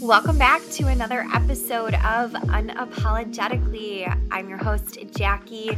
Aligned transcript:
Welcome 0.00 0.36
back 0.36 0.60
to 0.72 0.88
another 0.88 1.26
episode 1.32 1.94
of 1.94 2.32
Unapologetically. 2.32 4.06
I'm 4.30 4.46
your 4.48 4.58
host, 4.58 4.98
Jackie, 5.16 5.70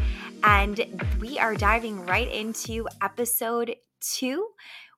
and 0.43 1.07
we 1.21 1.39
are 1.39 1.55
diving 1.55 2.05
right 2.05 2.31
into 2.33 2.89
episode 3.01 3.77
two 4.01 4.49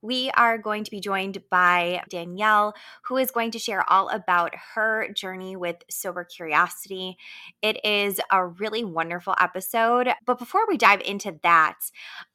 we 0.03 0.31
are 0.31 0.59
going 0.59 0.85
to 0.85 0.91
be 0.91 1.01
joined 1.01 1.43
by 1.51 2.03
Danielle, 2.09 2.75
who 3.05 3.17
is 3.17 3.31
going 3.31 3.51
to 3.53 3.59
share 3.59 3.85
all 3.91 4.09
about 4.09 4.55
her 4.75 5.09
journey 5.15 5.57
with 5.57 5.77
sober 5.91 6.25
curiosity. 6.25 7.17
It 7.63 7.85
is 7.85 8.21
a 8.31 8.47
really 8.47 8.85
wonderful 8.85 9.35
episode. 9.39 10.09
But 10.25 10.39
before 10.39 10.67
we 10.69 10.77
dive 10.77 11.03
into 11.03 11.39
that, 11.43 11.79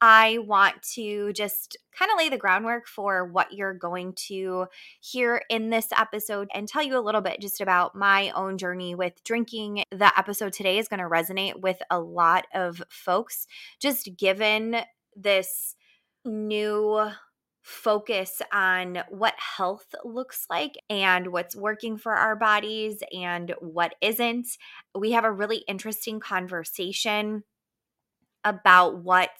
I 0.02 0.39
want 0.39 0.82
to 0.93 1.34
just 1.34 1.78
kind 1.98 2.12
of 2.12 2.18
lay 2.18 2.30
the 2.30 2.38
groundwork 2.38 2.88
for 2.88 3.25
what 3.25 3.54
you're 3.54 3.74
going 3.74 4.14
to 4.28 4.68
hear 5.00 5.42
in 5.50 5.70
this 5.70 5.88
episode 5.97 6.50
and 6.54 6.68
tell 6.68 6.84
you 6.84 6.97
a 6.97 7.00
little 7.00 7.21
bit 7.21 7.42
just 7.42 7.61
about 7.61 7.96
my 7.96 8.32
own 8.32 8.57
journey 8.57 8.96
with 8.96 9.24
drinking. 9.24 9.84
The 9.92 10.11
episode 10.18 10.54
today 10.54 10.78
is 10.78 10.88
going 10.88 11.00
to 11.00 11.06
resonate 11.06 11.61
with 11.61 11.82
a 11.89 12.00
lot 12.00 12.46
of 12.54 12.84
folks, 12.89 13.47
just 13.79 14.16
given 14.18 14.78
this 15.16 15.75
new 16.25 17.10
focus 17.65 18.43
on 18.54 19.00
what 19.10 19.33
health 19.39 19.87
looks 20.04 20.46
like 20.51 20.73
and 20.87 21.32
what's 21.32 21.56
working 21.56 21.97
for 21.97 22.14
our 22.14 22.36
bodies 22.36 23.00
and 23.11 23.56
what 23.60 23.96
isn't. 24.01 24.46
We 24.93 25.14
have 25.14 25.23
a 25.23 25.32
really 25.32 25.64
interesting 25.68 26.20
conversation 26.20 27.43
about 28.43 29.00
what 29.04 29.32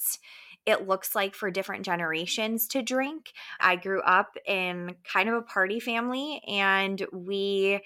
it 0.66 0.88
looks 0.88 1.14
like 1.14 1.36
for 1.36 1.52
different 1.52 1.86
generations 1.86 2.68
to 2.70 2.82
drink. 2.82 3.32
I 3.60 3.76
grew 3.76 4.02
up 4.02 4.38
in 4.48 4.96
kind 5.04 5.30
of 5.30 5.36
a 5.36 5.44
party 5.44 5.80
family 5.80 6.42
and 6.48 7.06
we 7.14 7.80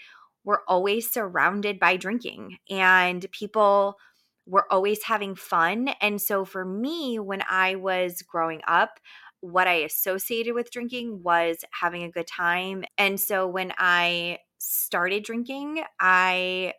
were 0.45 0.63
always 0.69 1.11
surrounded 1.11 1.81
by 1.81 1.97
drinking 1.97 2.59
and 2.69 3.29
people 3.33 3.97
were 4.45 4.71
always 4.71 5.03
having 5.03 5.35
fun. 5.35 5.89
And 5.99 6.21
so 6.21 6.45
for 6.45 6.63
me, 6.63 7.19
when 7.19 7.43
I 7.49 7.75
was 7.75 8.21
growing 8.21 8.61
up, 8.65 9.01
what 9.41 9.67
I 9.67 9.75
associated 9.75 10.53
with 10.53 10.71
drinking 10.71 11.23
was 11.23 11.63
having 11.71 12.03
a 12.03 12.11
good 12.11 12.27
time. 12.27 12.83
And 12.97 13.19
so 13.19 13.47
when 13.47 13.73
I 13.77 14.39
started 14.57 15.23
drinking, 15.23 15.83
I 15.99 16.73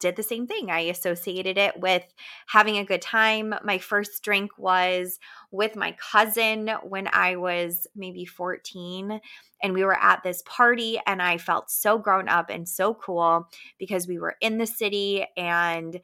did 0.00 0.16
the 0.16 0.22
same 0.22 0.46
thing. 0.46 0.70
I 0.70 0.80
associated 0.80 1.58
it 1.58 1.80
with 1.80 2.04
having 2.46 2.78
a 2.78 2.84
good 2.84 3.02
time. 3.02 3.54
My 3.64 3.78
first 3.78 4.22
drink 4.22 4.52
was 4.56 5.18
with 5.50 5.76
my 5.76 5.96
cousin 6.12 6.70
when 6.84 7.08
I 7.12 7.36
was 7.36 7.86
maybe 7.96 8.24
14. 8.24 9.20
And 9.62 9.74
we 9.74 9.84
were 9.84 9.98
at 10.00 10.22
this 10.22 10.42
party, 10.46 11.00
and 11.04 11.20
I 11.20 11.38
felt 11.38 11.70
so 11.70 11.98
grown 11.98 12.28
up 12.28 12.48
and 12.48 12.68
so 12.68 12.94
cool 12.94 13.48
because 13.78 14.06
we 14.06 14.18
were 14.18 14.36
in 14.40 14.58
the 14.58 14.66
city. 14.66 15.26
And 15.36 16.00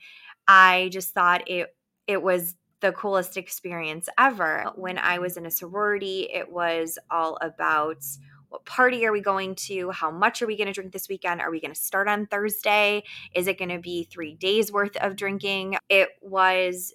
I 0.48 0.88
just 0.92 1.14
thought 1.14 1.48
it 1.48 1.68
it 2.06 2.22
was 2.22 2.54
the 2.84 2.92
coolest 2.92 3.38
experience 3.38 4.10
ever. 4.18 4.70
When 4.76 4.98
I 4.98 5.14
mm-hmm. 5.14 5.22
was 5.22 5.38
in 5.38 5.46
a 5.46 5.50
sorority, 5.50 6.28
it 6.30 6.52
was 6.52 6.98
all 7.10 7.38
about 7.40 8.04
what 8.50 8.66
party 8.66 9.06
are 9.06 9.12
we 9.12 9.22
going 9.22 9.54
to? 9.54 9.90
How 9.90 10.10
much 10.10 10.42
are 10.42 10.46
we 10.46 10.58
going 10.58 10.66
to 10.66 10.74
drink 10.74 10.92
this 10.92 11.08
weekend? 11.08 11.40
Are 11.40 11.50
we 11.50 11.62
going 11.62 11.72
to 11.72 11.80
start 11.80 12.08
on 12.08 12.26
Thursday? 12.26 13.04
Is 13.34 13.46
it 13.46 13.58
going 13.58 13.70
to 13.70 13.78
be 13.78 14.04
three 14.04 14.34
days 14.34 14.70
worth 14.70 14.98
of 14.98 15.16
drinking? 15.16 15.78
It 15.88 16.10
was 16.20 16.92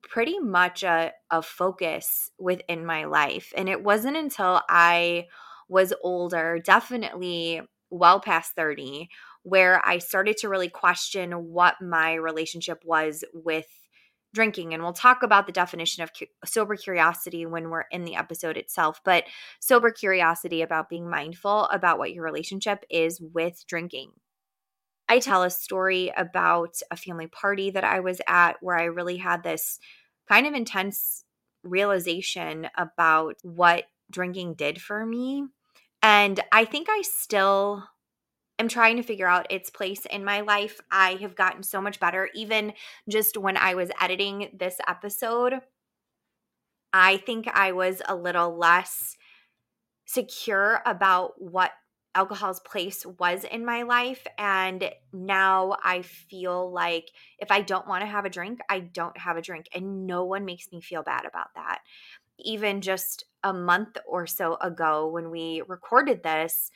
pretty 0.00 0.38
much 0.38 0.84
a, 0.84 1.12
a 1.28 1.42
focus 1.42 2.30
within 2.38 2.86
my 2.86 3.06
life. 3.06 3.52
And 3.56 3.68
it 3.68 3.82
wasn't 3.82 4.16
until 4.16 4.62
I 4.68 5.26
was 5.68 5.92
older, 6.04 6.60
definitely 6.64 7.62
well 7.90 8.20
past 8.20 8.54
30, 8.54 9.08
where 9.42 9.84
I 9.84 9.98
started 9.98 10.36
to 10.38 10.48
really 10.48 10.68
question 10.68 11.32
what 11.32 11.82
my 11.82 12.14
relationship 12.14 12.84
was 12.84 13.24
with 13.34 13.66
drinking 14.32 14.72
and 14.72 14.82
we'll 14.82 14.92
talk 14.92 15.22
about 15.22 15.46
the 15.46 15.52
definition 15.52 16.02
of 16.02 16.12
cu- 16.16 16.26
sober 16.44 16.76
curiosity 16.76 17.46
when 17.46 17.68
we're 17.68 17.86
in 17.90 18.04
the 18.04 18.14
episode 18.14 18.56
itself 18.56 19.00
but 19.04 19.24
sober 19.58 19.90
curiosity 19.90 20.62
about 20.62 20.88
being 20.88 21.08
mindful 21.08 21.64
about 21.66 21.98
what 21.98 22.12
your 22.12 22.24
relationship 22.24 22.84
is 22.90 23.20
with 23.20 23.64
drinking. 23.66 24.12
I 25.08 25.18
tell 25.18 25.42
a 25.42 25.50
story 25.50 26.12
about 26.16 26.80
a 26.90 26.96
family 26.96 27.26
party 27.26 27.70
that 27.70 27.84
i 27.84 28.00
was 28.00 28.20
at 28.28 28.56
where 28.60 28.76
i 28.76 28.84
really 28.84 29.16
had 29.16 29.42
this 29.42 29.78
kind 30.28 30.46
of 30.46 30.54
intense 30.54 31.24
realization 31.62 32.68
about 32.76 33.36
what 33.42 33.84
drinking 34.10 34.54
did 34.54 34.80
for 34.80 35.04
me 35.04 35.44
and 36.02 36.40
i 36.52 36.64
think 36.64 36.88
i 36.88 37.02
still 37.02 37.84
am 38.60 38.68
trying 38.68 38.96
to 38.96 39.02
figure 39.02 39.26
out 39.26 39.50
its 39.50 39.70
place 39.70 40.06
in 40.06 40.24
my 40.24 40.42
life. 40.42 40.80
I 40.90 41.14
have 41.16 41.34
gotten 41.34 41.62
so 41.62 41.80
much 41.80 41.98
better. 41.98 42.28
Even 42.34 42.72
just 43.08 43.36
when 43.36 43.56
I 43.56 43.74
was 43.74 43.90
editing 44.00 44.56
this 44.58 44.78
episode, 44.86 45.54
I 46.92 47.18
think 47.18 47.48
I 47.48 47.72
was 47.72 48.02
a 48.06 48.14
little 48.14 48.56
less 48.56 49.16
secure 50.06 50.82
about 50.86 51.32
what 51.40 51.72
alcohol's 52.14 52.60
place 52.60 53.06
was 53.18 53.44
in 53.44 53.64
my 53.64 53.82
life. 53.82 54.26
And 54.36 54.90
now 55.12 55.76
I 55.84 56.02
feel 56.02 56.72
like 56.72 57.06
if 57.38 57.50
I 57.50 57.60
don't 57.60 57.86
want 57.86 58.02
to 58.02 58.08
have 58.08 58.24
a 58.24 58.30
drink, 58.30 58.58
I 58.68 58.80
don't 58.80 59.16
have 59.16 59.36
a 59.36 59.42
drink. 59.42 59.66
And 59.74 60.06
no 60.06 60.24
one 60.24 60.44
makes 60.44 60.72
me 60.72 60.80
feel 60.80 61.02
bad 61.02 61.24
about 61.24 61.54
that. 61.54 61.80
Even 62.38 62.80
just 62.80 63.24
a 63.44 63.52
month 63.52 63.96
or 64.06 64.26
so 64.26 64.56
ago 64.60 65.08
when 65.08 65.30
we 65.30 65.62
recorded 65.68 66.22
this, 66.22 66.70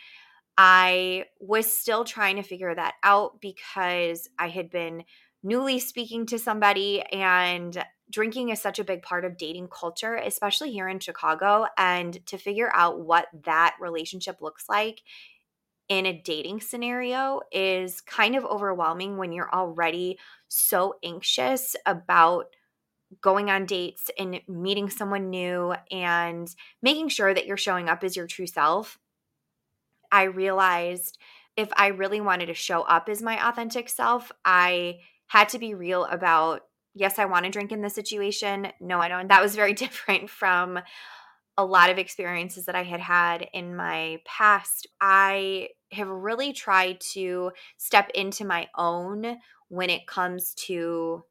I 0.56 1.26
was 1.40 1.70
still 1.70 2.04
trying 2.04 2.36
to 2.36 2.42
figure 2.42 2.74
that 2.74 2.94
out 3.02 3.40
because 3.40 4.28
I 4.38 4.48
had 4.48 4.70
been 4.70 5.04
newly 5.42 5.78
speaking 5.78 6.26
to 6.26 6.38
somebody 6.38 7.02
and 7.02 7.84
drinking 8.10 8.50
is 8.50 8.60
such 8.60 8.78
a 8.78 8.84
big 8.84 9.02
part 9.02 9.24
of 9.24 9.36
dating 9.36 9.68
culture, 9.68 10.14
especially 10.14 10.70
here 10.70 10.88
in 10.88 11.00
Chicago. 11.00 11.66
And 11.76 12.24
to 12.26 12.38
figure 12.38 12.70
out 12.72 13.00
what 13.00 13.26
that 13.44 13.76
relationship 13.80 14.40
looks 14.40 14.68
like 14.68 15.02
in 15.88 16.06
a 16.06 16.22
dating 16.22 16.60
scenario 16.60 17.40
is 17.52 18.00
kind 18.00 18.36
of 18.36 18.44
overwhelming 18.44 19.16
when 19.16 19.32
you're 19.32 19.52
already 19.52 20.18
so 20.48 20.94
anxious 21.02 21.76
about 21.84 22.46
going 23.20 23.50
on 23.50 23.66
dates 23.66 24.10
and 24.18 24.40
meeting 24.48 24.88
someone 24.88 25.30
new 25.30 25.74
and 25.90 26.54
making 26.82 27.08
sure 27.08 27.32
that 27.34 27.46
you're 27.46 27.56
showing 27.56 27.88
up 27.88 28.02
as 28.02 28.16
your 28.16 28.26
true 28.26 28.46
self 28.46 28.98
I 30.14 30.24
realized 30.24 31.18
if 31.56 31.68
I 31.76 31.88
really 31.88 32.20
wanted 32.20 32.46
to 32.46 32.54
show 32.54 32.82
up 32.82 33.08
as 33.08 33.20
my 33.20 33.48
authentic 33.48 33.88
self, 33.88 34.30
I 34.44 34.98
had 35.26 35.48
to 35.48 35.58
be 35.58 35.74
real 35.74 36.04
about 36.04 36.60
yes, 36.94 37.18
I 37.18 37.24
want 37.24 37.44
to 37.44 37.50
drink 37.50 37.72
in 37.72 37.82
this 37.82 37.96
situation. 37.96 38.68
No, 38.80 39.00
I 39.00 39.08
don't. 39.08 39.22
And 39.22 39.30
That 39.30 39.42
was 39.42 39.56
very 39.56 39.72
different 39.84 40.30
from 40.30 40.78
a 41.58 41.64
lot 41.64 41.90
of 41.90 41.98
experiences 41.98 42.66
that 42.66 42.76
I 42.76 42.84
had 42.84 43.00
had 43.00 43.48
in 43.52 43.74
my 43.74 44.18
past. 44.24 44.86
I 45.00 45.70
have 45.90 46.08
really 46.08 46.52
tried 46.52 47.00
to 47.14 47.50
step 47.76 48.08
into 48.14 48.44
my 48.44 48.68
own 48.78 49.38
when 49.66 49.90
it 49.90 50.06
comes 50.06 50.54
to 50.66 51.24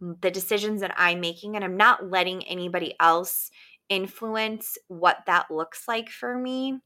the 0.00 0.30
decisions 0.32 0.80
that 0.80 0.94
I'm 0.96 1.20
making, 1.20 1.54
and 1.54 1.64
I'm 1.64 1.76
not 1.76 2.10
letting 2.10 2.42
anybody 2.48 2.94
else 2.98 3.52
influence 3.88 4.76
what 4.88 5.18
that 5.26 5.52
looks 5.52 5.86
like 5.86 6.08
for 6.08 6.36
me 6.36 6.80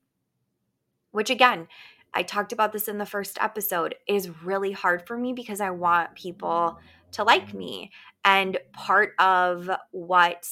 which 1.10 1.30
again, 1.30 1.68
I 2.14 2.22
talked 2.22 2.52
about 2.52 2.72
this 2.72 2.88
in 2.88 2.98
the 2.98 3.06
first 3.06 3.38
episode, 3.40 3.94
is 4.06 4.30
really 4.42 4.72
hard 4.72 5.06
for 5.06 5.16
me 5.16 5.32
because 5.32 5.60
I 5.60 5.70
want 5.70 6.14
people 6.14 6.78
to 7.12 7.24
like 7.24 7.54
me. 7.54 7.90
And 8.24 8.58
part 8.72 9.12
of 9.18 9.70
what, 9.90 10.46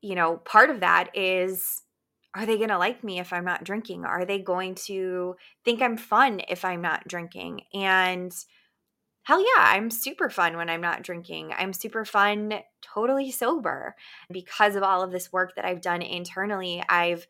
you 0.00 0.14
know, 0.14 0.36
part 0.36 0.70
of 0.70 0.80
that 0.80 1.16
is 1.16 1.82
are 2.34 2.46
they 2.46 2.56
going 2.56 2.70
to 2.70 2.78
like 2.78 3.04
me 3.04 3.20
if 3.20 3.32
I'm 3.32 3.44
not 3.44 3.64
drinking? 3.64 4.04
Are 4.06 4.24
they 4.24 4.38
going 4.38 4.74
to 4.86 5.36
think 5.64 5.82
I'm 5.82 5.98
fun 5.98 6.40
if 6.48 6.64
I'm 6.64 6.80
not 6.80 7.06
drinking? 7.06 7.62
And 7.74 8.34
hell 9.24 9.40
yeah, 9.40 9.58
I'm 9.58 9.90
super 9.90 10.30
fun 10.30 10.56
when 10.56 10.70
I'm 10.70 10.80
not 10.80 11.02
drinking. 11.02 11.52
I'm 11.56 11.74
super 11.74 12.04
fun 12.04 12.54
totally 12.80 13.30
sober. 13.30 13.96
Because 14.30 14.76
of 14.76 14.82
all 14.82 15.02
of 15.02 15.12
this 15.12 15.30
work 15.30 15.54
that 15.56 15.66
I've 15.66 15.82
done 15.82 16.00
internally, 16.00 16.82
I've 16.88 17.26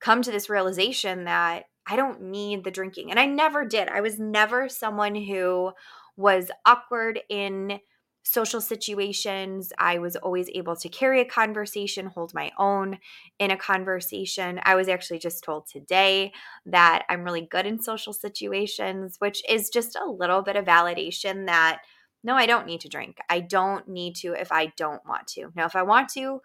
come 0.00 0.22
to 0.22 0.30
this 0.30 0.50
realization 0.50 1.24
that 1.24 1.64
I 1.86 1.96
don't 1.96 2.22
need 2.22 2.64
the 2.64 2.70
drinking. 2.70 3.10
And 3.10 3.18
I 3.18 3.26
never 3.26 3.64
did. 3.64 3.88
I 3.88 4.00
was 4.00 4.18
never 4.18 4.68
someone 4.68 5.14
who 5.14 5.72
was 6.16 6.50
awkward 6.66 7.20
in 7.28 7.80
social 8.22 8.60
situations. 8.60 9.72
I 9.78 9.98
was 9.98 10.14
always 10.16 10.50
able 10.54 10.76
to 10.76 10.88
carry 10.88 11.20
a 11.20 11.24
conversation, 11.24 12.06
hold 12.06 12.34
my 12.34 12.52
own 12.58 12.98
in 13.38 13.50
a 13.50 13.56
conversation. 13.56 14.60
I 14.62 14.74
was 14.74 14.88
actually 14.88 15.18
just 15.18 15.42
told 15.42 15.66
today 15.66 16.32
that 16.66 17.04
I'm 17.08 17.24
really 17.24 17.48
good 17.50 17.66
in 17.66 17.82
social 17.82 18.12
situations, 18.12 19.16
which 19.18 19.42
is 19.48 19.70
just 19.70 19.96
a 19.96 20.10
little 20.10 20.42
bit 20.42 20.56
of 20.56 20.64
validation 20.64 21.46
that 21.46 21.80
no, 22.22 22.34
I 22.34 22.44
don't 22.44 22.66
need 22.66 22.82
to 22.82 22.88
drink. 22.88 23.16
I 23.30 23.40
don't 23.40 23.88
need 23.88 24.14
to 24.16 24.34
if 24.34 24.52
I 24.52 24.72
don't 24.76 25.04
want 25.08 25.26
to. 25.28 25.50
Now, 25.56 25.64
if 25.64 25.74
I 25.74 25.82
want 25.82 26.10
to, 26.10 26.42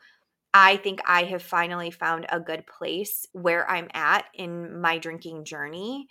I 0.57 0.77
think 0.77 1.01
I 1.05 1.23
have 1.23 1.43
finally 1.43 1.91
found 1.91 2.27
a 2.29 2.39
good 2.39 2.65
place 2.65 3.27
where 3.33 3.69
I'm 3.69 3.89
at 3.93 4.23
in 4.33 4.79
my 4.79 4.97
drinking 4.99 5.43
journey. 5.43 6.07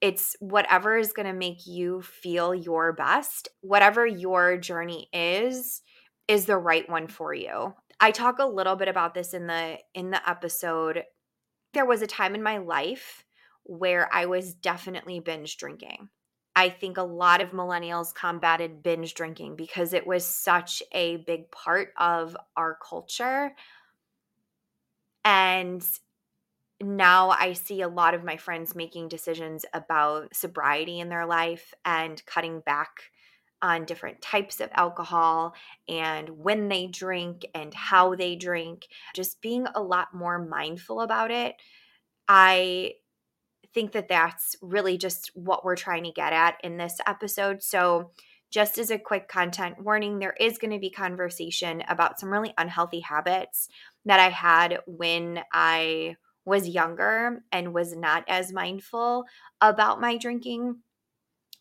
It's 0.00 0.34
whatever 0.40 0.96
is 0.96 1.12
going 1.12 1.26
to 1.26 1.34
make 1.34 1.66
you 1.66 2.00
feel 2.00 2.54
your 2.54 2.94
best. 2.94 3.48
Whatever 3.60 4.06
your 4.06 4.56
journey 4.56 5.10
is, 5.12 5.82
is 6.26 6.46
the 6.46 6.56
right 6.56 6.88
one 6.88 7.06
for 7.06 7.34
you. 7.34 7.74
I 8.00 8.12
talk 8.12 8.38
a 8.38 8.46
little 8.46 8.76
bit 8.76 8.88
about 8.88 9.12
this 9.12 9.34
in 9.34 9.46
the 9.46 9.76
in 9.92 10.10
the 10.10 10.26
episode. 10.26 11.02
There 11.74 11.84
was 11.84 12.00
a 12.00 12.06
time 12.06 12.34
in 12.34 12.42
my 12.42 12.56
life 12.56 13.26
where 13.64 14.08
I 14.10 14.24
was 14.24 14.54
definitely 14.54 15.20
binge 15.20 15.58
drinking. 15.58 16.08
I 16.56 16.68
think 16.68 16.98
a 16.98 17.02
lot 17.02 17.40
of 17.40 17.50
millennials 17.50 18.14
combated 18.14 18.82
binge 18.82 19.14
drinking 19.14 19.56
because 19.56 19.92
it 19.92 20.06
was 20.06 20.24
such 20.24 20.82
a 20.92 21.18
big 21.18 21.50
part 21.50 21.92
of 21.96 22.36
our 22.56 22.76
culture. 22.86 23.54
And 25.24 25.86
now 26.80 27.30
I 27.30 27.52
see 27.52 27.82
a 27.82 27.88
lot 27.88 28.14
of 28.14 28.24
my 28.24 28.36
friends 28.36 28.74
making 28.74 29.08
decisions 29.08 29.64
about 29.72 30.34
sobriety 30.34 30.98
in 30.98 31.08
their 31.08 31.26
life 31.26 31.74
and 31.84 32.24
cutting 32.26 32.60
back 32.60 33.10
on 33.62 33.84
different 33.84 34.22
types 34.22 34.60
of 34.60 34.70
alcohol 34.72 35.54
and 35.86 36.30
when 36.30 36.68
they 36.68 36.86
drink 36.86 37.44
and 37.54 37.74
how 37.74 38.14
they 38.14 38.34
drink, 38.34 38.88
just 39.14 39.42
being 39.42 39.66
a 39.74 39.82
lot 39.82 40.14
more 40.14 40.38
mindful 40.38 41.02
about 41.02 41.30
it. 41.30 41.56
I 42.26 42.94
think 43.74 43.92
that 43.92 44.08
that's 44.08 44.56
really 44.60 44.98
just 44.98 45.30
what 45.34 45.64
we're 45.64 45.76
trying 45.76 46.04
to 46.04 46.12
get 46.12 46.32
at 46.32 46.56
in 46.62 46.76
this 46.76 47.00
episode. 47.06 47.62
So, 47.62 48.10
just 48.50 48.78
as 48.78 48.90
a 48.90 48.98
quick 48.98 49.28
content 49.28 49.76
warning, 49.80 50.18
there 50.18 50.34
is 50.40 50.58
going 50.58 50.72
to 50.72 50.80
be 50.80 50.90
conversation 50.90 51.84
about 51.88 52.18
some 52.18 52.32
really 52.32 52.52
unhealthy 52.58 52.98
habits 52.98 53.68
that 54.06 54.18
I 54.18 54.28
had 54.28 54.80
when 54.86 55.44
I 55.52 56.16
was 56.44 56.68
younger 56.68 57.44
and 57.52 57.72
was 57.72 57.94
not 57.94 58.24
as 58.26 58.52
mindful 58.52 59.24
about 59.60 60.00
my 60.00 60.16
drinking. 60.16 60.78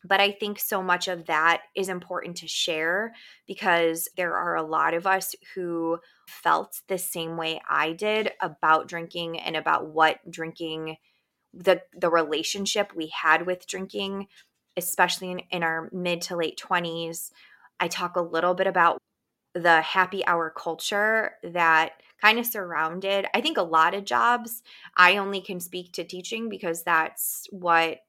But 0.03 0.19
I 0.21 0.31
think 0.31 0.59
so 0.59 0.81
much 0.81 1.07
of 1.07 1.25
that 1.25 1.61
is 1.75 1.89
important 1.89 2.37
to 2.37 2.47
share 2.47 3.13
because 3.45 4.07
there 4.15 4.35
are 4.35 4.55
a 4.55 4.63
lot 4.63 4.93
of 4.93 5.05
us 5.05 5.35
who 5.53 5.99
felt 6.27 6.81
the 6.87 6.97
same 6.97 7.37
way 7.37 7.61
I 7.69 7.91
did 7.91 8.31
about 8.41 8.87
drinking 8.87 9.39
and 9.39 9.55
about 9.55 9.89
what 9.89 10.19
drinking 10.31 10.95
the 11.53 11.81
the 11.97 12.09
relationship 12.09 12.91
we 12.95 13.07
had 13.07 13.45
with 13.45 13.67
drinking 13.67 14.27
especially 14.77 15.31
in, 15.31 15.39
in 15.51 15.63
our 15.63 15.89
mid 15.91 16.21
to 16.21 16.35
late 16.35 16.61
20s 16.63 17.31
i 17.79 17.87
talk 17.87 18.15
a 18.15 18.21
little 18.21 18.53
bit 18.53 18.67
about 18.67 18.99
the 19.55 19.81
happy 19.81 20.25
hour 20.27 20.53
culture 20.55 21.33
that 21.43 21.93
kind 22.21 22.37
of 22.37 22.45
surrounded 22.45 23.25
i 23.33 23.41
think 23.41 23.57
a 23.57 23.63
lot 23.63 23.93
of 23.93 24.05
jobs. 24.05 24.61
I 24.95 25.17
only 25.17 25.41
can 25.41 25.59
speak 25.59 25.93
to 25.93 26.03
teaching 26.03 26.49
because 26.49 26.83
that's 26.83 27.47
what 27.51 27.99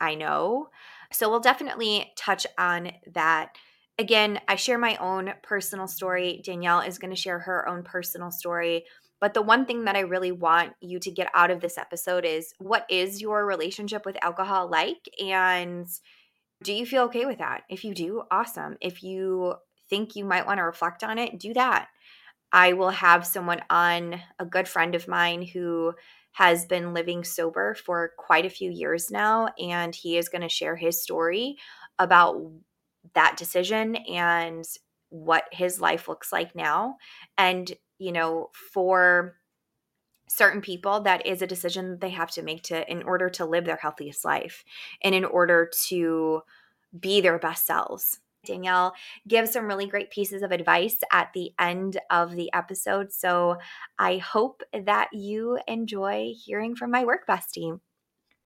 i 0.00 0.14
know. 0.14 0.68
So 1.12 1.28
we'll 1.30 1.40
definitely 1.40 2.12
touch 2.16 2.46
on 2.58 2.92
that. 3.12 3.56
Again 3.98 4.40
i 4.48 4.56
share 4.56 4.78
my 4.78 4.96
own 4.96 5.32
personal 5.42 5.88
story. 5.88 6.42
Danielle 6.44 6.80
is 6.80 6.98
going 6.98 7.14
to 7.14 7.20
share 7.20 7.40
her 7.40 7.68
own 7.68 7.82
personal 7.82 8.30
story 8.30 8.84
but 9.24 9.32
the 9.32 9.40
one 9.40 9.64
thing 9.64 9.86
that 9.86 9.96
I 9.96 10.00
really 10.00 10.32
want 10.32 10.74
you 10.82 10.98
to 10.98 11.10
get 11.10 11.30
out 11.32 11.50
of 11.50 11.62
this 11.62 11.78
episode 11.78 12.26
is 12.26 12.52
what 12.58 12.84
is 12.90 13.22
your 13.22 13.46
relationship 13.46 14.04
with 14.04 14.22
alcohol 14.22 14.68
like? 14.68 15.08
And 15.18 15.86
do 16.62 16.74
you 16.74 16.84
feel 16.84 17.04
okay 17.04 17.24
with 17.24 17.38
that? 17.38 17.62
If 17.70 17.84
you 17.84 17.94
do, 17.94 18.24
awesome. 18.30 18.76
If 18.82 19.02
you 19.02 19.54
think 19.88 20.14
you 20.14 20.26
might 20.26 20.44
want 20.44 20.58
to 20.58 20.64
reflect 20.64 21.02
on 21.02 21.16
it, 21.16 21.38
do 21.38 21.54
that. 21.54 21.88
I 22.52 22.74
will 22.74 22.90
have 22.90 23.26
someone 23.26 23.62
on, 23.70 24.20
a 24.38 24.44
good 24.44 24.68
friend 24.68 24.94
of 24.94 25.08
mine 25.08 25.40
who 25.40 25.94
has 26.32 26.66
been 26.66 26.92
living 26.92 27.24
sober 27.24 27.74
for 27.74 28.10
quite 28.18 28.44
a 28.44 28.50
few 28.50 28.70
years 28.70 29.10
now, 29.10 29.48
and 29.58 29.94
he 29.94 30.18
is 30.18 30.28
going 30.28 30.42
to 30.42 30.50
share 30.50 30.76
his 30.76 31.02
story 31.02 31.56
about 31.98 32.42
that 33.14 33.38
decision 33.38 33.96
and 33.96 34.66
what 35.14 35.44
his 35.52 35.80
life 35.80 36.08
looks 36.08 36.32
like 36.32 36.56
now. 36.56 36.96
And 37.38 37.72
you 37.98 38.10
know, 38.10 38.50
for 38.72 39.36
certain 40.28 40.60
people 40.60 41.00
that 41.02 41.24
is 41.26 41.40
a 41.40 41.46
decision 41.46 41.90
that 41.90 42.00
they 42.00 42.10
have 42.10 42.30
to 42.32 42.42
make 42.42 42.62
to 42.64 42.90
in 42.90 43.02
order 43.04 43.30
to 43.30 43.44
live 43.44 43.64
their 43.64 43.76
healthiest 43.76 44.24
life 44.24 44.64
and 45.02 45.14
in 45.14 45.24
order 45.24 45.70
to 45.86 46.40
be 46.98 47.20
their 47.20 47.38
best 47.38 47.66
selves. 47.66 48.18
Danielle 48.44 48.94
gives 49.28 49.52
some 49.52 49.66
really 49.66 49.86
great 49.86 50.10
pieces 50.10 50.42
of 50.42 50.50
advice 50.50 50.98
at 51.12 51.30
the 51.34 51.52
end 51.58 51.98
of 52.10 52.34
the 52.34 52.52
episode. 52.52 53.12
So 53.12 53.56
I 53.98 54.18
hope 54.18 54.62
that 54.72 55.10
you 55.12 55.58
enjoy 55.68 56.32
hearing 56.44 56.74
from 56.74 56.90
my 56.90 57.04
work 57.04 57.26
bestie. 57.28 57.78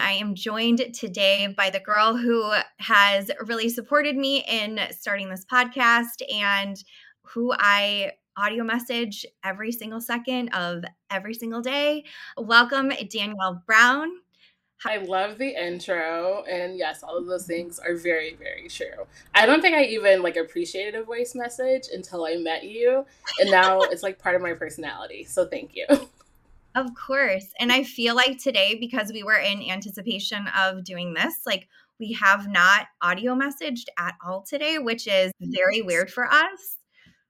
I 0.01 0.13
am 0.13 0.35
joined 0.35 0.95
today 0.95 1.53
by 1.57 1.71
the 1.71 1.81
girl 1.81 2.17
who 2.17 2.53
has 2.79 3.31
really 3.47 3.69
supported 3.69 4.17
me 4.17 4.45
in 4.49 4.81
starting 4.91 5.29
this 5.29 5.45
podcast 5.45 6.23
and 6.33 6.83
who 7.23 7.53
I 7.59 8.13
audio 8.37 8.63
message 8.63 9.27
every 9.45 9.73
single 9.73 10.01
second 10.01 10.51
of 10.51 10.85
every 11.11 11.35
single 11.35 11.61
day. 11.61 12.05
Welcome, 12.37 12.93
Danielle 13.11 13.63
Brown. 13.67 14.09
I 14.87 14.99
love 14.99 15.39
the 15.39 15.61
intro, 15.61 16.45
and 16.49 16.79
yes, 16.79 17.03
all 17.03 17.19
of 17.19 17.27
those 17.27 17.47
things 17.47 17.81
are 17.81 17.97
very, 17.97 18.37
very 18.37 18.69
true. 18.69 19.07
I 19.35 19.45
don't 19.45 19.61
think 19.61 19.75
I 19.75 19.83
even 19.85 20.23
like 20.23 20.37
appreciated 20.37 20.95
a 20.95 21.03
voice 21.03 21.35
message 21.35 21.89
until 21.93 22.25
I 22.25 22.37
met 22.37 22.63
you, 22.63 23.05
and 23.41 23.51
now 23.51 23.81
it's 23.91 24.05
like 24.05 24.21
part 24.21 24.37
of 24.37 24.43
my 24.43 24.53
personality. 24.53 25.25
So 25.25 25.47
thank 25.47 25.75
you. 25.75 25.87
Of 26.79 26.95
course, 26.95 27.47
and 27.59 27.73
I 27.73 27.83
feel 27.83 28.15
like 28.15 28.39
today 28.39 28.77
because 28.79 29.11
we 29.13 29.25
were 29.25 29.39
in 29.39 29.69
anticipation 29.69 30.47
of 30.57 30.85
doing 30.85 31.15
this, 31.15 31.35
like 31.45 31.67
we 31.99 32.13
have 32.13 32.47
not 32.49 32.87
audio 33.03 33.35
messaged 33.35 33.87
at 33.99 34.15
all 34.25 34.43
today, 34.43 34.79
which 34.79 35.09
is 35.09 35.33
very 35.41 35.83
weird 35.83 36.11
for 36.11 36.27
us 36.27 36.79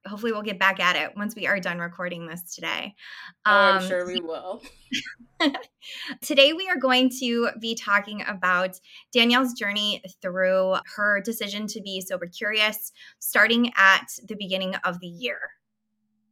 hopefully 0.06 0.32
we'll 0.32 0.42
get 0.42 0.58
back 0.58 0.80
at 0.80 0.96
it 0.96 1.16
once 1.16 1.34
we 1.34 1.46
are 1.46 1.60
done 1.60 1.78
recording 1.78 2.26
this 2.26 2.54
today. 2.54 2.94
Oh, 3.46 3.52
I'm 3.52 3.82
um, 3.82 3.88
sure 3.88 4.06
we 4.06 4.20
will. 4.20 4.62
today 6.22 6.52
we 6.52 6.68
are 6.68 6.76
going 6.76 7.10
to 7.20 7.50
be 7.60 7.74
talking 7.74 8.24
about 8.26 8.78
Danielle's 9.12 9.52
journey 9.52 10.02
through 10.22 10.76
her 10.96 11.20
decision 11.20 11.66
to 11.68 11.80
be 11.80 12.00
sober 12.00 12.26
curious 12.26 12.92
starting 13.18 13.72
at 13.76 14.06
the 14.26 14.36
beginning 14.36 14.74
of 14.76 15.00
the 15.00 15.06
year. 15.06 15.38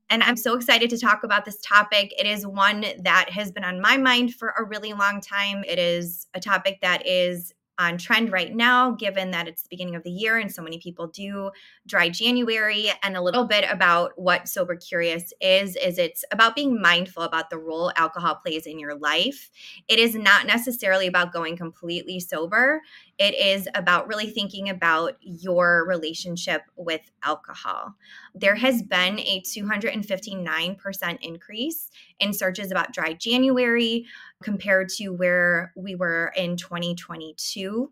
And 0.08 0.22
I'm 0.22 0.36
so 0.36 0.54
excited 0.54 0.90
to 0.90 0.98
talk 0.98 1.24
about 1.24 1.44
this 1.44 1.60
topic. 1.60 2.14
It 2.18 2.26
is 2.26 2.46
one 2.46 2.84
that 3.00 3.30
has 3.30 3.50
been 3.50 3.64
on 3.64 3.80
my 3.80 3.96
mind 3.96 4.34
for 4.34 4.54
a 4.58 4.64
really 4.64 4.92
long 4.92 5.20
time. 5.20 5.64
It 5.64 5.78
is 5.78 6.26
a 6.34 6.40
topic 6.40 6.78
that 6.82 7.06
is 7.06 7.52
on 7.78 7.98
trend 7.98 8.32
right 8.32 8.54
now, 8.54 8.92
given 8.92 9.30
that 9.32 9.46
it's 9.46 9.62
the 9.62 9.68
beginning 9.68 9.96
of 9.96 10.02
the 10.02 10.10
year 10.10 10.38
and 10.38 10.50
so 10.50 10.62
many 10.62 10.78
people 10.78 11.08
do 11.08 11.50
dry 11.86 12.08
January. 12.08 12.90
And 13.02 13.16
a 13.16 13.22
little 13.22 13.44
bit 13.44 13.66
about 13.70 14.12
what 14.16 14.48
Sober 14.48 14.76
Curious 14.76 15.32
is 15.40 15.76
is 15.76 15.98
it's 15.98 16.24
about 16.32 16.54
being 16.54 16.80
mindful 16.80 17.24
about 17.24 17.50
the 17.50 17.58
role 17.58 17.92
alcohol 17.96 18.36
plays 18.36 18.66
in 18.66 18.78
your 18.78 18.96
life. 18.96 19.50
It 19.88 19.98
is 19.98 20.14
not 20.14 20.46
necessarily 20.46 21.06
about 21.06 21.32
going 21.32 21.56
completely 21.56 22.18
sober. 22.18 22.80
It 23.18 23.34
is 23.34 23.66
about 23.74 24.08
really 24.08 24.30
thinking 24.30 24.68
about 24.68 25.16
your 25.20 25.86
relationship 25.86 26.62
with 26.76 27.00
alcohol. 27.22 27.94
There 28.34 28.56
has 28.56 28.82
been 28.82 29.18
a 29.20 29.42
259% 29.42 31.18
increase 31.22 31.90
in 32.20 32.34
searches 32.34 32.70
about 32.70 32.92
dry 32.92 33.14
January 33.14 34.04
compared 34.42 34.90
to 34.90 35.08
where 35.10 35.72
we 35.76 35.94
were 35.94 36.32
in 36.36 36.56
2022. 36.56 37.90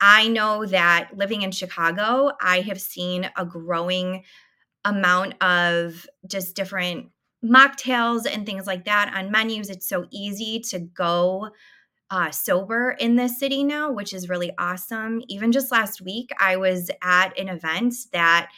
I 0.00 0.28
know 0.28 0.66
that 0.66 1.10
living 1.14 1.42
in 1.42 1.52
Chicago, 1.52 2.32
I 2.40 2.60
have 2.62 2.80
seen 2.80 3.30
a 3.36 3.46
growing 3.46 4.24
amount 4.84 5.42
of 5.42 6.06
just 6.26 6.54
different 6.56 7.08
mocktails 7.44 8.26
and 8.30 8.44
things 8.44 8.66
like 8.66 8.84
that 8.84 9.14
on 9.14 9.30
menus. 9.30 9.70
It's 9.70 9.88
so 9.88 10.06
easy 10.10 10.60
to 10.70 10.80
go 10.80 11.50
uh, 12.10 12.30
sober 12.30 12.96
in 12.98 13.16
this 13.16 13.38
city 13.38 13.64
now, 13.64 13.90
which 13.90 14.12
is 14.14 14.28
really 14.28 14.52
awesome. 14.58 15.22
Even 15.28 15.52
just 15.52 15.72
last 15.72 16.00
week, 16.00 16.30
I 16.40 16.56
was 16.56 16.90
at 17.02 17.38
an 17.38 17.48
event 17.48 17.94
that 18.12 18.50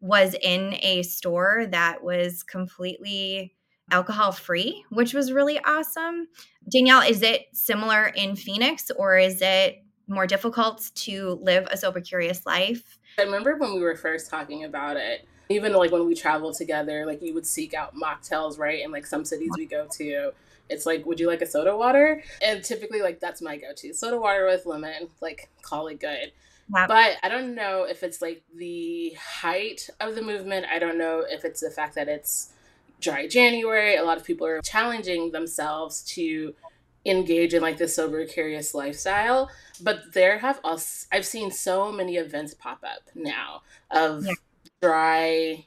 was 0.00 0.34
in 0.40 0.74
a 0.82 1.02
store 1.02 1.66
that 1.70 2.02
was 2.02 2.42
completely 2.42 3.54
alcohol 3.90 4.32
free, 4.32 4.84
which 4.90 5.14
was 5.14 5.32
really 5.32 5.58
awesome. 5.60 6.28
Danielle, 6.68 7.02
is 7.02 7.22
it 7.22 7.46
similar 7.52 8.06
in 8.06 8.36
Phoenix 8.36 8.90
or 8.90 9.18
is 9.18 9.40
it 9.42 9.84
more 10.08 10.26
difficult 10.26 10.90
to 10.94 11.38
live 11.42 11.66
a 11.70 11.76
sober 11.76 12.00
curious 12.00 12.44
life? 12.46 12.98
I 13.18 13.22
remember 13.22 13.56
when 13.56 13.74
we 13.74 13.80
were 13.80 13.96
first 13.96 14.30
talking 14.30 14.64
about 14.64 14.96
it, 14.96 15.26
even 15.48 15.72
like 15.72 15.92
when 15.92 16.06
we 16.06 16.14
traveled 16.14 16.54
together, 16.54 17.04
like 17.04 17.22
you 17.22 17.34
would 17.34 17.46
seek 17.46 17.74
out 17.74 17.94
mocktails, 17.94 18.58
right? 18.58 18.82
In 18.82 18.90
like 18.90 19.06
some 19.06 19.24
cities 19.24 19.50
we 19.56 19.66
go 19.66 19.86
to, 19.92 20.32
it's 20.68 20.86
like, 20.86 21.04
would 21.06 21.20
you 21.20 21.26
like 21.26 21.42
a 21.42 21.46
soda 21.46 21.76
water? 21.76 22.22
And 22.40 22.62
typically, 22.62 23.02
like 23.02 23.20
that's 23.20 23.42
my 23.42 23.56
go-to: 23.56 23.92
soda 23.92 24.18
water 24.18 24.46
with 24.46 24.66
lemon. 24.66 25.08
Like, 25.20 25.50
call 25.62 25.88
it 25.88 26.00
good. 26.00 26.32
Wow. 26.70 26.86
But 26.86 27.16
I 27.22 27.28
don't 27.28 27.54
know 27.54 27.84
if 27.84 28.02
it's 28.02 28.22
like 28.22 28.42
the 28.54 29.16
height 29.20 29.90
of 30.00 30.14
the 30.14 30.22
movement. 30.22 30.66
I 30.72 30.78
don't 30.78 30.98
know 30.98 31.24
if 31.28 31.44
it's 31.44 31.60
the 31.60 31.70
fact 31.70 31.94
that 31.96 32.08
it's 32.08 32.52
dry 33.00 33.26
January. 33.26 33.96
A 33.96 34.04
lot 34.04 34.16
of 34.16 34.24
people 34.24 34.46
are 34.46 34.60
challenging 34.62 35.32
themselves 35.32 36.02
to 36.14 36.54
engage 37.04 37.52
in 37.52 37.62
like 37.62 37.78
the 37.78 37.88
sober 37.88 38.24
curious 38.26 38.74
lifestyle 38.74 39.50
but 39.80 40.12
there 40.12 40.38
have 40.38 40.60
us 40.64 41.08
i've 41.10 41.26
seen 41.26 41.50
so 41.50 41.90
many 41.90 42.16
events 42.16 42.54
pop 42.54 42.78
up 42.84 43.02
now 43.14 43.60
of 43.90 44.24
yeah. 44.24 44.32
dry 44.80 45.66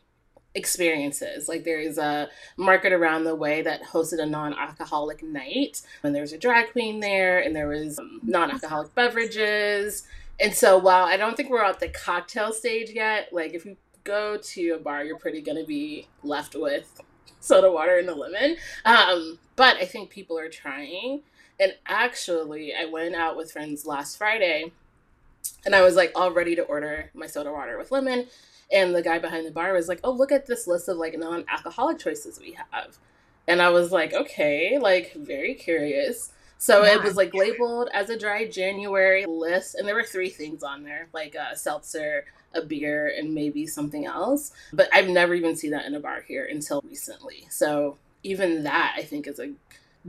experiences 0.55 1.47
like 1.47 1.63
there 1.63 1.79
is 1.79 1.97
a 1.97 2.29
market 2.57 2.93
around 2.93 3.23
the 3.23 3.35
way 3.35 3.61
that 3.61 3.83
hosted 3.83 4.21
a 4.21 4.25
non-alcoholic 4.25 5.21
night 5.21 5.81
and 6.03 6.15
there 6.15 6.21
was 6.21 6.33
a 6.33 6.37
drag 6.37 6.71
queen 6.71 7.01
there 7.01 7.39
and 7.39 7.55
there 7.55 7.67
was 7.67 7.99
um, 7.99 8.19
non-alcoholic 8.23 8.93
beverages 8.95 10.07
and 10.39 10.53
so 10.53 10.77
while 10.77 11.05
i 11.05 11.17
don't 11.17 11.35
think 11.35 11.49
we're 11.49 11.63
at 11.63 11.79
the 11.79 11.89
cocktail 11.89 12.53
stage 12.53 12.89
yet 12.91 13.27
like 13.31 13.53
if 13.53 13.65
you 13.65 13.75
go 14.05 14.37
to 14.37 14.71
a 14.71 14.77
bar 14.77 15.03
you're 15.03 15.17
pretty 15.17 15.41
to 15.41 15.65
be 15.65 16.07
left 16.23 16.55
with 16.55 17.01
soda 17.45 17.71
water 17.71 17.97
and 17.97 18.09
a 18.09 18.15
lemon. 18.15 18.57
Um, 18.83 19.39
but 19.55 19.77
I 19.77 19.85
think 19.85 20.09
people 20.09 20.37
are 20.37 20.49
trying. 20.49 21.21
And 21.59 21.75
actually, 21.87 22.73
I 22.73 22.85
went 22.85 23.15
out 23.15 23.37
with 23.37 23.51
friends 23.51 23.85
last 23.85 24.17
Friday 24.17 24.71
and 25.65 25.75
I 25.75 25.81
was 25.81 25.95
like 25.95 26.11
all 26.15 26.31
ready 26.31 26.55
to 26.55 26.63
order 26.63 27.11
my 27.13 27.27
soda 27.27 27.51
water 27.51 27.77
with 27.77 27.91
lemon. 27.91 28.27
And 28.71 28.95
the 28.95 29.01
guy 29.01 29.19
behind 29.19 29.45
the 29.45 29.51
bar 29.51 29.73
was 29.73 29.87
like, 29.87 29.99
Oh, 30.03 30.11
look 30.11 30.31
at 30.31 30.45
this 30.45 30.67
list 30.67 30.87
of 30.89 30.97
like 30.97 31.17
non 31.17 31.45
alcoholic 31.47 31.99
choices 31.99 32.39
we 32.39 32.57
have. 32.71 32.97
And 33.47 33.61
I 33.61 33.69
was 33.69 33.91
like, 33.91 34.13
Okay, 34.13 34.77
like 34.79 35.13
very 35.13 35.53
curious. 35.53 36.31
So 36.57 36.83
yeah. 36.83 36.95
it 36.95 37.03
was 37.03 37.15
like 37.15 37.33
labeled 37.33 37.89
as 37.93 38.09
a 38.09 38.17
dry 38.17 38.47
January 38.47 39.25
list. 39.25 39.75
And 39.75 39.87
there 39.87 39.95
were 39.95 40.03
three 40.03 40.29
things 40.29 40.63
on 40.63 40.83
there 40.83 41.07
like 41.13 41.35
a 41.35 41.55
seltzer, 41.55 42.25
a 42.53 42.61
beer 42.61 43.13
and 43.17 43.33
maybe 43.33 43.67
something 43.67 44.05
else. 44.05 44.51
But 44.73 44.89
I've 44.93 45.09
never 45.09 45.33
even 45.33 45.55
seen 45.55 45.71
that 45.71 45.85
in 45.85 45.95
a 45.95 45.99
bar 45.99 46.21
here 46.21 46.45
until 46.45 46.81
recently. 46.83 47.47
So 47.49 47.97
even 48.23 48.63
that 48.63 48.95
I 48.97 49.03
think 49.03 49.27
is 49.27 49.39
a 49.39 49.53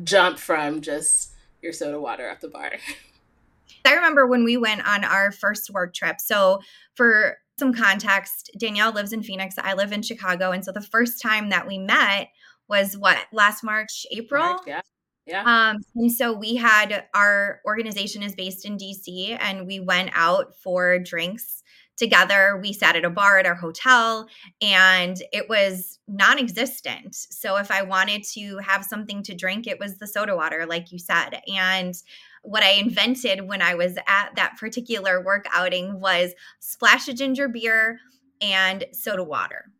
jump 0.02 0.38
from 0.38 0.80
just 0.80 1.32
your 1.62 1.72
soda 1.72 2.00
water 2.00 2.28
at 2.28 2.40
the 2.40 2.48
bar. 2.48 2.72
I 3.84 3.94
remember 3.94 4.26
when 4.26 4.44
we 4.44 4.56
went 4.56 4.86
on 4.86 5.04
our 5.04 5.30
first 5.30 5.70
work 5.70 5.94
trip. 5.94 6.20
So 6.20 6.60
for 6.94 7.38
some 7.58 7.72
context, 7.72 8.50
Danielle 8.58 8.92
lives 8.92 9.12
in 9.12 9.22
Phoenix. 9.22 9.56
I 9.58 9.74
live 9.74 9.92
in 9.92 10.02
Chicago. 10.02 10.52
And 10.52 10.64
so 10.64 10.72
the 10.72 10.80
first 10.80 11.22
time 11.22 11.50
that 11.50 11.66
we 11.66 11.78
met 11.78 12.28
was 12.68 12.96
what 12.96 13.18
last 13.32 13.64
March, 13.64 14.06
April? 14.10 14.42
March, 14.42 14.62
yeah. 14.66 14.80
Yeah. 15.26 15.42
Um, 15.42 15.78
and 15.96 16.12
so 16.12 16.32
we 16.32 16.54
had 16.54 17.06
our 17.12 17.60
organization 17.66 18.22
is 18.22 18.36
based 18.36 18.64
in 18.64 18.78
DC 18.78 19.36
and 19.40 19.66
we 19.66 19.80
went 19.80 20.10
out 20.14 20.54
for 20.62 21.00
drinks 21.00 21.64
together. 21.96 22.60
We 22.62 22.72
sat 22.72 22.94
at 22.94 23.04
a 23.04 23.10
bar 23.10 23.38
at 23.38 23.46
our 23.46 23.56
hotel 23.56 24.28
and 24.62 25.16
it 25.32 25.48
was 25.48 25.98
non 26.06 26.38
existent. 26.38 27.16
So 27.16 27.56
if 27.56 27.72
I 27.72 27.82
wanted 27.82 28.22
to 28.34 28.58
have 28.58 28.84
something 28.84 29.22
to 29.24 29.34
drink, 29.34 29.66
it 29.66 29.80
was 29.80 29.98
the 29.98 30.06
soda 30.06 30.36
water, 30.36 30.64
like 30.64 30.92
you 30.92 30.98
said. 31.00 31.40
And 31.52 31.94
what 32.46 32.62
I 32.62 32.70
invented 32.70 33.48
when 33.48 33.60
I 33.60 33.74
was 33.74 33.96
at 34.06 34.30
that 34.36 34.56
particular 34.56 35.20
work 35.20 35.46
outing 35.52 36.00
was 36.00 36.32
splash 36.60 37.08
of 37.08 37.16
ginger 37.16 37.48
beer 37.48 37.98
and 38.40 38.84
soda 38.92 39.24
water. 39.24 39.72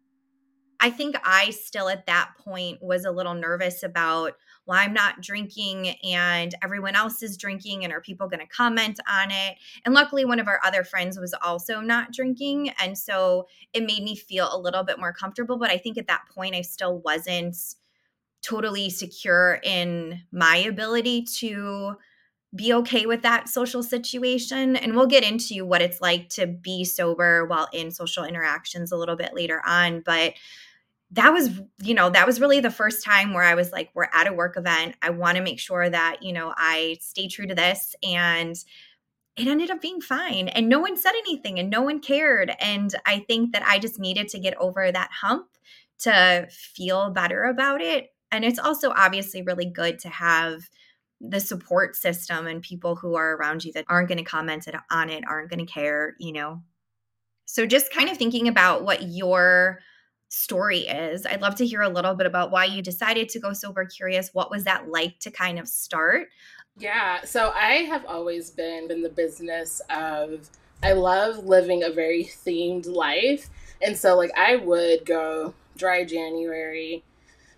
I 0.81 0.91
think 0.91 1.17
I 1.25 1.51
still 1.51 1.89
at 1.89 2.07
that 2.07 2.33
point 2.39 2.83
was 2.83 3.05
a 3.05 3.13
little 3.13 3.35
nervous 3.35 3.83
about 3.83 4.33
well, 4.67 4.81
I'm 4.81 4.93
not 4.93 5.23
drinking 5.23 5.95
and 6.03 6.53
everyone 6.61 6.97
else 6.97 7.23
is 7.23 7.37
drinking, 7.37 7.85
and 7.85 7.93
are 7.93 8.01
people 8.01 8.29
going 8.29 8.41
to 8.41 8.49
comment 8.49 8.99
on 9.09 9.31
it? 9.31 9.59
And 9.85 9.95
luckily, 9.95 10.25
one 10.25 10.41
of 10.41 10.49
our 10.49 10.59
other 10.65 10.83
friends 10.83 11.21
was 11.21 11.33
also 11.41 11.81
not 11.81 12.13
drinking. 12.13 12.71
And 12.81 12.99
so 12.99 13.47
it 13.73 13.87
made 13.87 14.03
me 14.03 14.17
feel 14.17 14.49
a 14.53 14.59
little 14.59 14.83
bit 14.83 14.99
more 14.99 15.13
comfortable. 15.13 15.57
But 15.57 15.71
I 15.71 15.79
think 15.79 15.99
at 15.99 16.09
that 16.09 16.25
point, 16.35 16.57
I 16.57 16.63
still 16.63 16.99
wasn't 16.99 17.57
totally 18.43 18.91
secure 18.91 19.61
in 19.63 20.23
my 20.33 20.57
ability 20.57 21.23
to 21.23 21.97
be 22.57 22.73
okay 22.73 23.07
with 23.07 23.23
that 23.23 23.49
social 23.49 23.83
situation. 23.83 24.77
And 24.77 24.97
we'll 24.97 25.07
get 25.07 25.23
into 25.23 25.65
what 25.65 25.83
it's 25.83 26.01
like 26.01 26.29
to 26.31 26.47
be 26.47 26.85
sober 26.85 27.45
while 27.47 27.69
in 27.73 27.91
social 27.91 28.25
interactions 28.25 28.91
a 28.91 28.97
little 28.97 29.17
bit 29.17 29.35
later 29.35 29.63
on. 29.67 30.01
But 30.01 30.35
that 31.13 31.31
was 31.31 31.61
you 31.81 31.95
know 31.95 32.11
that 32.11 32.27
was 32.27 32.41
really 32.41 32.61
the 32.61 32.71
first 32.71 33.05
time 33.05 33.33
where 33.33 33.45
i 33.45 33.55
was 33.55 33.71
like 33.71 33.91
we're 33.95 34.09
at 34.13 34.27
a 34.27 34.33
work 34.33 34.57
event 34.57 34.97
i 35.03 35.11
want 35.11 35.37
to 35.37 35.43
make 35.43 35.61
sure 35.61 35.89
that 35.89 36.17
you 36.21 36.33
know 36.33 36.53
i 36.57 36.97
stay 37.01 37.29
true 37.29 37.47
to 37.47 37.55
this 37.55 37.95
and 38.03 38.57
it 39.37 39.47
ended 39.47 39.71
up 39.71 39.81
being 39.81 40.01
fine 40.01 40.49
and 40.49 40.69
no 40.69 40.81
one 40.81 40.97
said 40.97 41.13
anything 41.17 41.59
and 41.59 41.71
no 41.71 41.81
one 41.81 42.01
cared 42.01 42.53
and 42.61 42.95
i 43.07 43.21
think 43.21 43.53
that 43.53 43.63
i 43.67 43.79
just 43.79 44.01
needed 44.01 44.29
to 44.29 44.41
get 44.41 44.57
over 44.57 44.91
that 44.91 45.11
hump 45.13 45.47
to 45.99 46.47
feel 46.51 47.11
better 47.11 47.45
about 47.45 47.81
it 47.81 48.13
and 48.33 48.45
it's 48.45 48.59
also 48.59 48.91
obviously 48.97 49.43
really 49.43 49.67
good 49.67 49.99
to 50.01 50.09
have 50.09 50.69
the 51.21 51.41
support 51.41 51.97
system 51.97 52.47
and 52.47 52.63
people 52.63 52.95
who 52.95 53.15
are 53.15 53.37
around 53.37 53.65
you 53.65 53.73
that 53.73 53.85
aren't 53.89 54.09
going 54.09 54.19
to 54.19 54.25
comment 54.25 54.69
on 54.91 55.09
it 55.09 55.25
aren't 55.27 55.51
going 55.51 55.65
to 55.65 55.73
care 55.73 56.15
you 56.19 56.33
know 56.33 56.61
so 57.47 57.65
just 57.65 57.93
kind 57.93 58.11
of 58.11 58.19
thinking 58.19 58.49
about 58.49 58.85
what 58.85 59.03
your 59.03 59.81
story 60.29 60.81
is. 60.81 61.25
I'd 61.27 61.41
love 61.41 61.55
to 61.57 61.67
hear 61.67 61.83
a 61.83 61.89
little 61.89 62.15
bit 62.15 62.27
about 62.27 62.51
why 62.51 62.65
you 62.65 62.83
decided 62.83 63.29
to 63.31 63.41
go 63.41 63.53
sober 63.53 63.85
curious. 63.85 64.31
What 64.33 64.51
was 64.51 64.65
that 64.65 64.89
like 64.89 65.19
to 65.21 65.31
kind 65.31 65.59
of 65.59 65.69
start? 65.69 66.29
Yeah, 66.77 67.23
so 67.25 67.53
I 67.55 67.85
have 67.85 68.05
always 68.05 68.51
been 68.51 68.91
in 68.91 69.03
the 69.03 69.09
business 69.09 69.81
of 69.89 70.51
I 70.83 70.93
love 70.93 71.45
living 71.45 71.85
a 71.85 71.91
very 71.91 72.25
themed 72.25 72.87
life. 72.87 73.49
And 73.81 73.97
so 73.97 74.17
like 74.17 74.33
I 74.37 74.57
would 74.57 75.07
go 75.07 75.55
dry 75.77 76.05
January, 76.05 77.03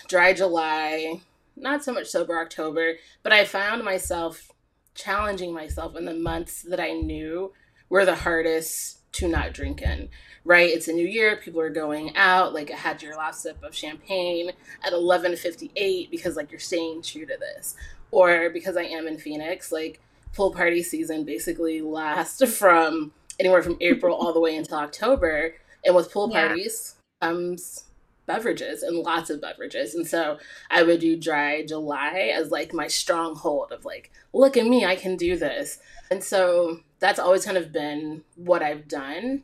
dry 0.07 0.33
July, 0.35 1.21
not 1.61 1.85
so 1.85 1.93
much 1.93 2.07
sober 2.07 2.41
October, 2.41 2.95
but 3.23 3.33
I 3.33 3.45
found 3.45 3.85
myself 3.85 4.51
challenging 4.95 5.53
myself 5.53 5.97
in 5.97 6.05
the 6.05 6.15
months 6.15 6.63
that 6.63 6.81
I 6.81 6.93
knew 6.93 7.53
were 7.89 8.05
the 8.05 8.17
hardest 8.17 9.13
to 9.13 9.29
not 9.29 9.53
drink 9.55 9.81
in 9.83 10.09
right? 10.49 10.71
It's 10.71 10.89
a 10.89 10.93
new 10.95 11.07
year, 11.07 11.37
people 11.37 11.61
are 11.61 11.69
going 11.69 12.17
out. 12.17 12.55
Like 12.55 12.71
I 12.71 12.77
had 12.77 13.03
your 13.03 13.15
last 13.17 13.43
sip 13.43 13.63
of 13.63 13.75
champagne 13.75 14.51
at 14.83 14.95
11:58 14.95 16.11
because 16.11 16.37
like 16.37 16.51
you're 16.51 16.59
staying 16.59 17.03
true 17.03 17.27
to 17.27 17.37
this, 17.39 17.77
or 18.11 18.49
because 18.49 18.77
I 18.77 18.85
am 18.85 19.07
in 19.07 19.19
Phoenix, 19.19 19.71
like 19.71 20.01
pool 20.35 20.51
party 20.51 20.83
season 20.83 21.25
basically 21.25 21.83
lasts 21.83 22.43
from 22.59 23.13
anywhere 23.39 23.63
from 23.63 23.77
April 23.81 24.17
all 24.17 24.33
the 24.33 24.41
way 24.41 24.57
until 24.57 24.79
October, 24.79 25.55
and 25.85 25.95
with 25.95 26.11
pool 26.11 26.31
parties 26.31 26.97
yeah. 27.21 27.29
comes 27.29 27.85
beverages 28.29 28.85
and 28.85 28.99
lots 28.99 29.31
of 29.31 29.41
beverages. 29.41 29.97
And 29.97 30.07
so 30.07 30.39
I 30.71 30.85
would 30.85 31.01
do 31.01 31.17
dry 31.17 31.67
July 31.67 32.33
as 32.33 32.53
like 32.53 32.73
my 32.73 32.87
stronghold 32.87 33.73
of 33.73 33.85
like, 33.85 34.13
look 34.33 34.57
at 34.57 34.67
me, 34.67 34.85
I 34.85 34.95
can 34.95 35.17
do 35.17 35.37
this. 35.37 35.81
And 36.13 36.23
so 36.23 36.81
that's 37.01 37.19
always 37.19 37.45
kind 37.45 37.59
of 37.59 37.73
been 37.73 38.23
what 38.37 38.63
I've 38.63 38.87
done 38.87 39.43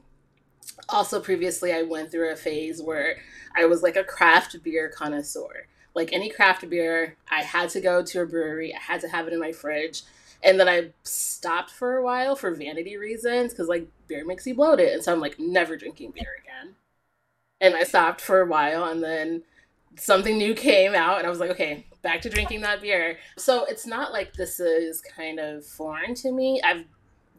also 0.88 1.20
previously 1.20 1.72
I 1.72 1.82
went 1.82 2.10
through 2.10 2.32
a 2.32 2.36
phase 2.36 2.82
where 2.82 3.16
I 3.56 3.66
was 3.66 3.82
like 3.82 3.96
a 3.96 4.04
craft 4.04 4.62
beer 4.62 4.88
connoisseur. 4.88 5.66
Like 5.94 6.12
any 6.12 6.28
craft 6.28 6.68
beer, 6.68 7.16
I 7.30 7.42
had 7.42 7.70
to 7.70 7.80
go 7.80 8.02
to 8.02 8.22
a 8.22 8.26
brewery, 8.26 8.74
I 8.74 8.80
had 8.80 9.00
to 9.02 9.08
have 9.08 9.26
it 9.26 9.32
in 9.32 9.40
my 9.40 9.52
fridge. 9.52 10.02
And 10.42 10.60
then 10.60 10.68
I 10.68 10.90
stopped 11.04 11.70
for 11.70 11.96
a 11.96 12.04
while 12.04 12.36
for 12.36 12.54
vanity 12.54 12.96
reasons 12.96 13.52
because 13.52 13.68
like 13.68 13.88
beer 14.08 14.26
makes 14.26 14.46
you 14.46 14.54
bloated. 14.54 14.92
And 14.92 15.02
so 15.02 15.12
I'm 15.12 15.20
like 15.20 15.38
never 15.38 15.76
drinking 15.76 16.12
beer 16.12 16.36
again. 16.42 16.74
And 17.61 17.75
I 17.75 17.84
stopped 17.84 18.20
for 18.20 18.40
a 18.40 18.46
while 18.46 18.84
and 18.84 19.02
then 19.02 19.42
something 19.96 20.37
new 20.37 20.54
came 20.54 20.94
out 20.94 21.18
and 21.18 21.26
I 21.26 21.30
was 21.30 21.38
like, 21.38 21.50
okay, 21.50 21.87
back 22.02 22.20
to 22.23 22.30
drinking 22.30 22.61
that 22.62 22.82
beer. 22.82 23.18
So 23.37 23.64
it's 23.64 23.87
not 23.87 24.12
like 24.12 24.34
this 24.34 24.61
is 24.61 25.00
kind 25.00 25.38
of 25.38 25.64
foreign 25.64 26.14
to 26.16 26.32
me. 26.32 26.61
I've 26.62 26.84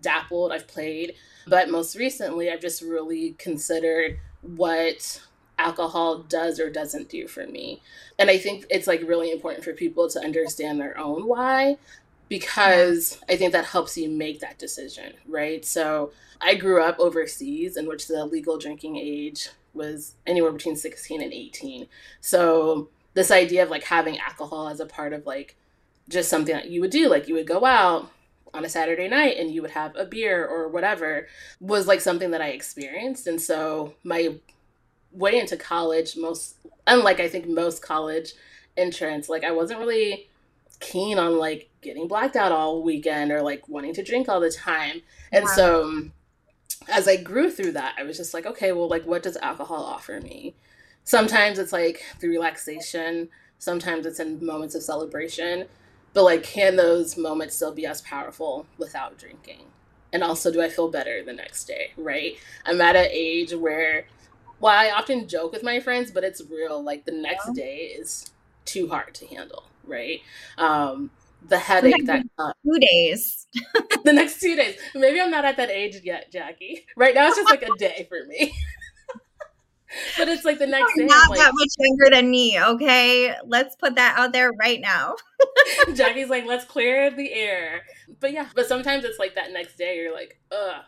dappled, 0.01 0.51
I've 0.51 0.67
played, 0.67 1.15
but 1.47 1.69
most 1.69 1.95
recently, 1.95 2.49
I've 2.49 2.61
just 2.61 2.81
really 2.81 3.35
considered 3.37 4.19
what 4.41 5.21
alcohol 5.57 6.19
does 6.19 6.59
or 6.59 6.69
doesn't 6.69 7.09
do 7.09 7.27
for 7.27 7.45
me. 7.47 7.81
And 8.19 8.29
I 8.29 8.37
think 8.37 8.65
it's 8.69 8.87
like 8.87 9.01
really 9.01 9.31
important 9.31 9.63
for 9.63 9.73
people 9.73 10.09
to 10.09 10.19
understand 10.19 10.79
their 10.79 10.97
own 10.97 11.27
why 11.27 11.77
because 12.27 13.19
I 13.29 13.35
think 13.35 13.51
that 13.51 13.65
helps 13.65 13.97
you 13.97 14.09
make 14.09 14.39
that 14.39 14.57
decision, 14.57 15.13
right? 15.27 15.63
So 15.63 16.11
I 16.41 16.55
grew 16.55 16.81
up 16.81 16.99
overseas 16.99 17.77
in 17.77 17.87
which 17.87 18.07
the 18.07 18.25
legal 18.25 18.57
drinking 18.57 18.97
age 18.97 19.49
was 19.75 20.15
anywhere 20.25 20.51
between 20.51 20.75
16 20.75 21.21
and 21.21 21.33
18. 21.33 21.87
So 22.21 22.89
this 23.13 23.31
idea 23.31 23.63
of 23.63 23.69
like 23.69 23.83
having 23.83 24.17
alcohol 24.19 24.67
as 24.67 24.79
a 24.79 24.85
part 24.85 25.13
of 25.13 25.25
like 25.25 25.55
just 26.09 26.29
something 26.29 26.55
that 26.55 26.69
you 26.69 26.81
would 26.81 26.91
do, 26.91 27.09
like 27.09 27.27
you 27.27 27.35
would 27.35 27.47
go 27.47 27.65
out, 27.65 28.11
on 28.55 28.65
a 28.65 28.69
Saturday 28.69 29.07
night 29.07 29.37
and 29.37 29.51
you 29.51 29.61
would 29.61 29.71
have 29.71 29.95
a 29.95 30.05
beer 30.05 30.45
or 30.45 30.67
whatever 30.69 31.27
was 31.59 31.87
like 31.87 32.01
something 32.01 32.31
that 32.31 32.41
I 32.41 32.49
experienced. 32.49 33.27
And 33.27 33.39
so 33.39 33.93
my 34.03 34.35
way 35.11 35.39
into 35.39 35.57
college, 35.57 36.15
most 36.15 36.55
unlike 36.87 37.19
I 37.19 37.27
think 37.27 37.47
most 37.47 37.81
college 37.81 38.33
entrants, 38.77 39.29
like 39.29 39.43
I 39.43 39.51
wasn't 39.51 39.79
really 39.79 40.29
keen 40.79 41.19
on 41.19 41.37
like 41.37 41.69
getting 41.81 42.07
blacked 42.07 42.35
out 42.35 42.51
all 42.51 42.81
weekend 42.81 43.31
or 43.31 43.41
like 43.41 43.67
wanting 43.67 43.93
to 43.93 44.03
drink 44.03 44.29
all 44.29 44.39
the 44.39 44.51
time. 44.51 45.01
And 45.31 45.45
wow. 45.45 45.51
so 45.51 46.09
as 46.87 47.07
I 47.07 47.17
grew 47.17 47.49
through 47.49 47.73
that, 47.73 47.95
I 47.97 48.03
was 48.03 48.17
just 48.17 48.33
like, 48.33 48.45
okay, 48.45 48.71
well, 48.71 48.87
like 48.87 49.05
what 49.05 49.23
does 49.23 49.37
alcohol 49.37 49.83
offer 49.83 50.19
me? 50.21 50.55
sometimes 51.05 51.57
it's 51.57 51.71
like 51.71 52.03
through 52.19 52.31
relaxation, 52.31 53.29
sometimes 53.59 54.05
it's 54.05 54.19
in 54.19 54.45
moments 54.45 54.75
of 54.75 54.83
celebration. 54.83 55.67
But 56.13 56.23
like, 56.23 56.43
can 56.43 56.75
those 56.75 57.17
moments 57.17 57.55
still 57.55 57.73
be 57.73 57.85
as 57.85 58.01
powerful 58.01 58.65
without 58.77 59.17
drinking? 59.17 59.67
And 60.11 60.23
also, 60.23 60.51
do 60.51 60.61
I 60.61 60.69
feel 60.69 60.89
better 60.89 61.23
the 61.23 61.33
next 61.33 61.65
day? 61.65 61.91
Right? 61.97 62.37
I'm 62.65 62.79
at 62.81 62.95
an 62.95 63.07
age 63.09 63.53
where, 63.53 64.05
well, 64.59 64.73
I 64.73 64.91
often 64.91 65.27
joke 65.27 65.51
with 65.51 65.63
my 65.63 65.79
friends, 65.81 66.11
but 66.11 66.23
it's 66.23 66.41
real. 66.49 66.81
Like, 66.81 67.03
the 67.03 67.11
next 67.11 67.51
day 67.51 67.93
is 67.97 68.31
too 68.63 68.87
hard 68.87 69.13
to 69.15 69.27
handle. 69.27 69.65
Right? 69.85 70.21
Um, 70.57 71.11
the 71.47 71.57
headache 71.57 72.05
that 72.05 72.25
two 72.37 72.79
days. 72.79 73.47
the 74.03 74.13
next 74.13 74.39
two 74.39 74.55
days. 74.55 74.77
Maybe 74.93 75.19
I'm 75.19 75.31
not 75.31 75.45
at 75.45 75.57
that 75.57 75.69
age 75.69 75.97
yet, 76.03 76.31
Jackie. 76.31 76.85
Right 76.95 77.15
now, 77.15 77.27
it's 77.27 77.37
just 77.37 77.49
like 77.49 77.63
a 77.63 77.75
day 77.77 78.05
for 78.09 78.25
me. 78.27 78.53
but 80.17 80.27
it's 80.27 80.45
like 80.45 80.59
the 80.59 80.67
next 80.67 80.93
You're 80.95 81.07
day. 81.07 81.13
Not 81.13 81.29
like, 81.29 81.39
that 81.39 81.51
much 81.53 81.69
younger 81.77 82.15
than 82.15 82.29
me, 82.29 82.59
okay? 82.59 83.35
Let's 83.45 83.75
put 83.75 83.95
that 83.95 84.17
out 84.17 84.33
there 84.33 84.51
right 84.59 84.81
now. 84.81 85.15
Jackie's 85.93 86.29
like, 86.29 86.45
let's 86.45 86.65
clear 86.65 87.11
the 87.11 87.31
air. 87.31 87.83
But 88.19 88.33
yeah, 88.33 88.47
but 88.55 88.67
sometimes 88.67 89.03
it's 89.03 89.19
like 89.19 89.35
that 89.35 89.51
next 89.51 89.77
day, 89.77 89.97
you're 89.97 90.13
like, 90.13 90.39
ugh, 90.51 90.81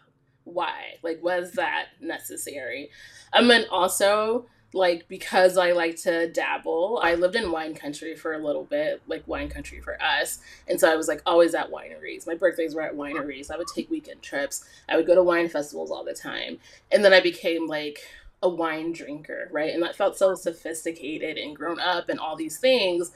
why? 0.43 0.95
Like, 1.03 1.21
was 1.23 1.53
that 1.53 1.87
necessary? 2.01 2.89
And 3.33 3.49
then 3.49 3.65
also, 3.69 4.47
like, 4.77 5.07
because 5.07 5.57
I 5.57 5.71
like 5.71 5.97
to 6.03 6.31
dabble, 6.31 6.99
I 7.03 7.15
lived 7.15 7.35
in 7.35 7.51
wine 7.51 7.75
country 7.75 8.15
for 8.15 8.33
a 8.33 8.39
little 8.39 8.63
bit, 8.63 9.01
like 9.07 9.27
wine 9.27 9.49
country 9.49 9.81
for 9.81 10.01
us. 10.01 10.39
And 10.67 10.79
so 10.79 10.91
I 10.91 10.95
was 10.95 11.07
like 11.07 11.21
always 11.25 11.53
at 11.53 11.71
wineries. 11.71 12.27
My 12.27 12.35
birthdays 12.35 12.75
were 12.75 12.83
at 12.83 12.95
wineries. 12.95 13.51
I 13.51 13.57
would 13.57 13.67
take 13.73 13.89
weekend 13.89 14.21
trips. 14.21 14.63
I 14.87 14.95
would 14.95 15.07
go 15.07 15.15
to 15.15 15.23
wine 15.23 15.49
festivals 15.49 15.91
all 15.91 16.03
the 16.03 16.13
time. 16.13 16.59
And 16.91 17.03
then 17.03 17.13
I 17.13 17.19
became 17.19 17.67
like, 17.67 17.99
a 18.43 18.49
wine 18.49 18.91
drinker, 18.91 19.49
right? 19.51 19.73
And 19.73 19.81
that 19.81 19.95
felt 19.95 20.17
so 20.17 20.35
sophisticated 20.35 21.37
and 21.37 21.55
grown 21.55 21.79
up 21.79 22.09
and 22.09 22.19
all 22.19 22.35
these 22.35 22.59
things. 22.59 23.11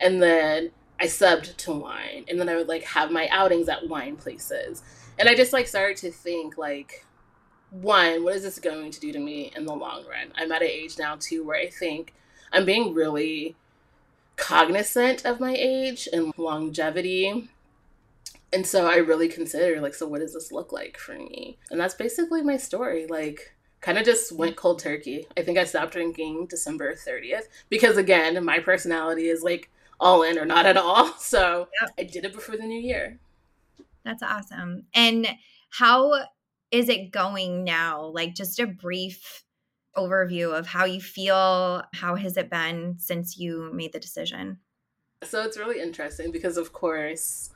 And 0.00 0.22
then 0.22 0.70
I 1.00 1.04
subbed 1.04 1.56
to 1.58 1.72
wine. 1.72 2.24
And 2.28 2.40
then 2.40 2.48
I 2.48 2.56
would 2.56 2.68
like 2.68 2.82
have 2.84 3.10
my 3.10 3.28
outings 3.28 3.68
at 3.68 3.88
wine 3.88 4.16
places. 4.16 4.82
And 5.18 5.28
I 5.28 5.34
just 5.34 5.52
like 5.52 5.68
started 5.68 5.96
to 5.98 6.10
think 6.10 6.58
like 6.58 7.06
one, 7.70 8.24
what 8.24 8.36
is 8.36 8.42
this 8.42 8.58
going 8.58 8.90
to 8.90 9.00
do 9.00 9.12
to 9.12 9.18
me 9.18 9.52
in 9.56 9.66
the 9.66 9.74
long 9.74 10.04
run? 10.06 10.32
I'm 10.36 10.52
at 10.52 10.62
an 10.62 10.68
age 10.68 10.98
now 10.98 11.16
too 11.18 11.44
where 11.44 11.58
I 11.58 11.68
think 11.68 12.14
I'm 12.52 12.64
being 12.64 12.94
really 12.94 13.56
cognizant 14.36 15.24
of 15.24 15.40
my 15.40 15.54
age 15.56 16.08
and 16.12 16.32
longevity. 16.36 17.48
And 18.52 18.66
so 18.66 18.86
I 18.86 18.96
really 18.96 19.28
consider 19.28 19.80
like, 19.80 19.94
so 19.94 20.06
what 20.06 20.20
does 20.20 20.34
this 20.34 20.52
look 20.52 20.72
like 20.72 20.98
for 20.98 21.14
me? 21.14 21.58
And 21.70 21.80
that's 21.80 21.94
basically 21.94 22.42
my 22.42 22.56
story. 22.56 23.06
Like 23.06 23.54
kind 23.84 23.98
of 23.98 24.04
just 24.04 24.32
went 24.32 24.54
mm. 24.54 24.56
cold 24.56 24.78
turkey. 24.78 25.26
I 25.36 25.42
think 25.42 25.58
I 25.58 25.64
stopped 25.64 25.92
drinking 25.92 26.46
December 26.46 26.94
30th 26.94 27.44
because, 27.68 27.98
again, 27.98 28.42
my 28.42 28.58
personality 28.58 29.28
is 29.28 29.42
like 29.42 29.70
all 30.00 30.22
in 30.22 30.38
or 30.38 30.46
not 30.46 30.66
at 30.66 30.76
all. 30.76 31.12
So 31.18 31.68
yep. 31.80 31.90
I 31.98 32.04
did 32.04 32.24
it 32.24 32.32
before 32.32 32.56
the 32.56 32.64
new 32.64 32.80
year. 32.80 33.18
That's 34.04 34.22
awesome. 34.22 34.84
And 34.94 35.26
how 35.70 36.12
is 36.74 36.88
it 36.88 37.12
going 37.12 37.62
now? 37.62 38.06
Like, 38.06 38.34
just 38.34 38.58
a 38.58 38.66
brief 38.66 39.44
overview 39.96 40.58
of 40.58 40.66
how 40.66 40.84
you 40.84 41.00
feel. 41.00 41.84
How 41.94 42.16
has 42.16 42.36
it 42.36 42.50
been 42.50 42.96
since 42.98 43.38
you 43.38 43.70
made 43.72 43.92
the 43.92 44.00
decision? 44.00 44.58
So 45.22 45.42
it's 45.42 45.56
really 45.56 45.80
interesting 45.80 46.32
because, 46.32 46.56
of 46.56 46.72
course, 46.72 47.50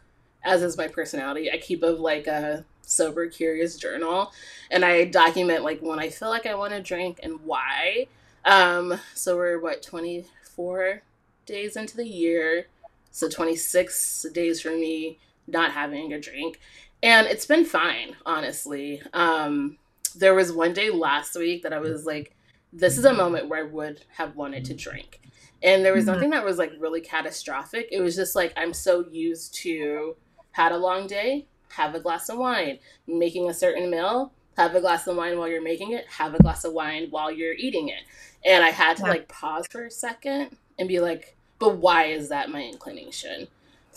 as 0.44 0.62
is 0.62 0.78
my 0.78 0.86
personality, 0.86 1.50
I 1.50 1.58
keep 1.58 1.82
of 1.82 1.98
like 1.98 2.28
a 2.28 2.64
sober 2.82 3.26
curious 3.26 3.76
journal 3.76 4.32
and 4.70 4.82
i 4.82 5.04
document 5.04 5.62
like 5.62 5.78
when 5.80 5.98
i 5.98 6.08
feel 6.08 6.30
like 6.30 6.46
i 6.46 6.54
want 6.54 6.72
to 6.72 6.80
drink 6.80 7.20
and 7.22 7.38
why 7.44 8.06
um 8.46 8.98
so 9.12 9.36
we're 9.36 9.60
what 9.60 9.82
24 9.82 11.02
days 11.44 11.76
into 11.76 11.98
the 11.98 12.08
year 12.08 12.66
so 13.10 13.28
26 13.28 14.24
days 14.32 14.62
for 14.62 14.70
me 14.70 15.18
not 15.46 15.72
having 15.72 16.14
a 16.14 16.18
drink 16.18 16.58
and 17.02 17.26
it's 17.26 17.46
been 17.46 17.64
fine 17.64 18.16
honestly 18.26 19.00
um 19.12 19.76
there 20.16 20.34
was 20.34 20.52
one 20.52 20.72
day 20.72 20.90
last 20.90 21.34
week 21.36 21.62
that 21.62 21.72
i 21.72 21.78
was 21.78 22.04
like 22.04 22.34
this 22.72 22.98
is 22.98 23.04
a 23.04 23.14
moment 23.14 23.48
where 23.48 23.60
i 23.60 23.68
would 23.68 24.04
have 24.16 24.36
wanted 24.36 24.64
to 24.64 24.74
drink 24.74 25.20
and 25.62 25.84
there 25.84 25.94
was 25.94 26.04
mm-hmm. 26.04 26.14
nothing 26.14 26.30
that 26.30 26.44
was 26.44 26.58
like 26.58 26.72
really 26.78 27.00
catastrophic 27.00 27.88
it 27.90 28.00
was 28.00 28.16
just 28.16 28.34
like 28.34 28.52
i'm 28.56 28.74
so 28.74 29.04
used 29.10 29.54
to 29.54 30.16
had 30.52 30.72
a 30.72 30.76
long 30.76 31.06
day 31.06 31.46
have 31.70 31.94
a 31.94 32.00
glass 32.00 32.28
of 32.28 32.38
wine. 32.38 32.78
Making 33.06 33.48
a 33.48 33.54
certain 33.54 33.90
meal, 33.90 34.32
have 34.56 34.74
a 34.74 34.80
glass 34.80 35.06
of 35.06 35.16
wine 35.16 35.38
while 35.38 35.48
you're 35.48 35.62
making 35.62 35.92
it, 35.92 36.06
have 36.08 36.34
a 36.34 36.42
glass 36.42 36.64
of 36.64 36.72
wine 36.72 37.08
while 37.10 37.30
you're 37.30 37.54
eating 37.54 37.88
it. 37.88 38.02
And 38.44 38.64
I 38.64 38.70
had 38.70 38.96
to 38.98 39.04
like 39.04 39.28
pause 39.28 39.66
for 39.70 39.86
a 39.86 39.90
second 39.90 40.56
and 40.78 40.88
be 40.88 41.00
like, 41.00 41.36
but 41.58 41.76
why 41.76 42.06
is 42.06 42.28
that 42.28 42.50
my 42.50 42.62
inclination? 42.62 43.48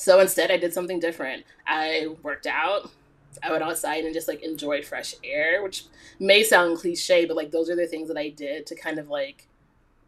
So 0.01 0.19
instead, 0.19 0.49
I 0.49 0.57
did 0.57 0.73
something 0.73 0.99
different. 0.99 1.45
I 1.67 2.07
worked 2.23 2.47
out. 2.47 2.89
I 3.43 3.51
went 3.51 3.61
outside 3.61 4.03
and 4.03 4.15
just 4.15 4.27
like 4.27 4.41
enjoyed 4.41 4.83
fresh 4.83 5.13
air, 5.23 5.61
which 5.61 5.85
may 6.19 6.41
sound 6.43 6.79
cliche, 6.79 7.25
but 7.25 7.37
like 7.37 7.51
those 7.51 7.69
are 7.69 7.75
the 7.75 7.85
things 7.85 8.07
that 8.07 8.17
I 8.17 8.29
did 8.29 8.65
to 8.65 8.75
kind 8.75 8.97
of 8.97 9.09
like 9.09 9.47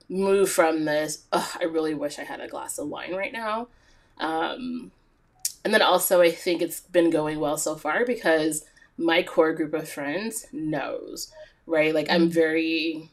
move 0.09 0.49
from 0.49 0.85
this. 0.85 1.25
I 1.31 1.65
really 1.65 1.93
wish 1.93 2.17
I 2.17 2.23
had 2.23 2.41
a 2.41 2.47
glass 2.47 2.79
of 2.79 2.87
wine 2.87 3.13
right 3.13 3.31
now. 3.31 3.67
Um, 4.17 4.91
and 5.63 5.71
then 5.71 5.83
also, 5.83 6.21
I 6.21 6.31
think 6.31 6.63
it's 6.63 6.81
been 6.81 7.11
going 7.11 7.39
well 7.39 7.57
so 7.57 7.75
far 7.75 8.03
because 8.03 8.65
my 8.97 9.21
core 9.21 9.53
group 9.53 9.75
of 9.75 9.87
friends 9.87 10.47
knows, 10.51 11.31
right? 11.67 11.93
Like, 11.93 12.09
I'm 12.09 12.23
mm-hmm. 12.23 12.31
very 12.31 13.11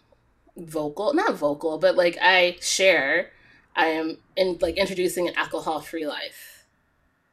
vocal, 0.56 1.12
not 1.12 1.34
vocal, 1.34 1.76
but 1.76 1.94
like 1.94 2.16
I 2.22 2.56
share. 2.62 3.32
I 3.76 3.88
am 3.88 4.16
in 4.34 4.56
like 4.62 4.78
introducing 4.78 5.28
an 5.28 5.34
alcohol 5.36 5.80
free 5.80 6.06
life. 6.06 6.49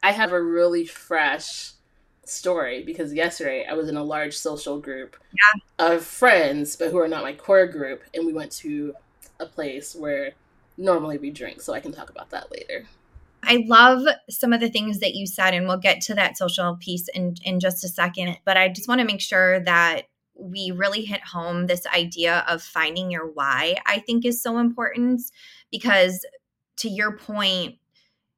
I 0.03 0.11
have 0.11 0.31
a 0.31 0.41
really 0.41 0.85
fresh 0.85 1.71
story 2.25 2.83
because 2.83 3.13
yesterday 3.13 3.65
I 3.69 3.73
was 3.73 3.89
in 3.89 3.97
a 3.97 4.03
large 4.03 4.37
social 4.37 4.79
group 4.79 5.17
yeah. 5.31 5.87
of 5.93 6.03
friends, 6.03 6.75
but 6.75 6.91
who 6.91 6.99
are 6.99 7.07
not 7.07 7.23
my 7.23 7.33
core 7.33 7.67
group, 7.67 8.03
and 8.13 8.25
we 8.25 8.33
went 8.33 8.51
to 8.53 8.93
a 9.39 9.45
place 9.45 9.95
where 9.95 10.33
normally 10.77 11.17
we 11.17 11.31
drink. 11.31 11.61
So 11.61 11.73
I 11.73 11.79
can 11.79 11.91
talk 11.91 12.09
about 12.09 12.29
that 12.31 12.51
later. 12.51 12.85
I 13.43 13.63
love 13.67 14.03
some 14.29 14.51
of 14.51 14.59
the 14.59 14.69
things 14.69 14.99
that 14.99 15.15
you 15.15 15.25
said, 15.25 15.53
and 15.53 15.67
we'll 15.67 15.77
get 15.77 16.01
to 16.01 16.15
that 16.15 16.37
social 16.37 16.77
piece 16.79 17.07
in, 17.09 17.35
in 17.43 17.59
just 17.59 17.83
a 17.83 17.87
second. 17.87 18.37
But 18.45 18.57
I 18.57 18.67
just 18.67 18.87
want 18.87 18.99
to 18.99 19.07
make 19.07 19.21
sure 19.21 19.59
that 19.61 20.03
we 20.35 20.71
really 20.71 21.03
hit 21.03 21.21
home 21.21 21.65
this 21.65 21.85
idea 21.87 22.45
of 22.47 22.61
finding 22.61 23.09
your 23.09 23.27
why, 23.31 23.77
I 23.85 23.99
think 23.99 24.25
is 24.25 24.41
so 24.41 24.57
important 24.57 25.21
because 25.71 26.25
to 26.77 26.89
your 26.89 27.17
point, 27.17 27.75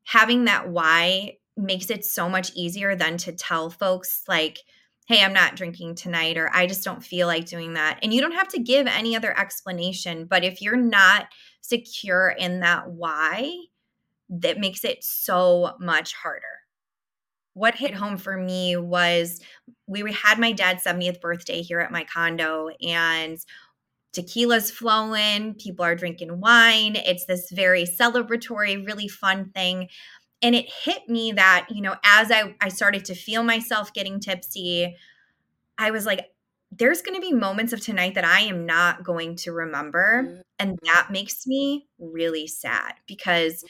having 0.04 0.45
that 0.45 0.69
why 0.69 1.38
makes 1.60 1.89
it 1.89 2.06
so 2.06 2.30
much 2.30 2.52
easier 2.56 2.95
than 2.95 3.17
to 3.17 3.32
tell 3.32 3.69
folks, 3.69 4.24
like, 4.28 4.60
hey, 5.08 5.24
I'm 5.24 5.34
not 5.34 5.56
drinking 5.56 5.95
tonight, 5.95 6.38
or 6.38 6.50
I 6.54 6.67
just 6.67 6.84
don't 6.84 7.04
feel 7.04 7.28
like 7.28 7.45
doing 7.45 7.74
that. 7.74 8.00
And 8.04 8.13
you 8.13 8.22
don't 8.22 8.34
have 8.34 8.48
to 8.50 8.60
give 8.60 8.86
any 8.86 9.15
other 9.15 9.38
explanation. 9.38 10.26
But 10.26 10.43
if 10.43 10.62
you're 10.62 10.76
not 10.76 11.28
secure 11.62 12.30
in 12.30 12.60
that 12.60 12.91
why, 12.91 13.56
that 14.30 14.60
makes 14.60 14.84
it 14.84 15.04
so 15.04 15.74
much 15.80 16.13
harder. 16.13 16.43
What 17.56 17.76
hit 17.76 17.95
home 17.95 18.17
for 18.17 18.38
me 18.38 18.78
was 18.78 19.41
we 19.88 20.12
had 20.13 20.38
my 20.38 20.52
dad's 20.52 20.84
70th 20.84 21.19
birthday 21.19 21.63
here 21.63 21.80
at 21.80 21.91
my 21.91 22.04
condo, 22.04 22.69
and 22.82 23.39
tequila's 24.13 24.72
flowing, 24.72 25.56
people 25.56 25.84
are 25.84 25.95
drinking 25.95 26.39
wine. 26.39 26.95
It's 26.95 27.26
this 27.26 27.50
very 27.52 27.86
celebratory, 27.86 28.86
really 28.86 29.08
fun 29.08 29.50
thing. 29.50 29.89
And 30.41 30.56
it 30.56 30.71
hit 30.84 31.10
me 31.10 31.34
that, 31.34 31.67
you 31.69 31.82
know, 31.82 31.95
as 32.04 32.32
I, 32.32 32.56
I 32.62 32.69
started 32.69 33.06
to 33.06 33.15
feel 33.15 33.43
myself 33.43 33.93
getting 33.93 34.19
tipsy, 34.19 34.95
I 35.78 35.91
was 35.91 36.06
like, 36.06 36.32
there's 36.71 37.02
going 37.02 37.15
to 37.15 37.21
be 37.21 37.34
moments 37.34 37.73
of 37.73 37.82
tonight 37.82 38.15
that 38.15 38.23
I 38.23 38.41
am 38.41 38.65
not 38.65 39.04
going 39.04 39.36
to 39.38 39.52
remember. 39.52 40.23
Mm-hmm. 40.23 40.41
And 40.60 40.80
that 40.84 41.08
makes 41.10 41.47
me 41.47 41.88
really 41.97 42.47
sad 42.47 42.93
because 43.08 43.63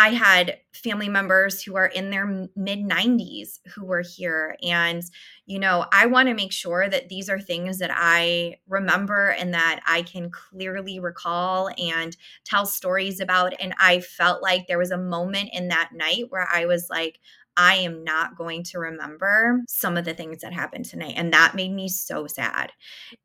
I 0.00 0.14
had 0.14 0.56
family 0.72 1.10
members 1.10 1.62
who 1.62 1.76
are 1.76 1.86
in 1.86 2.08
their 2.08 2.26
mid 2.56 2.78
90s 2.78 3.58
who 3.74 3.84
were 3.84 4.00
here. 4.00 4.56
And, 4.62 5.02
you 5.44 5.58
know, 5.58 5.84
I 5.92 6.06
want 6.06 6.28
to 6.28 6.34
make 6.34 6.52
sure 6.52 6.88
that 6.88 7.10
these 7.10 7.28
are 7.28 7.38
things 7.38 7.78
that 7.80 7.90
I 7.92 8.56
remember 8.66 9.28
and 9.28 9.52
that 9.52 9.80
I 9.86 10.00
can 10.00 10.30
clearly 10.30 11.00
recall 11.00 11.68
and 11.76 12.16
tell 12.46 12.64
stories 12.64 13.20
about. 13.20 13.52
And 13.60 13.74
I 13.78 14.00
felt 14.00 14.42
like 14.42 14.66
there 14.66 14.78
was 14.78 14.90
a 14.90 14.96
moment 14.96 15.50
in 15.52 15.68
that 15.68 15.90
night 15.92 16.26
where 16.30 16.48
I 16.50 16.64
was 16.64 16.88
like, 16.88 17.20
I 17.58 17.74
am 17.74 18.02
not 18.02 18.38
going 18.38 18.62
to 18.64 18.78
remember 18.78 19.60
some 19.68 19.98
of 19.98 20.06
the 20.06 20.14
things 20.14 20.40
that 20.40 20.54
happened 20.54 20.86
tonight. 20.86 21.14
And 21.16 21.34
that 21.34 21.54
made 21.54 21.72
me 21.72 21.88
so 21.88 22.26
sad. 22.26 22.72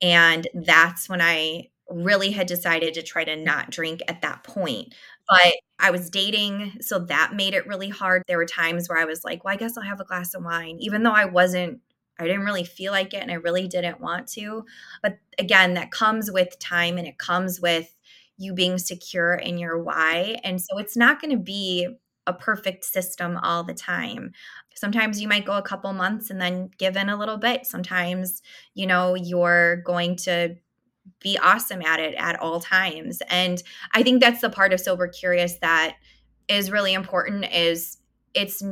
And 0.01 0.45
that's 0.53 1.07
when 1.07 1.21
I 1.21 1.69
really 1.89 2.31
had 2.31 2.47
decided 2.47 2.93
to 2.95 3.03
try 3.03 3.23
to 3.23 3.35
not 3.35 3.69
drink 3.69 4.01
at 4.07 4.21
that 4.21 4.43
point 4.43 4.93
but 5.27 5.53
I 5.79 5.91
was 5.91 6.09
dating, 6.09 6.77
so 6.81 6.99
that 6.99 7.33
made 7.35 7.53
it 7.55 7.67
really 7.67 7.89
hard. 7.89 8.23
There 8.27 8.37
were 8.37 8.45
times 8.45 8.87
where 8.87 8.97
I 8.99 9.05
was 9.05 9.23
like, 9.23 9.43
well, 9.43 9.53
I 9.53 9.57
guess 9.57 9.75
I'll 9.75 9.83
have 9.83 9.99
a 9.99 10.05
glass 10.05 10.33
of 10.35 10.43
wine, 10.43 10.77
even 10.79 11.01
though 11.03 11.11
I 11.11 11.25
wasn't, 11.25 11.79
I 12.19 12.25
didn't 12.25 12.45
really 12.45 12.63
feel 12.63 12.91
like 12.91 13.13
it 13.13 13.21
and 13.21 13.31
I 13.31 13.35
really 13.35 13.67
didn't 13.67 13.99
want 13.99 14.27
to. 14.33 14.65
But 15.01 15.17
again, 15.39 15.73
that 15.73 15.91
comes 15.91 16.31
with 16.31 16.57
time 16.59 16.97
and 16.97 17.07
it 17.07 17.17
comes 17.17 17.59
with, 17.59 17.91
you 18.37 18.53
being 18.53 18.77
secure 18.77 19.33
in 19.35 19.57
your 19.57 19.81
why. 19.81 20.37
And 20.43 20.61
so 20.61 20.77
it's 20.77 20.97
not 20.97 21.21
going 21.21 21.31
to 21.31 21.41
be 21.41 21.87
a 22.27 22.33
perfect 22.33 22.83
system 22.83 23.37
all 23.37 23.63
the 23.63 23.73
time. 23.73 24.31
Sometimes 24.75 25.21
you 25.21 25.27
might 25.29 25.45
go 25.45 25.53
a 25.53 25.61
couple 25.61 25.93
months 25.93 26.29
and 26.29 26.41
then 26.41 26.69
give 26.77 26.97
in 26.97 27.07
a 27.07 27.17
little 27.17 27.37
bit. 27.37 27.65
Sometimes, 27.65 28.41
you 28.73 28.87
know, 28.87 29.15
you're 29.15 29.77
going 29.83 30.17
to 30.17 30.55
be 31.19 31.37
awesome 31.37 31.81
at 31.81 31.99
it 31.99 32.15
at 32.15 32.39
all 32.39 32.59
times. 32.59 33.21
And 33.29 33.61
I 33.93 34.03
think 34.03 34.21
that's 34.21 34.41
the 34.41 34.49
part 34.49 34.73
of 34.73 34.79
sober 34.79 35.07
curious 35.07 35.57
that 35.59 35.95
is 36.47 36.71
really 36.71 36.93
important 36.93 37.51
is 37.53 37.97
it's 38.33 38.63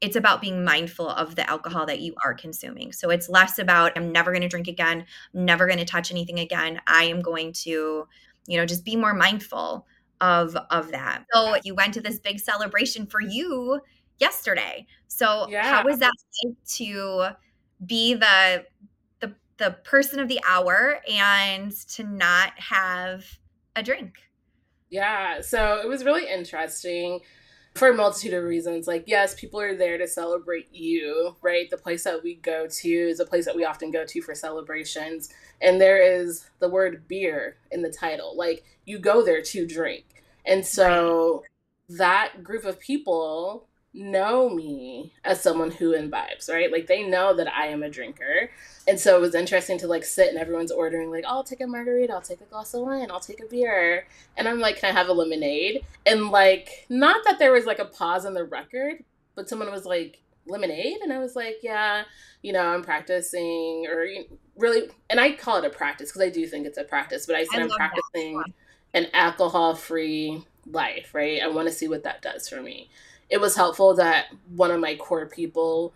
it's 0.00 0.16
about 0.16 0.40
being 0.40 0.64
mindful 0.64 1.08
of 1.08 1.34
the 1.34 1.48
alcohol 1.48 1.86
that 1.86 2.00
you 2.00 2.14
are 2.24 2.34
consuming. 2.34 2.92
So 2.92 3.10
it's 3.10 3.28
less 3.28 3.58
about 3.58 3.92
I'm 3.96 4.12
never 4.12 4.32
going 4.32 4.42
to 4.42 4.48
drink 4.48 4.68
again, 4.68 5.06
I'm 5.34 5.44
never 5.44 5.66
going 5.66 5.78
to 5.78 5.84
touch 5.84 6.10
anything 6.10 6.40
again. 6.40 6.80
I 6.86 7.04
am 7.04 7.22
going 7.22 7.52
to, 7.64 8.06
you 8.46 8.56
know, 8.58 8.66
just 8.66 8.84
be 8.84 8.96
more 8.96 9.14
mindful 9.14 9.86
of 10.20 10.56
of 10.70 10.90
that. 10.90 11.24
So 11.32 11.56
you 11.64 11.74
went 11.74 11.94
to 11.94 12.00
this 12.00 12.18
big 12.18 12.40
celebration 12.40 13.06
for 13.06 13.20
you 13.20 13.80
yesterday. 14.18 14.86
So 15.06 15.46
yeah. 15.48 15.62
how 15.62 15.84
was 15.84 15.98
that 15.98 16.12
like 16.44 16.56
to 16.74 17.28
be 17.86 18.14
the 18.14 18.64
the 19.58 19.76
person 19.84 20.20
of 20.20 20.28
the 20.28 20.40
hour 20.48 21.00
and 21.10 21.72
to 21.88 22.04
not 22.04 22.52
have 22.58 23.24
a 23.76 23.82
drink? 23.82 24.14
Yeah, 24.90 25.40
so 25.40 25.80
it 25.82 25.88
was 25.88 26.04
really 26.04 26.28
interesting 26.28 27.20
for 27.74 27.88
a 27.88 27.94
multitude 27.94 28.34
of 28.34 28.44
reasons. 28.44 28.86
Like, 28.86 29.04
yes, 29.06 29.34
people 29.34 29.60
are 29.60 29.74
there 29.74 29.98
to 29.98 30.06
celebrate 30.06 30.68
you, 30.72 31.36
right? 31.42 31.68
The 31.68 31.76
place 31.76 32.04
that 32.04 32.22
we 32.22 32.36
go 32.36 32.68
to 32.68 32.88
is 32.88 33.18
a 33.18 33.26
place 33.26 33.44
that 33.46 33.56
we 33.56 33.64
often 33.64 33.90
go 33.90 34.04
to 34.04 34.22
for 34.22 34.34
celebrations. 34.34 35.30
And 35.60 35.80
there 35.80 36.00
is 36.00 36.48
the 36.60 36.68
word 36.68 37.08
beer 37.08 37.56
in 37.72 37.82
the 37.82 37.90
title. 37.90 38.36
Like, 38.36 38.64
you 38.84 38.98
go 38.98 39.24
there 39.24 39.42
to 39.42 39.66
drink. 39.66 40.04
And 40.46 40.64
so 40.64 41.42
that 41.88 42.44
group 42.44 42.64
of 42.64 42.78
people 42.78 43.66
know 43.94 44.50
me 44.50 45.12
as 45.24 45.40
someone 45.40 45.70
who 45.70 45.94
imbibes, 45.94 46.50
right? 46.52 46.70
Like 46.70 46.88
they 46.88 47.04
know 47.04 47.34
that 47.36 47.52
I 47.54 47.68
am 47.68 47.82
a 47.82 47.88
drinker. 47.88 48.50
And 48.88 48.98
so 48.98 49.16
it 49.16 49.20
was 49.20 49.34
interesting 49.34 49.78
to 49.78 49.86
like 49.86 50.04
sit 50.04 50.28
and 50.28 50.36
everyone's 50.36 50.72
ordering 50.72 51.10
like, 51.10 51.24
oh, 51.26 51.36
I'll 51.36 51.44
take 51.44 51.60
a 51.60 51.66
margarita, 51.66 52.12
I'll 52.12 52.20
take 52.20 52.40
a 52.40 52.44
glass 52.44 52.74
of 52.74 52.82
wine, 52.82 53.10
I'll 53.10 53.20
take 53.20 53.40
a 53.40 53.46
beer. 53.46 54.06
And 54.36 54.48
I'm 54.48 54.58
like, 54.58 54.80
can 54.80 54.90
I 54.90 54.98
have 54.98 55.08
a 55.08 55.12
lemonade? 55.12 55.84
And 56.04 56.30
like, 56.30 56.86
not 56.88 57.24
that 57.24 57.38
there 57.38 57.52
was 57.52 57.66
like 57.66 57.78
a 57.78 57.84
pause 57.84 58.24
in 58.24 58.34
the 58.34 58.44
record, 58.44 59.04
but 59.36 59.48
someone 59.48 59.70
was 59.70 59.86
like, 59.86 60.20
lemonade? 60.46 60.98
And 61.02 61.12
I 61.12 61.18
was 61.20 61.36
like, 61.36 61.58
yeah, 61.62 62.02
you 62.42 62.52
know, 62.52 62.66
I'm 62.66 62.82
practicing 62.82 63.86
or 63.90 64.04
you 64.04 64.20
know, 64.20 64.38
really, 64.58 64.90
and 65.08 65.20
I 65.20 65.32
call 65.32 65.58
it 65.58 65.64
a 65.64 65.70
practice 65.70 66.10
because 66.10 66.22
I 66.22 66.30
do 66.30 66.46
think 66.46 66.66
it's 66.66 66.78
a 66.78 66.84
practice, 66.84 67.26
but 67.26 67.36
I 67.36 67.44
said 67.44 67.60
I 67.60 67.64
am 67.64 67.70
practicing 67.70 68.42
an 68.92 69.06
alcohol 69.14 69.74
free 69.74 70.44
life, 70.66 71.14
right? 71.14 71.40
I 71.42 71.48
want 71.48 71.68
to 71.68 71.74
see 71.74 71.88
what 71.88 72.04
that 72.04 72.22
does 72.22 72.48
for 72.48 72.60
me 72.60 72.90
it 73.30 73.40
was 73.40 73.56
helpful 73.56 73.94
that 73.94 74.26
one 74.54 74.70
of 74.70 74.80
my 74.80 74.96
core 74.96 75.26
people 75.26 75.92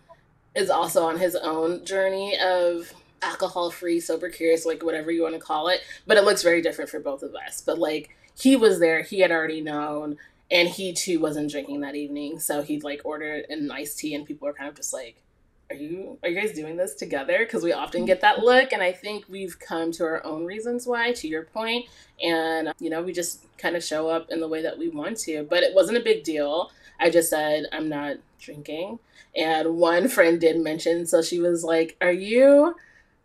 is 0.55 0.69
also 0.69 1.03
on 1.05 1.17
his 1.17 1.35
own 1.35 1.85
journey 1.85 2.37
of 2.39 2.93
alcohol 3.21 3.71
free, 3.71 3.99
sober 3.99 4.29
curious, 4.29 4.65
like 4.65 4.83
whatever 4.83 5.11
you 5.11 5.23
want 5.23 5.35
to 5.35 5.39
call 5.39 5.67
it. 5.67 5.81
But 6.07 6.17
it 6.17 6.23
looks 6.23 6.43
very 6.43 6.61
different 6.61 6.89
for 6.89 6.99
both 6.99 7.23
of 7.23 7.35
us. 7.35 7.61
But 7.61 7.79
like 7.79 8.15
he 8.35 8.55
was 8.55 8.79
there, 8.79 9.01
he 9.01 9.19
had 9.19 9.31
already 9.31 9.61
known, 9.61 10.17
and 10.49 10.67
he 10.67 10.93
too 10.93 11.19
wasn't 11.19 11.51
drinking 11.51 11.81
that 11.81 11.95
evening. 11.95 12.39
So 12.39 12.61
he'd 12.61 12.83
like 12.83 13.01
ordered 13.03 13.45
an 13.49 13.69
iced 13.71 13.99
tea, 13.99 14.15
and 14.15 14.25
people 14.25 14.47
were 14.47 14.53
kind 14.53 14.69
of 14.69 14.75
just 14.75 14.93
like, 14.93 15.21
are 15.69 15.75
you 15.75 16.17
are 16.23 16.29
you 16.29 16.39
guys 16.39 16.51
doing 16.53 16.75
this 16.77 16.95
together 16.95 17.39
because 17.39 17.63
we 17.63 17.71
often 17.71 18.05
get 18.05 18.21
that 18.21 18.39
look 18.39 18.73
and 18.73 18.81
i 18.81 18.91
think 18.91 19.25
we've 19.29 19.59
come 19.59 19.91
to 19.91 20.03
our 20.03 20.25
own 20.25 20.43
reasons 20.45 20.87
why 20.87 21.11
to 21.11 21.27
your 21.27 21.43
point 21.43 21.85
and 22.23 22.73
you 22.79 22.89
know 22.89 23.01
we 23.01 23.13
just 23.13 23.45
kind 23.57 23.75
of 23.75 23.83
show 23.83 24.09
up 24.09 24.31
in 24.31 24.39
the 24.39 24.47
way 24.47 24.63
that 24.63 24.77
we 24.77 24.89
want 24.89 25.15
to 25.15 25.43
but 25.49 25.61
it 25.61 25.75
wasn't 25.75 25.95
a 25.95 26.01
big 26.01 26.23
deal 26.23 26.71
I 26.99 27.09
just 27.09 27.29
said, 27.29 27.65
I'm 27.71 27.89
not 27.89 28.17
drinking. 28.39 28.99
And 29.35 29.77
one 29.77 30.07
friend 30.07 30.39
did 30.39 30.59
mention, 30.59 31.05
so 31.05 31.21
she 31.21 31.39
was 31.39 31.63
like, 31.63 31.97
Are 32.01 32.11
you 32.11 32.75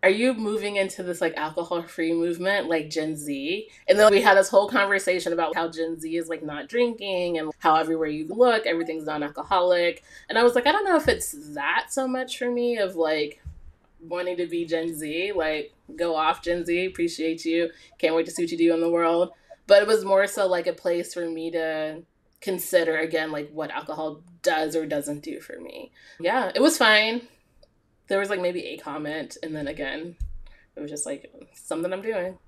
are 0.04 0.10
you 0.10 0.34
moving 0.34 0.76
into 0.76 1.02
this 1.02 1.22
like 1.22 1.34
alcohol 1.34 1.80
free 1.80 2.12
movement 2.12 2.68
like 2.68 2.90
Gen 2.90 3.16
Z? 3.16 3.70
And 3.88 3.98
then 3.98 4.12
we 4.12 4.20
had 4.20 4.36
this 4.36 4.50
whole 4.50 4.68
conversation 4.68 5.32
about 5.32 5.56
how 5.56 5.70
Gen 5.70 5.98
Z 5.98 6.14
is 6.14 6.28
like 6.28 6.42
not 6.42 6.68
drinking 6.68 7.38
and 7.38 7.50
how 7.60 7.76
everywhere 7.76 8.10
you 8.10 8.26
look, 8.28 8.66
everything's 8.66 9.06
non 9.06 9.22
alcoholic. 9.22 10.04
And 10.28 10.36
I 10.36 10.42
was 10.42 10.54
like, 10.54 10.66
I 10.66 10.72
don't 10.72 10.84
know 10.84 10.96
if 10.96 11.08
it's 11.08 11.32
that 11.54 11.86
so 11.88 12.06
much 12.06 12.36
for 12.36 12.50
me 12.50 12.76
of 12.76 12.96
like 12.96 13.42
wanting 13.98 14.36
to 14.36 14.46
be 14.46 14.66
Gen 14.66 14.94
Z, 14.94 15.32
like 15.34 15.72
go 15.96 16.14
off 16.14 16.42
Gen 16.42 16.66
Z, 16.66 16.84
appreciate 16.84 17.46
you, 17.46 17.70
can't 17.98 18.14
wait 18.14 18.26
to 18.26 18.30
see 18.30 18.42
what 18.42 18.52
you 18.52 18.58
do 18.58 18.74
in 18.74 18.82
the 18.82 18.90
world. 18.90 19.30
But 19.66 19.80
it 19.80 19.88
was 19.88 20.04
more 20.04 20.26
so 20.26 20.46
like 20.46 20.66
a 20.66 20.74
place 20.74 21.14
for 21.14 21.30
me 21.30 21.50
to 21.52 22.02
consider 22.44 22.98
again 22.98 23.32
like 23.32 23.50
what 23.50 23.70
alcohol 23.70 24.20
does 24.42 24.76
or 24.76 24.84
doesn't 24.86 25.20
do 25.20 25.40
for 25.40 25.58
me. 25.58 25.90
Yeah, 26.20 26.52
it 26.54 26.60
was 26.60 26.76
fine. 26.76 27.22
There 28.08 28.18
was 28.18 28.28
like 28.28 28.40
maybe 28.40 28.66
a 28.66 28.76
comment 28.76 29.38
and 29.42 29.56
then 29.56 29.66
again 29.66 30.16
it 30.76 30.80
was 30.80 30.90
just 30.90 31.06
like 31.06 31.32
something 31.54 31.92
I'm 31.92 32.02
doing. 32.02 32.38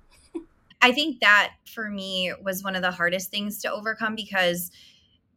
I 0.82 0.92
think 0.92 1.20
that 1.20 1.54
for 1.72 1.88
me 1.88 2.32
was 2.42 2.62
one 2.62 2.76
of 2.76 2.82
the 2.82 2.90
hardest 2.90 3.30
things 3.30 3.58
to 3.62 3.72
overcome 3.72 4.14
because 4.14 4.70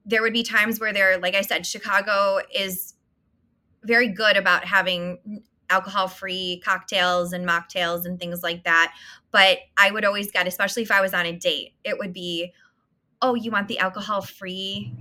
there 0.05 0.21
would 0.21 0.33
be 0.33 0.43
times 0.43 0.79
where 0.79 0.91
there 0.91 1.17
like 1.17 1.35
I 1.35 1.41
said 1.41 1.65
Chicago 1.65 2.39
is 2.53 2.95
very 3.83 4.09
good 4.09 4.35
about 4.35 4.65
having 4.65 5.41
alcohol 5.69 6.09
free 6.09 6.61
cocktails 6.65 7.31
and 7.31 7.47
mocktails 7.47 8.03
and 8.03 8.19
things 8.19 8.43
like 8.43 8.65
that 8.65 8.93
but 9.31 9.59
I 9.77 9.91
would 9.91 10.03
always 10.03 10.31
get 10.31 10.47
especially 10.47 10.81
if 10.81 10.91
I 10.91 10.99
was 10.99 11.13
on 11.13 11.25
a 11.25 11.31
date 11.31 11.75
it 11.85 11.97
would 11.97 12.11
be 12.11 12.53
oh, 13.21 13.35
you 13.35 13.51
want 13.51 13.67
the 13.67 13.79
alcohol 13.79 14.21
free 14.21 14.93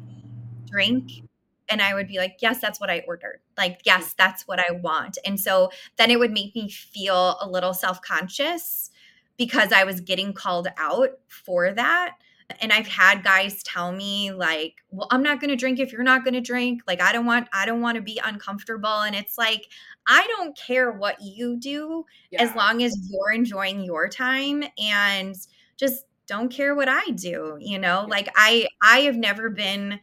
drink? 0.66 1.22
And 1.70 1.82
I 1.82 1.94
would 1.94 2.08
be 2.08 2.18
like, 2.18 2.38
yes, 2.40 2.60
that's 2.60 2.80
what 2.80 2.90
I 2.90 3.04
ordered. 3.06 3.40
Like, 3.56 3.82
yes, 3.84 4.04
mm-hmm. 4.04 4.14
that's 4.16 4.48
what 4.48 4.58
I 4.58 4.72
want. 4.72 5.18
And 5.24 5.38
so 5.38 5.70
then 5.96 6.10
it 6.10 6.18
would 6.18 6.32
make 6.32 6.54
me 6.54 6.70
feel 6.70 7.36
a 7.40 7.48
little 7.48 7.74
self 7.74 8.00
conscious 8.00 8.90
because 9.36 9.72
I 9.72 9.84
was 9.84 10.00
getting 10.00 10.32
called 10.32 10.68
out 10.76 11.10
for 11.28 11.72
that. 11.72 12.16
And 12.60 12.72
I've 12.72 12.88
had 12.88 13.22
guys 13.22 13.62
tell 13.62 13.92
me 13.92 14.32
like, 14.32 14.76
"Well, 14.90 15.06
I'm 15.10 15.22
not 15.22 15.38
going 15.38 15.50
to 15.50 15.56
drink 15.56 15.78
if 15.78 15.92
you're 15.92 16.02
not 16.02 16.24
going 16.24 16.32
to 16.32 16.40
drink. 16.40 16.80
Like 16.86 17.02
I 17.02 17.12
don't 17.12 17.26
want 17.26 17.46
I 17.52 17.66
don't 17.66 17.82
want 17.82 17.96
to 17.96 18.02
be 18.02 18.18
uncomfortable." 18.24 19.02
And 19.02 19.14
it's 19.14 19.36
like, 19.36 19.66
I 20.06 20.26
don't 20.28 20.56
care 20.56 20.90
what 20.90 21.20
you 21.20 21.58
do 21.58 22.06
yeah. 22.30 22.42
as 22.42 22.54
long 22.54 22.82
as 22.82 22.96
you're 23.10 23.32
enjoying 23.32 23.84
your 23.84 24.08
time 24.08 24.64
and 24.78 25.36
just 25.76 26.04
don't 26.28 26.50
care 26.50 26.74
what 26.74 26.88
I 26.88 27.10
do, 27.10 27.56
you 27.58 27.78
know? 27.78 28.06
Like 28.08 28.28
I 28.36 28.68
I 28.82 29.00
have 29.00 29.16
never 29.16 29.50
been 29.50 29.98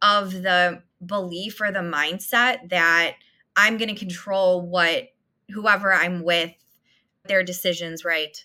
of 0.00 0.32
the 0.32 0.82
belief 1.04 1.60
or 1.60 1.72
the 1.72 1.80
mindset 1.80 2.70
that 2.70 3.16
I'm 3.56 3.76
going 3.76 3.88
to 3.88 3.94
control 3.94 4.62
what 4.62 5.08
whoever 5.50 5.92
I'm 5.92 6.22
with 6.22 6.52
their 7.24 7.42
decisions, 7.42 8.04
right? 8.04 8.44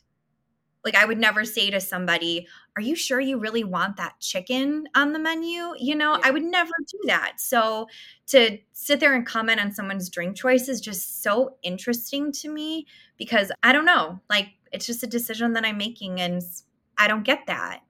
Like 0.83 0.95
I 0.95 1.05
would 1.05 1.19
never 1.19 1.45
say 1.45 1.69
to 1.69 1.79
somebody, 1.79 2.47
"Are 2.75 2.81
you 2.81 2.95
sure 2.95 3.19
you 3.19 3.37
really 3.37 3.63
want 3.63 3.97
that 3.97 4.19
chicken 4.19 4.85
on 4.95 5.13
the 5.13 5.19
menu?" 5.19 5.73
You 5.79 5.95
know, 5.95 6.13
yeah. 6.13 6.21
I 6.23 6.31
would 6.31 6.43
never 6.43 6.71
do 6.91 6.99
that. 7.05 7.39
So 7.39 7.87
to 8.27 8.57
sit 8.73 8.99
there 8.99 9.13
and 9.13 9.25
comment 9.25 9.61
on 9.61 9.71
someone's 9.71 10.09
drink 10.09 10.35
choice 10.35 10.67
is 10.67 10.81
just 10.81 11.23
so 11.23 11.57
interesting 11.63 12.31
to 12.33 12.49
me 12.49 12.87
because 13.17 13.51
I 13.61 13.71
don't 13.71 13.85
know, 13.85 14.19
like 14.29 14.49
it's 14.73 14.85
just 14.85 15.03
a 15.03 15.07
decision 15.07 15.53
that 15.53 15.63
I'm 15.65 15.77
making 15.77 16.19
and 16.19 16.41
I 16.97 17.07
don't 17.07 17.23
get 17.23 17.45
that. 17.47 17.81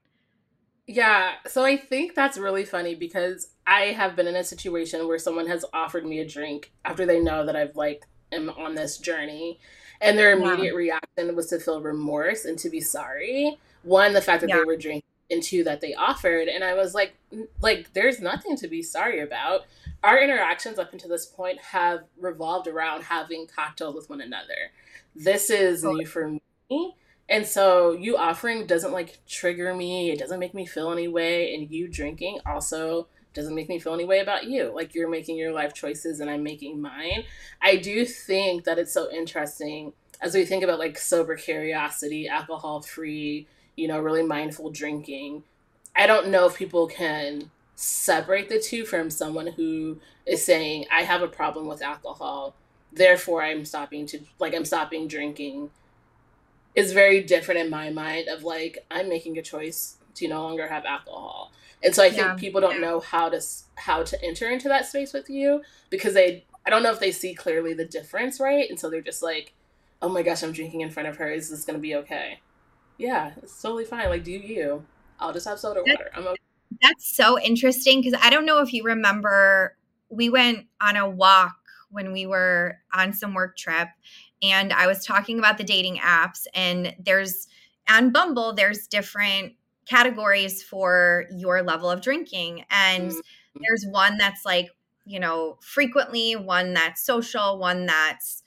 Yeah, 0.86 1.34
so 1.48 1.64
I 1.64 1.78
think 1.78 2.14
that's 2.14 2.38
really 2.38 2.66
funny 2.66 2.94
because 2.96 3.50
I 3.66 3.94
have 3.94 4.16
been 4.16 4.28
in 4.28 4.36
a 4.36 4.44
situation 4.44 5.08
where 5.08 5.18
someone 5.18 5.48
has 5.48 5.64
offered 5.74 6.06
me 6.06 6.20
a 6.20 6.28
drink 6.28 6.74
after 6.84 7.06
they 7.06 7.22
know 7.22 7.46
that 7.46 7.56
I've 7.56 7.76
like 7.76 8.04
am 8.34 8.50
on 8.50 8.76
this 8.76 8.98
journey 8.98 9.60
and 10.02 10.18
their 10.18 10.34
immediate 10.34 10.74
yeah. 10.74 10.98
reaction 11.18 11.36
was 11.36 11.48
to 11.48 11.60
feel 11.60 11.82
remorse 11.82 12.44
and 12.44 12.60
to 12.60 12.70
be 12.70 12.82
sorry. 12.82 13.58
One, 13.84 14.12
the 14.12 14.22
fact 14.22 14.42
that 14.42 14.50
yeah. 14.50 14.58
they 14.58 14.64
were 14.66 14.76
drinking 14.76 15.04
and 15.32 15.42
two 15.42 15.64
that 15.64 15.80
they 15.80 15.94
offered 15.94 16.50
and 16.50 16.66
I 16.66 16.74
was 16.74 16.94
like 16.94 17.16
like 17.62 17.94
there's 17.94 18.20
nothing 18.20 18.58
to 18.58 18.68
be 18.68 18.82
sorry 18.82 19.22
about. 19.22 19.62
Our 20.04 20.22
interactions 20.22 20.80
up 20.80 20.92
until 20.92 21.10
this 21.10 21.26
point 21.26 21.60
have 21.62 22.04
revolved 22.20 22.68
around 22.68 23.04
having 23.04 23.48
cocktails 23.48 23.96
with 23.96 24.10
one 24.10 24.20
another. 24.20 24.72
This 25.16 25.50
is 25.50 25.86
new 25.86 26.06
for 26.06 26.38
me 26.70 26.96
and 27.34 27.48
so 27.48 27.94
you 27.94 28.16
offering 28.16 28.68
doesn't 28.68 28.92
like 28.92 29.18
trigger 29.28 29.74
me. 29.74 30.12
It 30.12 30.20
doesn't 30.20 30.40
make 30.40 30.54
me 30.54 30.68
feel 30.68 30.92
any 30.92 31.08
way. 31.08 31.56
And 31.56 31.68
you 31.72 31.88
drinking 31.88 32.42
also 32.46 33.08
doesn't 33.34 33.56
make 33.56 33.68
me 33.68 33.80
feel 33.80 33.96
any 33.96 34.06
way 34.06 34.20
about 34.20 34.44
you. 34.44 34.72
Like 34.72 34.94
you're 34.94 35.10
making 35.10 35.38
your 35.38 35.52
life 35.52 35.74
choices 35.74 36.20
and 36.20 36.30
I'm 36.30 36.44
making 36.44 36.80
mine. 36.80 37.24
I 37.60 37.78
do 37.78 38.06
think 38.06 38.66
that 38.66 38.78
it's 38.78 38.94
so 38.94 39.12
interesting 39.12 39.94
as 40.22 40.36
we 40.36 40.46
think 40.46 40.64
about 40.64 40.78
like 40.78 40.96
sober 40.96 41.36
curiosity, 41.36 42.28
alcohol 42.28 42.84
free, 42.84 43.48
you 43.76 43.88
know, 43.88 44.00
really 44.00 44.22
mindful 44.22 44.70
drinking. 44.70 45.42
I 45.96 46.06
don't 46.06 46.30
know 46.30 46.46
if 46.46 46.56
people 46.56 46.86
can 46.86 47.50
separate 47.74 48.48
the 48.48 48.60
two 48.60 48.86
from 48.86 49.10
someone 49.10 49.48
who 49.48 49.98
is 50.28 50.46
saying, 50.46 50.86
I 50.96 51.02
have 51.02 51.24
a 51.24 51.28
problem 51.28 51.66
with 51.66 51.82
alcohol, 51.82 52.54
therefore 52.92 53.42
I'm 53.42 53.66
stopping 53.66 54.06
to 54.06 54.20
like 54.38 54.54
I'm 54.54 54.66
stopping 54.66 55.08
drinking 55.08 55.72
is 56.76 56.94
very 56.94 57.22
different 57.22 57.62
in 57.62 57.70
my 57.70 57.90
mind 57.90 58.28
of 58.28 58.44
like 58.44 58.86
I'm 58.90 59.10
making 59.10 59.38
a 59.38 59.42
choice 59.42 59.98
to 60.16 60.28
no 60.28 60.44
longer 60.44 60.68
have 60.68 60.86
alcohol. 60.86 61.52
And 61.84 61.94
so 61.94 62.04
I 62.04 62.10
think 62.10 62.22
yeah. 62.22 62.36
people 62.36 62.62
don't 62.62 62.82
know 62.82 63.00
how 63.00 63.30
to 63.30 63.42
how 63.76 64.04
to 64.04 64.24
enter 64.24 64.50
into 64.50 64.70
that 64.70 64.86
space 64.86 65.14
with 65.14 65.30
you 65.30 65.62
because 65.90 66.14
they 66.14 66.46
I 66.66 66.70
don't 66.70 66.84
know 66.84 66.92
if 66.92 67.00
they 67.00 67.12
see 67.12 67.34
clearly 67.34 67.74
the 67.74 67.86
difference, 67.86 68.40
right? 68.40 68.70
And 68.70 68.80
so 68.80 68.90
they're 68.90 69.02
just 69.02 69.22
like, 69.22 69.54
"Oh 70.02 70.10
my 70.10 70.22
gosh, 70.24 70.44
I'm 70.44 70.54
drinking 70.54 70.82
in 70.82 70.92
front 70.92 71.10
of 71.10 71.18
her. 71.18 71.30
Is 71.30 71.50
this 71.50 71.66
going 71.66 71.78
to 71.78 71.82
be 71.82 71.96
okay?" 71.96 72.40
Yeah, 72.98 73.32
it's 73.42 73.62
totally 73.62 73.86
fine. 73.86 74.10
Like, 74.10 74.24
do 74.24 74.32
you? 74.32 74.86
I'll 75.20 75.34
just 75.34 75.48
have 75.48 75.60
soda 75.60 75.82
water. 75.86 76.10
I'm 76.16 76.28
okay. 76.28 76.38
That's 76.82 77.16
so 77.16 77.40
interesting 77.40 78.02
because 78.02 78.20
I 78.24 78.30
don't 78.30 78.46
know 78.46 78.62
if 78.62 78.74
you 78.74 78.84
remember 78.84 79.76
we 80.10 80.30
went 80.30 80.68
on 80.82 80.96
a 80.96 81.10
walk 81.10 81.56
when 81.90 82.12
we 82.12 82.26
were 82.26 82.80
on 82.94 83.14
some 83.14 83.34
work 83.34 83.58
trip 83.58 83.90
and 84.44 84.74
I 84.74 84.86
was 84.86 85.06
talking 85.06 85.40
about 85.40 85.58
the 85.58 85.64
dating 85.64 85.98
apps 85.98 86.46
and 86.54 86.96
there's 87.00 87.48
on 87.90 88.12
Bumble 88.12 88.54
there's 88.54 88.88
different 88.88 89.54
categories 89.86 90.64
for 90.64 91.26
your 91.36 91.62
level 91.62 91.90
of 91.90 92.02
drinking. 92.02 92.66
And 92.70 93.12
mm-hmm. 93.12 93.60
there's 93.62 93.86
one 93.90 94.18
that's 94.18 94.46
like, 94.46 94.70
you 95.06 95.20
know, 95.20 95.58
frequently, 95.62 96.36
one 96.36 96.74
that's 96.74 97.06
social, 97.06 97.58
one 97.58 97.86
that's 97.86 98.44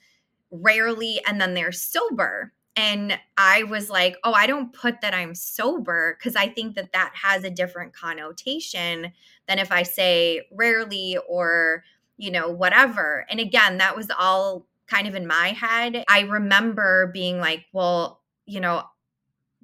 rarely, 0.49 1.21
and 1.27 1.39
then 1.39 1.53
there's 1.53 1.81
sober. 1.81 2.53
And 2.75 3.19
I 3.37 3.63
was 3.63 3.89
like, 3.89 4.17
oh, 4.23 4.33
I 4.33 4.45
don't 4.45 4.71
put 4.71 5.01
that 5.01 5.13
I'm 5.13 5.33
sober 5.33 6.15
because 6.17 6.35
I 6.35 6.47
think 6.47 6.75
that 6.75 6.93
that 6.93 7.11
has 7.23 7.43
a 7.43 7.49
different 7.49 7.93
connotation 7.93 9.13
than 9.47 9.59
if 9.59 9.71
I 9.71 9.83
say 9.83 10.47
rarely 10.51 11.17
or, 11.27 11.83
you 12.17 12.29
know, 12.29 12.49
whatever. 12.49 13.25
And 13.29 13.39
again, 13.39 13.79
that 13.79 13.95
was 13.95 14.11
all 14.17 14.67
kind 14.89 15.07
of 15.07 15.15
in 15.15 15.27
my 15.27 15.49
head. 15.49 16.03
I 16.07 16.21
remember 16.21 17.11
being 17.13 17.39
like, 17.39 17.65
well, 17.73 18.21
you 18.45 18.59
know, 18.59 18.83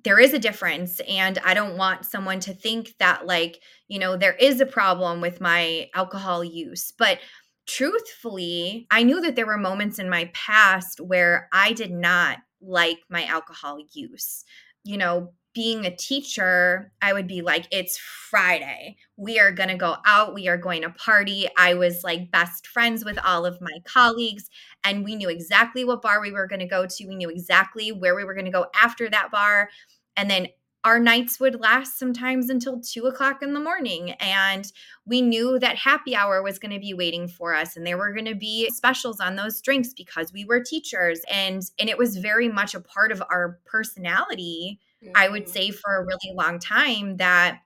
there 0.03 0.19
is 0.19 0.33
a 0.33 0.39
difference 0.39 0.99
and 1.07 1.39
i 1.45 1.53
don't 1.53 1.77
want 1.77 2.05
someone 2.05 2.39
to 2.39 2.53
think 2.53 2.93
that 2.99 3.25
like 3.25 3.61
you 3.87 3.99
know 3.99 4.17
there 4.17 4.33
is 4.33 4.61
a 4.61 4.65
problem 4.65 5.21
with 5.21 5.41
my 5.41 5.89
alcohol 5.95 6.43
use 6.43 6.91
but 6.97 7.19
truthfully 7.65 8.85
i 8.91 9.03
knew 9.03 9.21
that 9.21 9.35
there 9.35 9.45
were 9.45 9.57
moments 9.57 9.99
in 9.99 10.09
my 10.09 10.29
past 10.33 10.99
where 10.99 11.47
i 11.53 11.73
did 11.73 11.91
not 11.91 12.39
like 12.61 12.99
my 13.09 13.25
alcohol 13.25 13.77
use 13.93 14.43
you 14.83 14.97
know 14.97 15.31
being 15.53 15.85
a 15.85 15.95
teacher, 15.95 16.91
I 17.01 17.13
would 17.13 17.27
be 17.27 17.41
like, 17.41 17.67
it's 17.71 17.97
Friday. 17.97 18.97
We 19.17 19.39
are 19.39 19.51
going 19.51 19.69
to 19.69 19.75
go 19.75 19.97
out. 20.05 20.33
We 20.33 20.47
are 20.47 20.57
going 20.57 20.81
to 20.81 20.89
party. 20.89 21.47
I 21.57 21.75
was 21.75 22.03
like 22.03 22.31
best 22.31 22.67
friends 22.67 23.05
with 23.05 23.19
all 23.23 23.45
of 23.45 23.61
my 23.61 23.79
colleagues, 23.85 24.49
and 24.83 25.03
we 25.03 25.15
knew 25.15 25.29
exactly 25.29 25.83
what 25.83 26.01
bar 26.01 26.21
we 26.21 26.31
were 26.31 26.47
going 26.47 26.59
to 26.59 26.65
go 26.65 26.85
to. 26.85 27.07
We 27.07 27.15
knew 27.15 27.29
exactly 27.29 27.91
where 27.91 28.15
we 28.15 28.23
were 28.23 28.33
going 28.33 28.45
to 28.45 28.51
go 28.51 28.67
after 28.81 29.09
that 29.09 29.31
bar. 29.31 29.69
And 30.17 30.29
then 30.29 30.47
our 30.83 30.99
nights 30.99 31.39
would 31.39 31.61
last 31.61 31.97
sometimes 31.97 32.49
until 32.49 32.81
two 32.81 33.05
o'clock 33.05 33.41
in 33.41 33.53
the 33.53 33.59
morning. 33.59 34.11
And 34.19 34.69
we 35.05 35.21
knew 35.21 35.57
that 35.59 35.77
happy 35.77 36.15
hour 36.15 36.43
was 36.43 36.59
going 36.59 36.73
to 36.73 36.79
be 36.79 36.93
waiting 36.93 37.27
for 37.27 37.53
us 37.53 37.77
and 37.77 37.87
there 37.87 37.97
were 37.97 38.11
going 38.11 38.25
to 38.25 38.35
be 38.35 38.69
specials 38.69 39.19
on 39.19 39.35
those 39.35 39.61
drinks 39.61 39.93
because 39.93 40.33
we 40.33 40.43
were 40.43 40.61
teachers. 40.61 41.21
And 41.31 41.63
and 41.79 41.89
it 41.89 41.97
was 41.97 42.17
very 42.17 42.49
much 42.49 42.75
a 42.75 42.81
part 42.81 43.11
of 43.11 43.23
our 43.29 43.59
personality, 43.65 44.79
mm-hmm. 45.03 45.11
I 45.15 45.29
would 45.29 45.43
mm-hmm. 45.43 45.51
say 45.51 45.71
for 45.71 45.95
a 45.95 46.05
really 46.05 46.33
long 46.35 46.59
time 46.59 47.17
that 47.17 47.59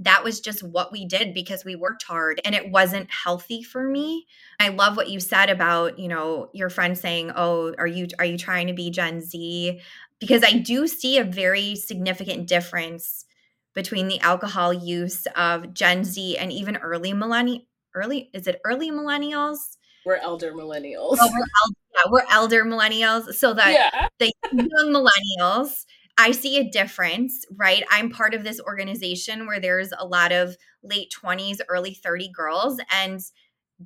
that 0.00 0.22
was 0.22 0.40
just 0.40 0.62
what 0.62 0.92
we 0.92 1.06
did 1.06 1.34
because 1.34 1.64
we 1.64 1.74
worked 1.74 2.04
hard 2.04 2.40
and 2.44 2.54
it 2.54 2.70
wasn't 2.70 3.10
healthy 3.10 3.64
for 3.64 3.82
me. 3.82 4.26
I 4.60 4.68
love 4.68 4.96
what 4.96 5.10
you 5.10 5.18
said 5.18 5.50
about, 5.50 5.98
you 5.98 6.06
know, 6.06 6.50
your 6.52 6.70
friend 6.70 6.96
saying, 6.96 7.32
"Oh, 7.34 7.74
are 7.78 7.86
you 7.86 8.06
are 8.18 8.24
you 8.24 8.38
trying 8.38 8.68
to 8.68 8.74
be 8.74 8.90
Gen 8.90 9.20
Z?" 9.20 9.80
because 10.20 10.42
I 10.42 10.52
do 10.52 10.86
see 10.86 11.18
a 11.18 11.24
very 11.24 11.76
significant 11.76 12.48
difference 12.48 13.24
between 13.74 14.08
the 14.08 14.20
alcohol 14.20 14.72
use 14.72 15.26
of 15.36 15.72
Gen 15.74 16.04
Z 16.04 16.36
and 16.36 16.52
even 16.52 16.76
early 16.78 17.12
millennial 17.12 17.62
early 17.94 18.30
is 18.32 18.46
it 18.46 18.60
early 18.64 18.90
millennials? 18.90 19.58
We're 20.04 20.16
elder 20.16 20.52
millennials. 20.52 21.16
Oh, 21.20 21.30
we're 21.32 21.38
el- 21.38 21.74
yeah, 21.94 22.10
we're 22.10 22.26
elder 22.30 22.64
millennials. 22.64 23.34
So 23.34 23.52
that 23.54 23.72
yeah. 23.72 24.08
the 24.18 24.32
young 24.52 24.92
millennials, 24.92 25.84
I 26.18 26.32
see 26.32 26.58
a 26.58 26.68
difference, 26.68 27.46
right? 27.56 27.84
I'm 27.90 28.10
part 28.10 28.34
of 28.34 28.42
this 28.42 28.60
organization 28.60 29.46
where 29.46 29.60
there's 29.60 29.92
a 29.96 30.04
lot 30.04 30.32
of 30.32 30.56
late 30.82 31.12
20s, 31.22 31.60
early 31.68 31.94
30 31.94 32.30
girls, 32.34 32.80
and 32.92 33.20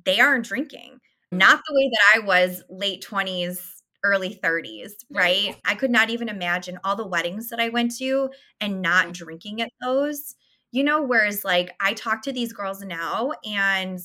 they 0.03 0.19
aren't 0.19 0.45
drinking. 0.45 0.99
Mm. 1.31 1.37
Not 1.37 1.61
the 1.65 1.75
way 1.75 1.91
that 1.93 2.01
I 2.15 2.25
was 2.25 2.63
late 2.69 3.05
20s 3.07 3.59
early 4.03 4.37
30s, 4.43 4.91
right? 5.11 5.55
I 5.63 5.75
could 5.75 5.91
not 5.91 6.09
even 6.09 6.27
imagine 6.27 6.79
all 6.83 6.95
the 6.95 7.07
weddings 7.07 7.49
that 7.49 7.59
I 7.59 7.69
went 7.69 7.95
to 7.97 8.31
and 8.59 8.81
not 8.81 9.07
mm. 9.07 9.13
drinking 9.13 9.61
at 9.61 9.71
those. 9.81 10.35
You 10.71 10.83
know, 10.83 11.03
whereas 11.03 11.45
like 11.45 11.71
I 11.79 11.93
talk 11.93 12.23
to 12.23 12.33
these 12.33 12.51
girls 12.51 12.81
now 12.81 13.31
and 13.45 13.99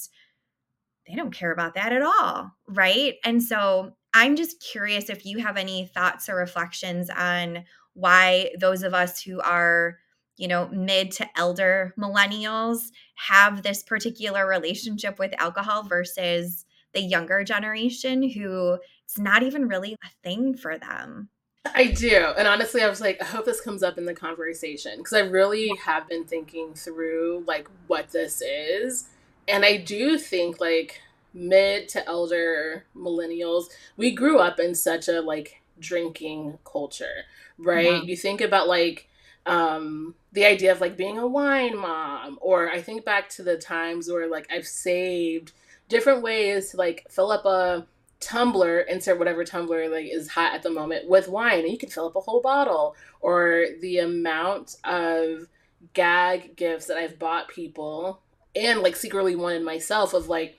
they 1.09 1.15
don't 1.15 1.33
care 1.33 1.51
about 1.51 1.75
that 1.75 1.93
at 1.93 2.03
all, 2.03 2.51
right? 2.69 3.15
And 3.25 3.43
so 3.43 3.95
I'm 4.13 4.37
just 4.37 4.61
curious 4.61 5.09
if 5.09 5.25
you 5.25 5.39
have 5.39 5.57
any 5.57 5.87
thoughts 5.87 6.29
or 6.29 6.37
reflections 6.37 7.09
on 7.11 7.65
why 7.99 8.51
those 8.59 8.83
of 8.83 8.95
us 8.95 9.23
who 9.23 9.41
are 9.41 9.99
you 10.39 10.47
know, 10.47 10.69
mid 10.69 11.11
to 11.11 11.29
elder 11.37 11.93
millennials 11.99 12.93
have 13.17 13.63
this 13.63 13.83
particular 13.83 14.47
relationship 14.47 15.19
with 15.19 15.35
alcohol 15.39 15.83
versus 15.83 16.65
the 16.95 17.03
younger 17.03 17.45
generation 17.45 18.31
who 18.31 18.79
it's 19.05 19.19
not 19.19 19.43
even 19.43 19.69
really 19.69 19.95
a 19.95 20.09
thing 20.23 20.57
for 20.57 20.79
them. 20.79 21.29
I 21.75 21.89
do. 21.89 22.33
And 22.39 22.49
honestly, 22.49 22.83
I 22.83 22.89
was 22.89 23.01
like, 23.01 23.21
I 23.21 23.27
hope 23.27 23.45
this 23.45 23.61
comes 23.61 23.83
up 23.83 23.99
in 23.99 24.07
the 24.07 24.15
conversation 24.15 24.99
because 24.99 25.13
I 25.13 25.21
really 25.21 25.71
have 25.85 26.09
been 26.09 26.25
thinking 26.25 26.73
through 26.73 27.45
like 27.47 27.69
what 27.89 28.11
this 28.11 28.41
is. 28.41 29.09
And 29.49 29.65
I 29.65 29.77
do 29.77 30.19
think 30.19 30.61
like 30.61 31.01
mid 31.35 31.89
to 31.91 32.07
elder 32.09 32.87
millennials, 32.97 33.67
we 33.97 34.13
grew 34.13 34.39
up 34.39 34.61
in 34.61 34.75
such 34.75 35.09
a 35.09 35.21
like 35.21 35.61
drinking 35.79 36.59
culture, 36.65 37.25
right? 37.59 37.93
Yeah. 37.93 38.03
You 38.03 38.17
think 38.17 38.41
about 38.41 38.69
like 38.69 39.09
um 39.47 40.15
the 40.33 40.45
idea 40.45 40.73
of 40.73 40.81
like 40.81 40.97
being 40.97 41.19
a 41.19 41.27
wine 41.27 41.77
mom 41.77 42.39
or 42.41 42.69
I 42.71 42.83
think 42.83 43.05
back 43.05 43.29
to 43.31 43.43
the 43.43 43.57
times 43.57 44.11
where 44.11 44.29
like 44.29 44.47
I've 44.53 44.67
saved 44.67 45.53
different 45.89 46.23
ways 46.23 46.71
to 46.71 46.77
like 46.77 47.07
fill 47.09 47.31
up 47.31 47.47
a 47.47 47.87
tumbler, 48.21 48.81
insert 48.81 49.19
whatever 49.19 49.45
tumbler 49.45 49.89
like 49.89 50.07
is 50.07 50.29
hot 50.29 50.55
at 50.55 50.63
the 50.63 50.71
moment 50.71 51.09
with 51.09 51.29
wine, 51.29 51.61
and 51.61 51.71
you 51.71 51.79
can 51.79 51.89
fill 51.89 52.07
up 52.07 52.17
a 52.17 52.21
whole 52.21 52.41
bottle. 52.41 52.95
Or 53.21 53.67
the 53.81 53.99
amount 53.99 54.77
of 54.85 55.49
gag 55.95 56.57
gifts 56.57 56.87
that 56.87 56.97
I've 56.97 57.19
bought 57.19 57.49
people 57.49 58.21
and 58.55 58.81
like 58.81 58.97
secretly 58.97 59.37
wanted 59.37 59.63
myself 59.63 60.15
of 60.15 60.29
like 60.29 60.59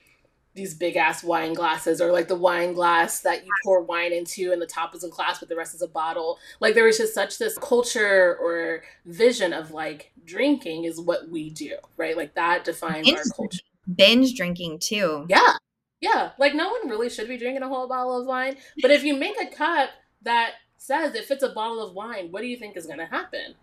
these 0.55 0.73
big 0.73 0.95
ass 0.95 1.23
wine 1.23 1.53
glasses 1.53 2.01
or 2.01 2.11
like 2.11 2.27
the 2.27 2.35
wine 2.35 2.73
glass 2.73 3.21
that 3.21 3.45
you 3.45 3.51
pour 3.63 3.81
wine 3.81 4.11
into 4.11 4.51
and 4.51 4.61
the 4.61 4.65
top 4.65 4.95
is 4.95 5.03
a 5.03 5.09
glass 5.09 5.39
but 5.39 5.49
the 5.49 5.55
rest 5.55 5.75
is 5.75 5.81
a 5.81 5.87
bottle. 5.87 6.37
Like 6.59 6.75
there 6.75 6.85
was 6.85 6.97
just 6.97 7.13
such 7.13 7.37
this 7.37 7.57
culture 7.57 8.37
or 8.41 8.83
vision 9.05 9.53
of 9.53 9.71
like 9.71 10.11
drinking 10.25 10.83
is 10.85 10.99
what 10.99 11.29
we 11.29 11.49
do 11.49 11.75
right? 11.97 12.17
Like 12.17 12.35
that 12.35 12.63
defines 12.65 13.05
binge, 13.05 13.17
our 13.17 13.23
culture. 13.35 13.59
Binge 13.95 14.35
drinking 14.35 14.79
too. 14.79 15.25
Yeah. 15.29 15.53
Yeah, 16.01 16.31
like 16.39 16.55
no 16.55 16.69
one 16.69 16.87
really 16.87 17.09
should 17.09 17.27
be 17.27 17.37
drinking 17.37 17.63
a 17.63 17.67
whole 17.67 17.87
bottle 17.87 18.21
of 18.21 18.25
wine. 18.25 18.55
But 18.81 18.91
if 18.91 19.03
you 19.03 19.17
make 19.17 19.35
a 19.41 19.53
cup 19.53 19.89
that 20.21 20.53
says 20.77 21.13
it 21.13 21.25
fits 21.25 21.43
a 21.43 21.49
bottle 21.49 21.85
of 21.85 21.93
wine, 21.93 22.31
what 22.31 22.41
do 22.41 22.47
you 22.47 22.55
think 22.55 22.77
is 22.77 22.85
going 22.85 22.99
to 22.99 23.05
happen? 23.05 23.55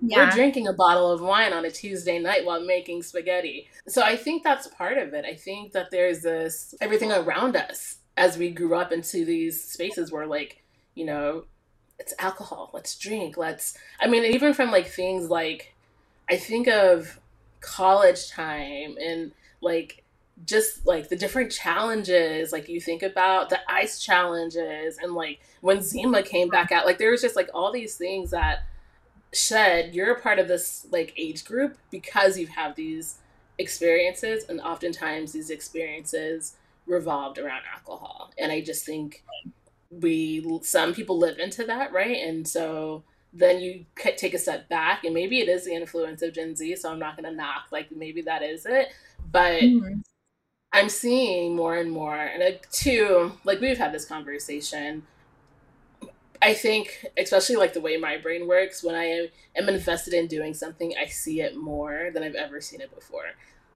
Yeah. 0.00 0.24
We're 0.24 0.30
drinking 0.30 0.66
a 0.66 0.72
bottle 0.72 1.10
of 1.10 1.20
wine 1.20 1.52
on 1.52 1.64
a 1.64 1.70
Tuesday 1.70 2.18
night 2.18 2.44
while 2.44 2.60
making 2.60 3.02
spaghetti. 3.02 3.68
So 3.86 4.02
I 4.02 4.16
think 4.16 4.42
that's 4.42 4.66
part 4.68 4.98
of 4.98 5.14
it. 5.14 5.24
I 5.24 5.34
think 5.34 5.72
that 5.72 5.90
there's 5.90 6.22
this 6.22 6.74
everything 6.80 7.12
around 7.12 7.56
us 7.56 7.98
as 8.16 8.36
we 8.36 8.50
grew 8.50 8.74
up 8.74 8.92
into 8.92 9.24
these 9.24 9.62
spaces 9.62 10.10
where, 10.10 10.26
like, 10.26 10.62
you 10.94 11.04
know, 11.04 11.44
it's 11.98 12.14
alcohol, 12.18 12.70
let's 12.72 12.98
drink, 12.98 13.36
let's. 13.36 13.78
I 14.00 14.08
mean, 14.08 14.24
even 14.24 14.54
from 14.54 14.70
like 14.70 14.88
things 14.88 15.30
like, 15.30 15.74
I 16.28 16.36
think 16.36 16.66
of 16.68 17.20
college 17.60 18.28
time 18.30 18.96
and 19.00 19.32
like 19.60 20.02
just 20.44 20.84
like 20.86 21.08
the 21.08 21.16
different 21.16 21.52
challenges 21.52 22.50
like 22.50 22.68
you 22.68 22.80
think 22.80 23.02
about 23.02 23.48
the 23.48 23.60
ice 23.70 24.02
challenges 24.02 24.98
and 25.00 25.14
like 25.14 25.40
when 25.60 25.80
zima 25.80 26.22
came 26.22 26.48
back 26.48 26.72
out 26.72 26.84
like 26.84 26.98
there 26.98 27.12
was 27.12 27.22
just 27.22 27.36
like 27.36 27.48
all 27.54 27.70
these 27.70 27.96
things 27.96 28.32
that 28.32 28.64
shed 29.32 29.94
you're 29.94 30.12
a 30.12 30.20
part 30.20 30.38
of 30.38 30.48
this 30.48 30.86
like 30.90 31.12
age 31.16 31.44
group 31.44 31.76
because 31.90 32.38
you 32.38 32.46
have 32.46 32.74
these 32.74 33.18
experiences 33.58 34.44
and 34.48 34.60
oftentimes 34.60 35.32
these 35.32 35.50
experiences 35.50 36.56
revolved 36.86 37.38
around 37.38 37.62
alcohol 37.72 38.32
and 38.38 38.50
i 38.52 38.60
just 38.60 38.84
think 38.84 39.24
we 39.90 40.44
some 40.62 40.92
people 40.92 41.18
live 41.18 41.38
into 41.38 41.64
that 41.64 41.92
right 41.92 42.22
and 42.22 42.46
so 42.46 43.02
then 43.32 43.60
you 43.60 43.86
take 44.16 44.34
a 44.34 44.38
step 44.38 44.68
back 44.68 45.04
and 45.04 45.14
maybe 45.14 45.38
it 45.38 45.48
is 45.48 45.64
the 45.64 45.74
influence 45.74 46.22
of 46.22 46.34
gen 46.34 46.54
z 46.56 46.74
so 46.76 46.90
i'm 46.90 46.98
not 46.98 47.16
going 47.16 47.28
to 47.28 47.36
knock 47.36 47.66
like 47.70 47.90
maybe 47.92 48.20
that 48.22 48.42
is 48.42 48.66
it 48.66 48.88
but 49.30 49.62
mm-hmm. 49.62 50.00
I'm 50.72 50.88
seeing 50.88 51.54
more 51.54 51.76
and 51.76 51.90
more, 51.90 52.16
and 52.16 52.42
like, 52.42 52.70
two, 52.70 53.32
like 53.44 53.60
we've 53.60 53.76
had 53.76 53.92
this 53.92 54.06
conversation. 54.06 55.02
I 56.42 56.54
think, 56.54 57.06
especially 57.16 57.54
like 57.54 57.72
the 57.72 57.80
way 57.80 57.96
my 57.96 58.18
brain 58.18 58.48
works, 58.48 58.82
when 58.82 58.96
I 58.96 59.04
am, 59.04 59.28
am 59.54 59.68
invested 59.68 60.12
in 60.12 60.26
doing 60.26 60.54
something, 60.54 60.92
I 61.00 61.06
see 61.06 61.40
it 61.40 61.56
more 61.56 62.10
than 62.12 62.24
I've 62.24 62.34
ever 62.34 62.60
seen 62.60 62.80
it 62.80 62.92
before. 62.92 63.26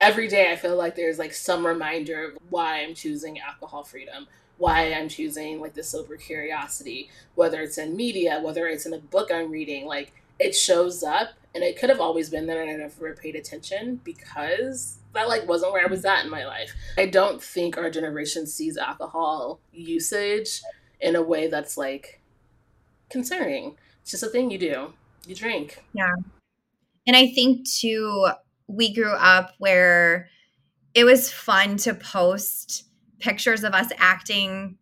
Every 0.01 0.27
day, 0.27 0.51
I 0.51 0.57
feel 0.57 0.77
like 0.77 0.97
there's 0.97 1.19
like 1.19 1.33
some 1.33 1.65
reminder 1.65 2.25
of 2.25 2.39
why 2.51 2.83
I'm 2.83 2.95
choosing 2.95 3.39
alcohol 3.39 3.85
freedom, 3.85 4.27
why 4.59 4.93
I'm 4.93 5.09
choosing 5.09 5.61
like 5.61 5.75
the 5.75 5.85
sober 5.85 6.17
curiosity, 6.17 7.09
whether 7.37 7.61
it's 7.61 7.79
in 7.79 7.95
media, 7.95 8.41
whether 8.43 8.67
it's 8.67 8.85
in 8.85 8.93
a 8.93 8.99
book 8.99 9.31
I'm 9.33 9.51
reading, 9.51 9.87
like 9.87 10.13
it 10.41 10.55
shows 10.55 11.05
up 11.05 11.31
and 11.55 11.63
it 11.63 11.79
could 11.79 11.89
have 11.89 12.01
always 12.01 12.29
been 12.29 12.47
there 12.47 12.63
and 12.63 12.71
I 12.71 12.75
never 12.75 13.15
paid 13.15 13.37
attention 13.37 14.01
because 14.03 14.99
that 15.15 15.29
like 15.29 15.49
wasn't 15.49 15.73
where 15.73 15.87
I 15.87 15.91
was 15.91 16.05
at 16.05 16.25
in 16.25 16.31
my 16.31 16.45
life. 16.45 16.75
I 16.99 17.07
don't 17.07 17.43
think 17.43 17.79
our 17.79 17.91
generation 17.91 18.47
sees 18.47 18.77
alcohol 18.77 19.61
usage 19.73 20.63
in 21.01 21.17
a 21.17 21.23
way 21.23 21.47
that's 21.47 21.79
like 21.79 22.21
concerning. 23.11 23.77
It's 24.03 24.11
just 24.11 24.23
a 24.23 24.29
thing 24.29 24.51
you 24.51 24.59
do. 24.59 24.92
You 25.27 25.35
drink. 25.35 25.83
Yeah. 25.92 26.14
And 27.07 27.16
I 27.16 27.29
think 27.29 27.69
too, 27.69 28.29
we 28.66 28.92
grew 28.95 29.14
up 29.14 29.53
where 29.59 30.29
it 30.95 31.05
was 31.05 31.31
fun 31.31 31.77
to 31.79 31.95
post 31.95 32.85
pictures 33.19 33.64
of 33.64 33.75
us 33.75 33.90
acting 33.99 34.79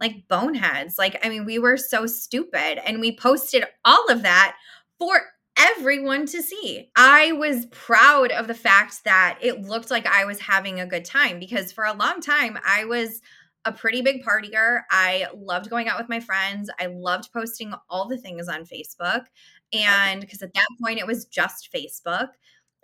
like 0.00 0.28
boneheads. 0.28 0.98
Like, 0.98 1.18
I 1.24 1.28
mean, 1.28 1.44
we 1.44 1.58
were 1.58 1.76
so 1.76 2.06
stupid 2.06 2.78
and 2.86 3.00
we 3.00 3.16
posted 3.16 3.64
all 3.84 4.06
of 4.10 4.22
that 4.22 4.56
for 4.98 5.22
everyone 5.58 6.26
to 6.26 6.42
see. 6.42 6.88
I 6.96 7.32
was 7.32 7.66
proud 7.66 8.30
of 8.30 8.46
the 8.46 8.54
fact 8.54 9.04
that 9.04 9.38
it 9.42 9.62
looked 9.62 9.90
like 9.90 10.06
I 10.06 10.24
was 10.24 10.38
having 10.40 10.78
a 10.78 10.86
good 10.86 11.04
time 11.04 11.40
because 11.40 11.72
for 11.72 11.84
a 11.84 11.92
long 11.92 12.20
time 12.20 12.58
I 12.64 12.84
was 12.84 13.20
a 13.68 13.72
pretty 13.72 14.02
big 14.02 14.24
partier. 14.24 14.82
I 14.90 15.26
loved 15.36 15.70
going 15.70 15.88
out 15.88 15.98
with 15.98 16.08
my 16.08 16.20
friends. 16.20 16.70
I 16.80 16.86
loved 16.86 17.32
posting 17.32 17.72
all 17.88 18.08
the 18.08 18.18
things 18.18 18.48
on 18.48 18.64
Facebook. 18.64 19.26
And 19.72 20.20
because 20.20 20.42
at 20.42 20.54
that 20.54 20.66
point 20.82 20.98
it 20.98 21.06
was 21.06 21.26
just 21.26 21.70
Facebook. 21.72 22.30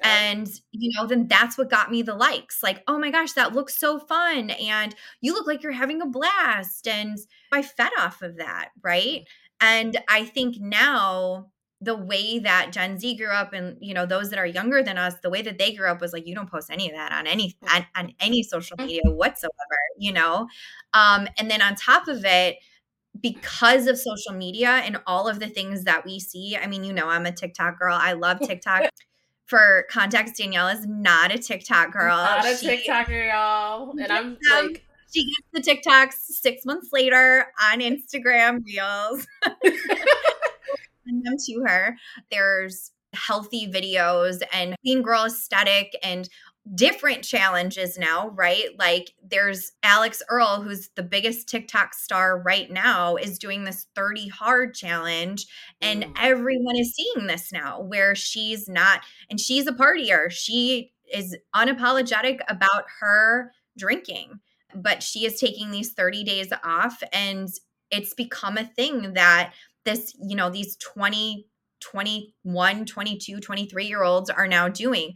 And, 0.02 0.48
you 0.72 0.90
know, 0.94 1.06
then 1.06 1.28
that's 1.28 1.56
what 1.56 1.70
got 1.70 1.90
me 1.90 2.02
the 2.02 2.14
likes. 2.14 2.62
Like, 2.62 2.82
oh 2.88 2.98
my 2.98 3.10
gosh, 3.10 3.32
that 3.32 3.54
looks 3.54 3.78
so 3.78 3.98
fun. 3.98 4.50
And 4.50 4.94
you 5.20 5.32
look 5.32 5.46
like 5.46 5.62
you're 5.62 5.72
having 5.72 6.02
a 6.02 6.06
blast. 6.06 6.86
And 6.86 7.18
I 7.52 7.62
fed 7.62 7.92
off 7.98 8.20
of 8.20 8.36
that. 8.36 8.70
Right. 8.82 9.22
Mm. 9.22 9.26
And 9.60 9.98
I 10.08 10.24
think 10.24 10.56
now 10.60 11.46
the 11.80 11.96
way 11.96 12.38
that 12.38 12.72
Gen 12.72 12.98
Z 12.98 13.16
grew 13.16 13.28
up 13.28 13.52
and 13.52 13.76
you 13.80 13.94
know 13.94 14.06
those 14.06 14.30
that 14.30 14.38
are 14.38 14.46
younger 14.46 14.82
than 14.82 14.96
us 14.96 15.14
the 15.22 15.30
way 15.30 15.42
that 15.42 15.58
they 15.58 15.74
grew 15.74 15.88
up 15.88 16.00
was 16.00 16.12
like 16.12 16.26
you 16.26 16.34
don't 16.34 16.50
post 16.50 16.70
any 16.70 16.88
of 16.88 16.96
that 16.96 17.12
on 17.12 17.26
any 17.26 17.56
on, 17.68 17.86
on 17.94 18.12
any 18.20 18.42
social 18.42 18.76
mm. 18.76 18.86
media 18.86 19.02
whatsoever 19.04 19.52
you 19.98 20.12
know? 20.12 20.48
Um 20.92 21.28
and 21.38 21.50
then 21.50 21.62
on 21.62 21.74
top 21.74 22.08
of 22.08 22.24
it 22.24 22.56
because 23.20 23.86
of 23.86 23.98
social 23.98 24.32
media 24.32 24.68
and 24.68 25.00
all 25.06 25.28
of 25.28 25.38
the 25.38 25.48
things 25.48 25.84
that 25.84 26.04
we 26.04 26.18
see 26.18 26.56
i 26.56 26.66
mean 26.66 26.84
you 26.84 26.92
know 26.92 27.08
I'm 27.08 27.26
a 27.26 27.32
TikTok 27.32 27.78
girl 27.78 27.96
I 28.00 28.12
love 28.12 28.40
TikTok. 28.42 28.90
For 29.46 29.84
context 29.90 30.38
Danielle 30.38 30.68
is 30.68 30.86
not 30.86 31.30
a 31.30 31.38
TikTok 31.38 31.92
girl. 31.92 32.16
not 32.16 32.46
a 32.46 32.56
she, 32.56 32.66
TikTok 32.66 33.08
girl 33.08 33.94
and 34.00 34.10
I'm 34.10 34.38
like 34.50 34.84
she 35.14 35.24
gets 35.24 35.66
the 35.66 35.90
TikToks 35.90 36.14
six 36.14 36.64
months 36.64 36.88
later 36.92 37.46
on 37.62 37.80
Instagram 37.80 38.64
reels 38.64 39.26
send 41.06 41.24
them 41.24 41.36
to 41.46 41.64
her. 41.66 41.96
There's 42.30 42.92
healthy 43.14 43.70
videos 43.70 44.42
and 44.52 44.74
clean 44.82 45.02
girl 45.02 45.24
aesthetic 45.24 45.96
and 46.02 46.28
different 46.74 47.22
challenges 47.22 47.98
now, 47.98 48.30
right? 48.30 48.68
Like 48.78 49.12
there's 49.22 49.72
Alix 49.82 50.22
Earle, 50.30 50.62
who's 50.62 50.88
the 50.96 51.02
biggest 51.02 51.46
TikTok 51.48 51.92
star 51.92 52.40
right 52.40 52.70
now, 52.70 53.16
is 53.16 53.38
doing 53.38 53.64
this 53.64 53.86
30 53.94 54.28
hard 54.28 54.74
challenge. 54.74 55.46
And 55.82 56.04
mm. 56.04 56.12
everyone 56.18 56.76
is 56.76 56.94
seeing 56.94 57.26
this 57.26 57.52
now 57.52 57.80
where 57.82 58.14
she's 58.14 58.68
not, 58.68 59.02
and 59.28 59.38
she's 59.38 59.66
a 59.66 59.72
partier. 59.72 60.30
She 60.30 60.92
is 61.12 61.36
unapologetic 61.54 62.40
about 62.48 62.84
her 63.00 63.52
drinking, 63.76 64.40
but 64.74 65.02
she 65.02 65.26
is 65.26 65.38
taking 65.38 65.70
these 65.70 65.92
30 65.92 66.24
days 66.24 66.48
off. 66.64 67.02
And 67.12 67.48
it's 67.90 68.14
become 68.14 68.56
a 68.56 68.64
thing 68.64 69.12
that 69.12 69.52
this, 69.84 70.14
you 70.20 70.36
know, 70.36 70.50
these 70.50 70.76
20, 70.76 71.46
21, 71.80 72.84
22, 72.86 73.40
23 73.40 73.86
year 73.86 74.02
olds 74.02 74.30
are 74.30 74.48
now 74.48 74.68
doing. 74.68 75.14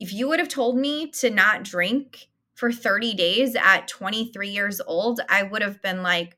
If 0.00 0.12
you 0.12 0.28
would 0.28 0.38
have 0.38 0.48
told 0.48 0.76
me 0.76 1.10
to 1.12 1.30
not 1.30 1.64
drink 1.64 2.28
for 2.54 2.72
30 2.72 3.14
days 3.14 3.56
at 3.56 3.88
23 3.88 4.48
years 4.48 4.80
old, 4.86 5.20
I 5.28 5.42
would 5.44 5.62
have 5.62 5.80
been 5.82 6.02
like, 6.02 6.36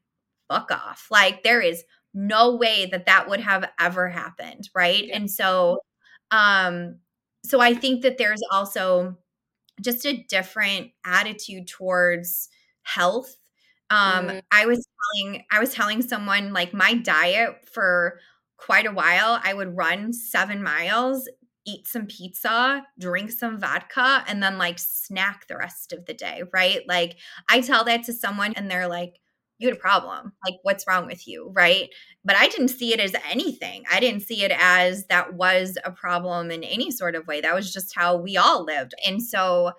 fuck 0.49 0.71
off. 0.71 1.07
Like, 1.11 1.43
there 1.43 1.61
is 1.61 1.85
no 2.13 2.55
way 2.57 2.87
that 2.87 3.07
that 3.07 3.29
would 3.29 3.41
have 3.41 3.69
ever 3.79 4.09
happened. 4.09 4.69
Right. 4.75 5.07
Yeah. 5.07 5.17
And 5.17 5.31
so, 5.31 5.79
um, 6.31 6.97
so 7.45 7.61
I 7.61 7.75
think 7.75 8.03
that 8.03 8.19
there's 8.19 8.43
also 8.51 9.17
just 9.81 10.05
a 10.07 10.25
different 10.29 10.91
attitude 11.05 11.69
towards 11.69 12.49
health 12.83 13.37
um, 13.91 14.29
mm. 14.29 14.43
I 14.53 14.67
was 14.67 14.87
telling 15.15 15.45
I 15.51 15.59
was 15.59 15.75
telling 15.75 16.03
someone 16.03 16.53
like 16.53 16.73
my 16.73 16.95
diet 16.95 17.69
for 17.73 18.21
quite 18.57 18.87
a 18.87 18.93
while, 18.93 19.41
I 19.43 19.55
would 19.55 19.77
run 19.77 20.13
seven 20.13 20.63
miles, 20.63 21.29
eat 21.67 21.87
some 21.87 22.07
pizza, 22.07 22.85
drink 22.99 23.31
some 23.31 23.59
vodka, 23.59 24.25
and 24.27 24.43
then 24.43 24.59
like 24.59 24.79
snack 24.79 25.47
the 25.47 25.57
rest 25.57 25.93
of 25.93 26.07
the 26.07 26.15
day, 26.15 26.43
right? 26.53 26.81
Like 26.87 27.17
I 27.49 27.61
tell 27.61 27.85
that 27.85 28.05
to 28.05 28.13
someone 28.13 28.53
and 28.55 28.71
they're 28.71 28.89
like, 28.89 29.21
you 29.59 29.69
had 29.69 29.77
a 29.77 29.81
problem. 29.81 30.33
Like, 30.45 30.55
what's 30.63 30.87
wrong 30.87 31.07
with 31.07 31.29
you? 31.29 31.51
Right. 31.55 31.91
But 32.25 32.37
I 32.37 32.49
didn't 32.49 32.69
see 32.69 32.95
it 32.95 33.01
as 33.01 33.15
anything. 33.31 33.85
I 33.93 34.01
didn't 34.01 34.23
see 34.23 34.43
it 34.43 34.53
as 34.59 35.07
that 35.07 35.35
was 35.35 35.77
a 35.85 35.93
problem 35.93 36.51
in 36.51 36.65
any 36.65 36.91
sort 36.91 37.15
of 37.15 37.27
way. 37.27 37.43
That 37.43 37.55
was 37.55 37.73
just 37.73 37.95
how 37.95 38.17
we 38.17 38.39
all 38.39 38.65
lived. 38.65 38.95
And 39.07 39.23
so 39.23 39.73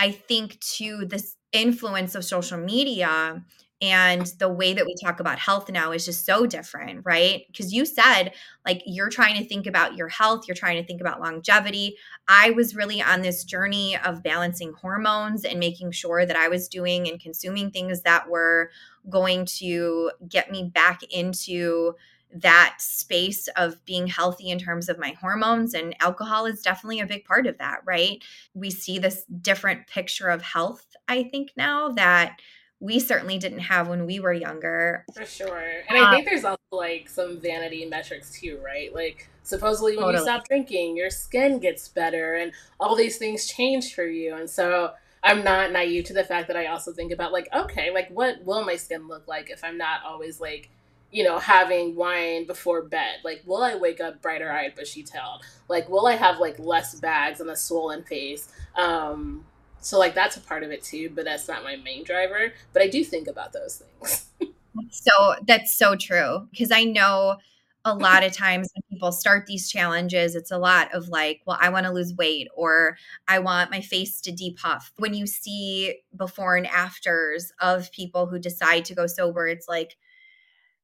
I 0.00 0.10
think 0.10 0.58
to 0.76 1.04
this 1.06 1.36
influence 1.52 2.14
of 2.14 2.24
social 2.24 2.58
media 2.58 3.42
and 3.80 4.26
the 4.40 4.48
way 4.48 4.74
that 4.74 4.84
we 4.84 4.94
talk 5.00 5.20
about 5.20 5.38
health 5.38 5.70
now 5.70 5.92
is 5.92 6.04
just 6.04 6.26
so 6.26 6.46
different, 6.46 7.02
right? 7.04 7.44
Because 7.46 7.72
you 7.72 7.86
said, 7.86 8.32
like, 8.66 8.82
you're 8.86 9.08
trying 9.08 9.36
to 9.36 9.48
think 9.48 9.68
about 9.68 9.96
your 9.96 10.08
health, 10.08 10.48
you're 10.48 10.56
trying 10.56 10.82
to 10.82 10.86
think 10.86 11.00
about 11.00 11.20
longevity. 11.20 11.96
I 12.26 12.50
was 12.50 12.74
really 12.74 13.00
on 13.00 13.22
this 13.22 13.44
journey 13.44 13.96
of 14.04 14.24
balancing 14.24 14.72
hormones 14.72 15.44
and 15.44 15.60
making 15.60 15.92
sure 15.92 16.26
that 16.26 16.36
I 16.36 16.48
was 16.48 16.66
doing 16.66 17.08
and 17.08 17.20
consuming 17.20 17.70
things 17.70 18.02
that 18.02 18.28
were 18.28 18.70
going 19.08 19.46
to 19.58 20.10
get 20.28 20.50
me 20.50 20.64
back 20.64 21.00
into 21.10 21.94
that 22.34 22.76
space 22.78 23.48
of 23.56 23.82
being 23.84 24.06
healthy 24.06 24.50
in 24.50 24.58
terms 24.58 24.88
of 24.88 24.98
my 24.98 25.16
hormones 25.20 25.74
and 25.74 25.96
alcohol 26.00 26.46
is 26.46 26.62
definitely 26.62 27.00
a 27.00 27.06
big 27.06 27.24
part 27.24 27.46
of 27.46 27.56
that 27.58 27.80
right? 27.86 28.22
We 28.54 28.70
see 28.70 28.98
this 28.98 29.24
different 29.24 29.86
picture 29.86 30.28
of 30.28 30.42
health 30.42 30.84
i 31.08 31.22
think 31.22 31.50
now 31.56 31.90
that 31.90 32.38
we 32.80 33.00
certainly 33.00 33.38
didn't 33.38 33.58
have 33.58 33.88
when 33.88 34.06
we 34.06 34.20
were 34.20 34.32
younger. 34.32 35.04
For 35.14 35.24
sure. 35.24 35.82
And 35.88 35.98
i 35.98 36.08
uh, 36.08 36.10
think 36.14 36.28
there's 36.28 36.44
also 36.44 36.58
like 36.70 37.08
some 37.08 37.40
vanity 37.40 37.84
metrics 37.86 38.30
too 38.30 38.60
right? 38.64 38.94
Like 38.94 39.28
supposedly 39.42 39.96
when 39.96 40.04
totally. 40.04 40.18
you 40.18 40.24
stop 40.24 40.46
drinking 40.46 40.96
your 40.96 41.10
skin 41.10 41.58
gets 41.58 41.88
better 41.88 42.34
and 42.34 42.52
all 42.78 42.94
these 42.94 43.18
things 43.18 43.46
change 43.46 43.94
for 43.94 44.06
you. 44.06 44.34
And 44.34 44.48
so 44.48 44.92
i'm 45.24 45.42
not 45.42 45.72
naive 45.72 46.04
to 46.04 46.12
the 46.12 46.22
fact 46.22 46.46
that 46.46 46.56
i 46.56 46.66
also 46.66 46.92
think 46.92 47.10
about 47.10 47.32
like 47.32 47.48
okay 47.52 47.90
like 47.92 48.08
what 48.10 48.36
will 48.44 48.64
my 48.64 48.76
skin 48.76 49.08
look 49.08 49.26
like 49.26 49.50
if 49.50 49.64
i'm 49.64 49.76
not 49.76 50.00
always 50.06 50.40
like 50.40 50.70
you 51.10 51.24
know, 51.24 51.38
having 51.38 51.96
wine 51.96 52.46
before 52.46 52.82
bed? 52.82 53.16
Like, 53.24 53.42
will 53.46 53.62
I 53.62 53.74
wake 53.74 54.00
up 54.00 54.20
brighter 54.20 54.50
eyed, 54.50 54.74
bushy 54.74 55.02
tailed? 55.02 55.42
Like, 55.68 55.88
will 55.88 56.06
I 56.06 56.14
have 56.14 56.38
like 56.38 56.58
less 56.58 56.94
bags 56.94 57.40
and 57.40 57.50
a 57.50 57.56
swollen 57.56 58.04
face? 58.04 58.48
Um, 58.76 59.44
so 59.80 59.98
like 59.98 60.14
that's 60.14 60.36
a 60.36 60.40
part 60.40 60.62
of 60.62 60.70
it 60.70 60.82
too, 60.82 61.10
but 61.14 61.24
that's 61.24 61.48
not 61.48 61.64
my 61.64 61.76
main 61.76 62.04
driver. 62.04 62.52
But 62.72 62.82
I 62.82 62.88
do 62.88 63.04
think 63.04 63.28
about 63.28 63.52
those 63.52 63.82
things. 64.00 64.30
so 64.90 65.36
that's 65.46 65.76
so 65.76 65.96
true 65.96 66.48
because 66.50 66.70
I 66.70 66.84
know 66.84 67.36
a 67.84 67.94
lot 67.94 68.24
of 68.24 68.32
times 68.32 68.68
when 68.74 68.82
people 68.90 69.12
start 69.12 69.46
these 69.46 69.70
challenges, 69.70 70.34
it's 70.34 70.50
a 70.50 70.58
lot 70.58 70.92
of 70.94 71.08
like, 71.08 71.40
well, 71.46 71.56
I 71.60 71.70
want 71.70 71.86
to 71.86 71.92
lose 71.92 72.12
weight 72.14 72.48
or 72.54 72.98
I 73.26 73.38
want 73.38 73.70
my 73.70 73.80
face 73.80 74.20
to 74.22 74.32
depuff. 74.32 74.92
When 74.96 75.14
you 75.14 75.26
see 75.26 76.00
before 76.14 76.56
and 76.56 76.66
afters 76.66 77.52
of 77.60 77.90
people 77.92 78.26
who 78.26 78.38
decide 78.38 78.84
to 78.86 78.94
go 78.94 79.06
sober, 79.06 79.46
it's 79.46 79.68
like, 79.68 79.96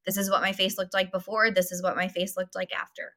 this 0.07 0.17
is 0.17 0.31
what 0.31 0.43
my 0.43 0.53
face 0.53 0.79
looked 0.79 0.95
like 0.95 1.13
before. 1.13 1.51
This 1.51 1.73
is 1.73 1.83
what 1.83 1.97
my 1.97 2.09
face 2.09 2.37
looked 2.37 2.55
like 2.55 2.73
after. 2.75 3.15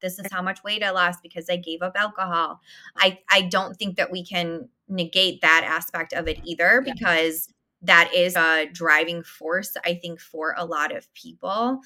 This 0.00 0.18
is 0.18 0.30
how 0.30 0.42
much 0.42 0.62
weight 0.62 0.84
I 0.84 0.90
lost 0.90 1.20
because 1.22 1.50
I 1.50 1.56
gave 1.56 1.82
up 1.82 1.96
alcohol. 1.96 2.60
I, 2.96 3.18
I 3.30 3.42
don't 3.42 3.74
think 3.74 3.96
that 3.96 4.12
we 4.12 4.24
can 4.24 4.68
negate 4.88 5.40
that 5.42 5.64
aspect 5.64 6.12
of 6.12 6.28
it 6.28 6.38
either 6.44 6.82
because 6.84 7.52
that 7.82 8.12
is 8.14 8.36
a 8.36 8.66
driving 8.72 9.22
force, 9.22 9.76
I 9.84 9.94
think, 9.94 10.20
for 10.20 10.54
a 10.56 10.64
lot 10.64 10.94
of 10.94 11.12
people. 11.14 11.80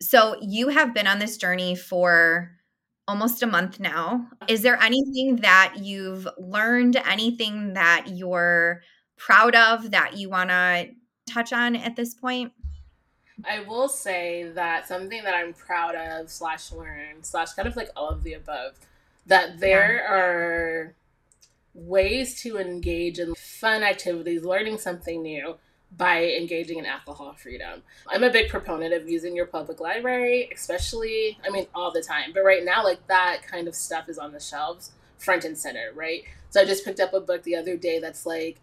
So 0.00 0.36
you 0.40 0.68
have 0.68 0.94
been 0.94 1.06
on 1.06 1.18
this 1.18 1.36
journey 1.36 1.74
for 1.74 2.52
almost 3.06 3.42
a 3.42 3.46
month 3.46 3.80
now. 3.80 4.26
Uh-huh. 4.32 4.46
Is 4.48 4.62
there 4.62 4.80
anything 4.80 5.36
that 5.36 5.74
you've 5.78 6.28
learned, 6.38 6.96
anything 6.96 7.74
that 7.74 8.06
you're 8.08 8.82
proud 9.16 9.54
of 9.56 9.90
that 9.90 10.16
you 10.16 10.28
want 10.28 10.50
to 10.50 10.90
touch 11.28 11.52
on 11.52 11.74
at 11.74 11.96
this 11.96 12.14
point? 12.14 12.52
I 13.44 13.60
will 13.60 13.88
say 13.88 14.50
that 14.54 14.88
something 14.88 15.22
that 15.22 15.34
I'm 15.34 15.52
proud 15.52 15.94
of 15.94 16.30
slash 16.30 16.72
learn 16.72 17.22
slash 17.22 17.52
kind 17.52 17.68
of 17.68 17.76
like 17.76 17.90
all 17.96 18.08
of 18.08 18.22
the 18.24 18.34
above, 18.34 18.74
that 19.26 19.60
there 19.60 19.96
yeah. 19.96 20.12
are 20.12 20.94
ways 21.74 22.40
to 22.42 22.58
engage 22.58 23.18
in 23.18 23.34
fun 23.34 23.82
activities, 23.82 24.44
learning 24.44 24.78
something 24.78 25.22
new 25.22 25.56
by 25.96 26.24
engaging 26.24 26.78
in 26.78 26.86
alcohol 26.86 27.32
freedom. 27.32 27.82
I'm 28.06 28.22
a 28.22 28.30
big 28.30 28.50
proponent 28.50 28.92
of 28.92 29.08
using 29.08 29.34
your 29.34 29.46
public 29.46 29.80
library, 29.80 30.50
especially, 30.54 31.38
I 31.46 31.50
mean, 31.50 31.66
all 31.74 31.92
the 31.92 32.02
time. 32.02 32.32
But 32.34 32.44
right 32.44 32.64
now, 32.64 32.84
like 32.84 33.06
that 33.06 33.42
kind 33.46 33.68
of 33.68 33.74
stuff 33.74 34.08
is 34.08 34.18
on 34.18 34.32
the 34.32 34.40
shelves 34.40 34.92
front 35.16 35.44
and 35.44 35.56
center, 35.56 35.90
right? 35.94 36.24
So 36.50 36.60
I 36.60 36.64
just 36.64 36.84
picked 36.84 37.00
up 37.00 37.14
a 37.14 37.20
book 37.20 37.42
the 37.42 37.56
other 37.56 37.76
day 37.76 37.98
that's 37.98 38.26
like, 38.26 38.60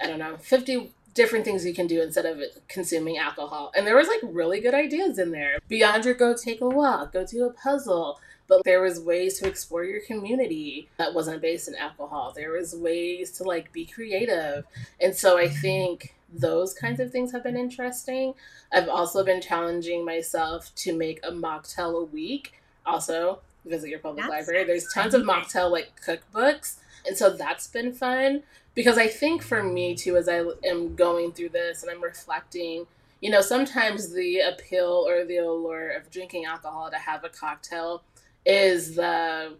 I 0.00 0.06
don't 0.06 0.18
know, 0.18 0.36
50 0.36 0.90
different 1.16 1.44
things 1.44 1.64
you 1.64 1.74
can 1.74 1.88
do 1.88 2.00
instead 2.00 2.26
of 2.26 2.40
consuming 2.68 3.18
alcohol. 3.18 3.72
And 3.74 3.86
there 3.86 3.96
was 3.96 4.06
like 4.06 4.20
really 4.22 4.60
good 4.60 4.74
ideas 4.74 5.18
in 5.18 5.32
there. 5.32 5.58
Beyond 5.66 6.04
your 6.04 6.14
go 6.14 6.34
take 6.36 6.60
a 6.60 6.68
walk, 6.68 7.12
go 7.14 7.26
do 7.26 7.44
a 7.44 7.52
puzzle. 7.52 8.20
But 8.48 8.62
there 8.62 8.80
was 8.80 9.00
ways 9.00 9.40
to 9.40 9.48
explore 9.48 9.82
your 9.82 10.00
community 10.02 10.88
that 10.98 11.14
wasn't 11.14 11.42
based 11.42 11.66
in 11.66 11.74
alcohol. 11.74 12.32
There 12.36 12.52
was 12.52 12.76
ways 12.76 13.32
to 13.32 13.42
like 13.42 13.72
be 13.72 13.84
creative. 13.84 14.64
And 15.00 15.16
so 15.16 15.36
I 15.36 15.48
think 15.48 16.14
those 16.32 16.72
kinds 16.72 17.00
of 17.00 17.10
things 17.10 17.32
have 17.32 17.42
been 17.42 17.56
interesting. 17.56 18.34
I've 18.72 18.88
also 18.88 19.24
been 19.24 19.40
challenging 19.40 20.04
myself 20.04 20.72
to 20.76 20.96
make 20.96 21.18
a 21.24 21.32
mocktail 21.32 22.00
a 22.00 22.04
week. 22.04 22.62
Also, 22.84 23.40
visit 23.64 23.90
your 23.90 23.98
public 23.98 24.24
that's 24.24 24.46
library. 24.46 24.64
There's 24.64 24.86
tons 24.92 25.14
of 25.14 25.22
mocktail 25.22 25.70
like 25.70 26.00
cookbooks. 26.00 26.76
And 27.06 27.16
so 27.16 27.30
that's 27.30 27.66
been 27.66 27.92
fun 27.92 28.42
because 28.74 28.98
I 28.98 29.08
think 29.08 29.42
for 29.42 29.62
me 29.62 29.94
too, 29.94 30.16
as 30.16 30.28
I 30.28 30.42
am 30.64 30.94
going 30.94 31.32
through 31.32 31.50
this 31.50 31.82
and 31.82 31.90
I'm 31.90 32.02
reflecting, 32.02 32.86
you 33.20 33.30
know, 33.30 33.40
sometimes 33.40 34.12
the 34.12 34.40
appeal 34.40 35.06
or 35.08 35.24
the 35.24 35.38
allure 35.38 35.90
of 35.90 36.10
drinking 36.10 36.44
alcohol 36.44 36.90
to 36.90 36.98
have 36.98 37.24
a 37.24 37.28
cocktail 37.28 38.02
is 38.44 38.94
the 38.94 39.56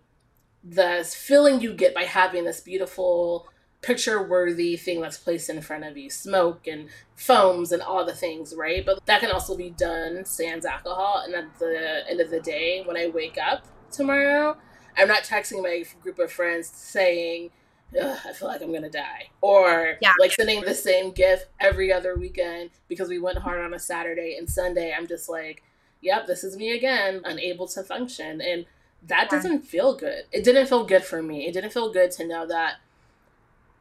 the 0.62 1.08
feeling 1.16 1.60
you 1.60 1.72
get 1.72 1.94
by 1.94 2.02
having 2.04 2.44
this 2.44 2.60
beautiful 2.60 3.48
picture 3.82 4.20
worthy 4.22 4.76
thing 4.76 5.00
that's 5.00 5.16
placed 5.16 5.48
in 5.48 5.60
front 5.60 5.84
of 5.84 5.96
you 5.96 6.10
smoke 6.10 6.66
and 6.66 6.88
foams 7.14 7.70
and 7.70 7.82
all 7.82 8.04
the 8.04 8.14
things 8.14 8.52
right? 8.56 8.84
But 8.84 9.04
that 9.06 9.20
can 9.20 9.30
also 9.30 9.56
be 9.56 9.70
done 9.70 10.24
sans 10.24 10.64
alcohol 10.64 11.22
and 11.24 11.34
at 11.34 11.58
the 11.58 12.02
end 12.08 12.20
of 12.20 12.30
the 12.30 12.40
day 12.40 12.82
when 12.84 12.96
i 12.96 13.06
wake 13.06 13.38
up 13.38 13.64
tomorrow 13.92 14.56
i'm 14.96 15.08
not 15.08 15.24
texting 15.24 15.62
my 15.62 15.84
group 16.02 16.18
of 16.18 16.30
friends 16.30 16.68
saying 16.68 17.50
I 17.94 18.32
feel 18.32 18.48
like 18.48 18.62
I'm 18.62 18.72
gonna 18.72 18.90
die. 18.90 19.30
Or 19.40 19.96
yeah. 20.00 20.12
like 20.18 20.32
sending 20.32 20.60
the 20.62 20.74
same 20.74 21.12
gift 21.12 21.46
every 21.60 21.92
other 21.92 22.16
weekend 22.16 22.70
because 22.88 23.08
we 23.08 23.18
went 23.18 23.38
hard 23.38 23.60
on 23.60 23.74
a 23.74 23.78
Saturday 23.78 24.36
and 24.36 24.48
Sunday. 24.48 24.94
I'm 24.96 25.06
just 25.06 25.28
like, 25.28 25.62
yep, 26.00 26.26
this 26.26 26.44
is 26.44 26.56
me 26.56 26.72
again, 26.72 27.22
unable 27.24 27.66
to 27.68 27.82
function. 27.82 28.40
And 28.40 28.66
that 29.06 29.30
doesn't 29.30 29.62
feel 29.64 29.94
good. 29.94 30.24
It 30.32 30.44
didn't 30.44 30.66
feel 30.66 30.84
good 30.84 31.04
for 31.04 31.22
me. 31.22 31.46
It 31.46 31.52
didn't 31.52 31.72
feel 31.72 31.92
good 31.92 32.10
to 32.12 32.26
know 32.26 32.46
that 32.46 32.76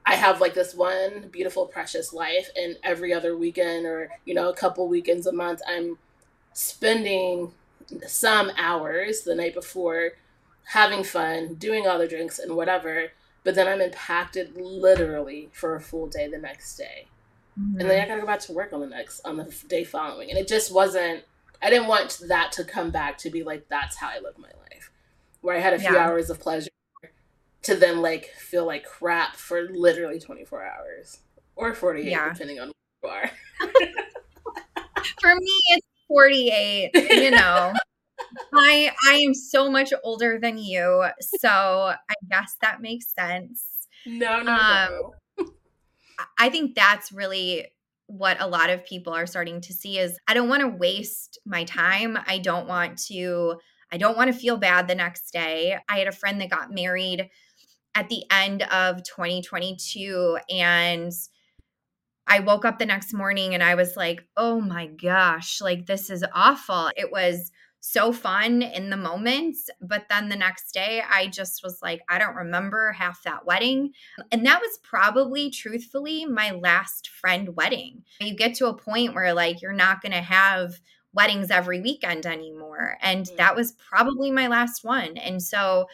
I 0.05 0.16
have 0.16 0.39
like 0.39 0.53
this 0.53 0.76
one 0.76 1.30
beautiful, 1.32 1.66
precious 1.66 2.13
life, 2.13 2.49
and 2.55 2.78
every 2.84 3.11
other 3.11 3.36
weekend 3.36 3.88
or, 3.88 4.11
you 4.24 4.36
know, 4.36 4.49
a 4.49 4.55
couple 4.55 4.88
weekends 4.88 5.26
a 5.26 5.32
month, 5.32 5.61
I'm 5.68 5.97
spending 6.53 7.53
some 8.05 8.51
hours 8.57 9.22
the 9.22 9.36
night 9.36 9.55
before 9.55 10.11
having 10.66 11.03
fun, 11.03 11.55
doing 11.55 11.88
all 11.88 11.99
the 11.99 12.07
drinks 12.07 12.39
and 12.39 12.55
whatever, 12.55 13.11
but 13.43 13.55
then 13.55 13.68
I'm 13.68 13.82
impacted 13.82 14.55
literally 14.55 15.49
for 15.53 15.76
a 15.76 15.82
full 15.82 16.07
day 16.07 16.28
the 16.28 16.38
next 16.38 16.76
day. 16.76 17.07
Mm-hmm. 17.59 17.80
And 17.80 17.89
then 17.89 18.01
I 18.01 18.07
gotta 18.07 18.22
go 18.22 18.28
back 18.28 18.41
to 18.41 18.53
work 18.53 18.74
on 18.74 18.82
the 18.82 18.88
next 18.88 19.22
on 19.24 19.38
the 19.38 19.55
day 19.68 19.84
following. 19.84 20.30
And 20.30 20.38
it 20.38 20.47
just 20.47 20.74
wasn't 20.74 21.24
I 21.61 21.70
didn't 21.70 21.88
want 21.88 22.20
that 22.28 22.51
to 22.53 22.63
come 22.63 22.91
back 22.91 23.18
to 23.20 23.30
be 23.30 23.43
like 23.43 23.68
that's 23.70 23.95
how 23.95 24.09
I 24.09 24.20
live 24.20 24.38
my 24.38 24.51
life. 24.70 24.91
Where 25.41 25.55
I 25.55 25.59
had 25.59 25.74
a 25.74 25.80
few 25.80 25.93
yeah. 25.93 26.07
hours 26.07 26.30
of 26.30 26.39
pleasure 26.39 26.70
to 27.66 27.76
then 27.76 28.01
like 28.01 28.26
feel 28.38 28.66
like 28.66 28.86
crap 28.86 29.36
for 29.36 29.63
literally 29.70 30.20
24 30.20 30.63
hours 30.63 31.20
or 31.55 31.74
48 31.74 32.09
yeah. 32.09 32.32
depending 32.32 32.59
on 32.59 32.72
where 33.01 33.32
you 33.61 33.68
are 33.68 33.70
for 35.20 35.36
me 35.36 35.59
it's 35.70 35.88
48 36.07 36.91
you 36.93 37.32
know 37.32 37.74
i 38.53 38.91
i 39.09 39.13
am 39.15 39.34
so 39.34 39.69
much 39.69 39.93
older 40.03 40.39
than 40.41 40.57
you 40.57 41.05
so 41.19 41.49
i 41.49 42.13
guess 42.30 42.55
that 42.61 42.82
makes 42.82 43.13
sense 43.13 43.88
no 44.05 44.41
no 44.41 44.53
um, 44.53 44.89
no 45.39 45.45
i 46.39 46.49
think 46.49 46.76
that's 46.76 47.11
really 47.11 47.65
what 48.07 48.38
a 48.39 48.47
lot 48.47 48.69
of 48.69 48.86
people 48.86 49.13
are 49.13 49.26
starting 49.26 49.59
to 49.61 49.73
see 49.73 49.97
is 49.97 50.19
i 50.28 50.34
don't 50.34 50.49
want 50.49 50.61
to 50.61 50.67
waste 50.67 51.39
my 51.45 51.63
time 51.63 52.17
i 52.28 52.38
don't 52.38 52.67
want 52.67 52.97
to 52.97 53.55
I 53.91 53.97
don't 53.97 54.17
want 54.17 54.34
to 54.34 54.38
feel 54.38 54.57
bad 54.57 54.88
the 54.88 54.95
next 54.95 55.32
day. 55.32 55.78
I 55.88 55.99
had 55.99 56.07
a 56.07 56.11
friend 56.11 56.41
that 56.41 56.49
got 56.49 56.71
married 56.71 57.30
at 57.93 58.09
the 58.09 58.23
end 58.30 58.63
of 58.63 59.03
2022 59.03 60.38
and 60.49 61.11
I 62.28 62.39
woke 62.39 62.65
up 62.65 62.80
the 62.80 62.86
next 62.86 63.13
morning 63.13 63.53
and 63.53 63.63
I 63.63 63.76
was 63.76 63.95
like, 63.95 64.28
"Oh 64.36 64.59
my 64.59 64.88
gosh, 64.88 65.61
like 65.61 65.86
this 65.86 66.09
is 66.09 66.26
awful." 66.34 66.89
It 66.97 67.11
was 67.11 67.51
so 67.88 68.12
fun 68.12 68.64
in 68.64 68.90
the 68.90 68.98
moment, 68.98 69.56
but 69.80 70.06
then 70.10 70.28
the 70.28 70.36
next 70.36 70.72
day 70.72 71.04
I 71.08 71.28
just 71.28 71.62
was 71.64 71.84
like, 71.84 72.02
I 72.10 72.18
don't 72.18 72.36
remember 72.36 72.92
half 72.94 73.22
that 73.24 73.46
wedding. 73.46 73.92
And 74.32 74.44
that 74.48 74.60
was 74.60 74.80
probably 74.82 75.52
truthfully 75.52 76.26
my 76.26 76.50
last 76.50 77.08
friend 77.08 77.56
wedding. 77.56 78.04
You 78.20 78.36
get 78.36 78.56
to 78.56 78.68
a 78.68 78.78
point 78.78 79.14
where 79.14 79.36
like 79.36 79.62
you're 79.62 79.72
not 79.72 80.02
going 80.02 80.14
to 80.14 80.22
have 80.22 80.80
weddings 81.14 81.52
every 81.52 81.80
weekend 81.80 82.26
anymore, 82.26 82.98
and 83.02 83.26
mm. 83.26 83.38
that 83.38 83.56
was 83.56 83.74
probably 83.74 84.32
my 84.32 84.48
last 84.48 84.84
one. 84.84 85.18
And 85.18 85.42
so 85.42 85.86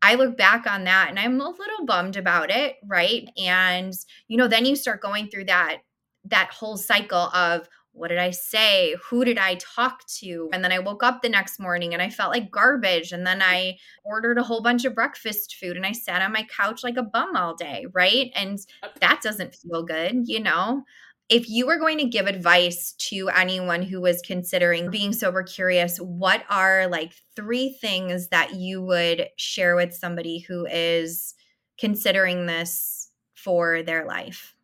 I 0.00 0.14
look 0.14 0.38
back 0.38 0.66
on 0.66 0.84
that 0.84 1.10
and 1.10 1.18
I'm 1.18 1.40
a 1.40 1.50
little 1.50 1.84
bummed 1.84 2.16
about 2.16 2.50
it, 2.50 2.76
right? 2.86 3.28
And 3.36 3.92
you 4.26 4.38
know, 4.38 4.48
then 4.48 4.64
you 4.64 4.74
start 4.74 5.02
going 5.02 5.28
through 5.28 5.44
that 5.44 5.82
that 6.24 6.50
whole 6.50 6.78
cycle 6.78 7.28
of 7.34 7.68
what 7.96 8.08
did 8.08 8.18
I 8.18 8.30
say? 8.30 8.94
Who 9.08 9.24
did 9.24 9.38
I 9.38 9.54
talk 9.56 10.06
to? 10.18 10.48
And 10.52 10.62
then 10.62 10.72
I 10.72 10.78
woke 10.78 11.02
up 11.02 11.22
the 11.22 11.28
next 11.28 11.58
morning 11.58 11.92
and 11.92 12.02
I 12.02 12.10
felt 12.10 12.30
like 12.30 12.50
garbage. 12.50 13.12
And 13.12 13.26
then 13.26 13.40
I 13.42 13.78
ordered 14.04 14.38
a 14.38 14.42
whole 14.42 14.62
bunch 14.62 14.84
of 14.84 14.94
breakfast 14.94 15.56
food 15.56 15.76
and 15.76 15.86
I 15.86 15.92
sat 15.92 16.22
on 16.22 16.32
my 16.32 16.46
couch 16.54 16.84
like 16.84 16.96
a 16.96 17.02
bum 17.02 17.36
all 17.36 17.54
day, 17.54 17.86
right? 17.92 18.30
And 18.34 18.58
that 19.00 19.20
doesn't 19.22 19.54
feel 19.54 19.82
good, 19.82 20.28
you 20.28 20.40
know? 20.40 20.84
if 21.28 21.48
you 21.48 21.66
were 21.66 21.78
going 21.78 21.98
to 21.98 22.04
give 22.04 22.26
advice 22.26 22.92
to 22.92 23.28
anyone 23.30 23.82
who 23.82 24.00
was 24.00 24.22
considering 24.22 24.90
being 24.90 25.12
sober 25.12 25.42
curious, 25.42 25.98
what 25.98 26.44
are 26.48 26.86
like 26.86 27.14
three 27.34 27.70
things 27.80 28.28
that 28.28 28.54
you 28.54 28.80
would 28.80 29.28
share 29.36 29.74
with 29.74 29.92
somebody 29.92 30.38
who 30.38 30.66
is 30.66 31.34
considering 31.78 32.46
this 32.46 33.10
for 33.34 33.82
their 33.82 34.06
life? 34.06 34.55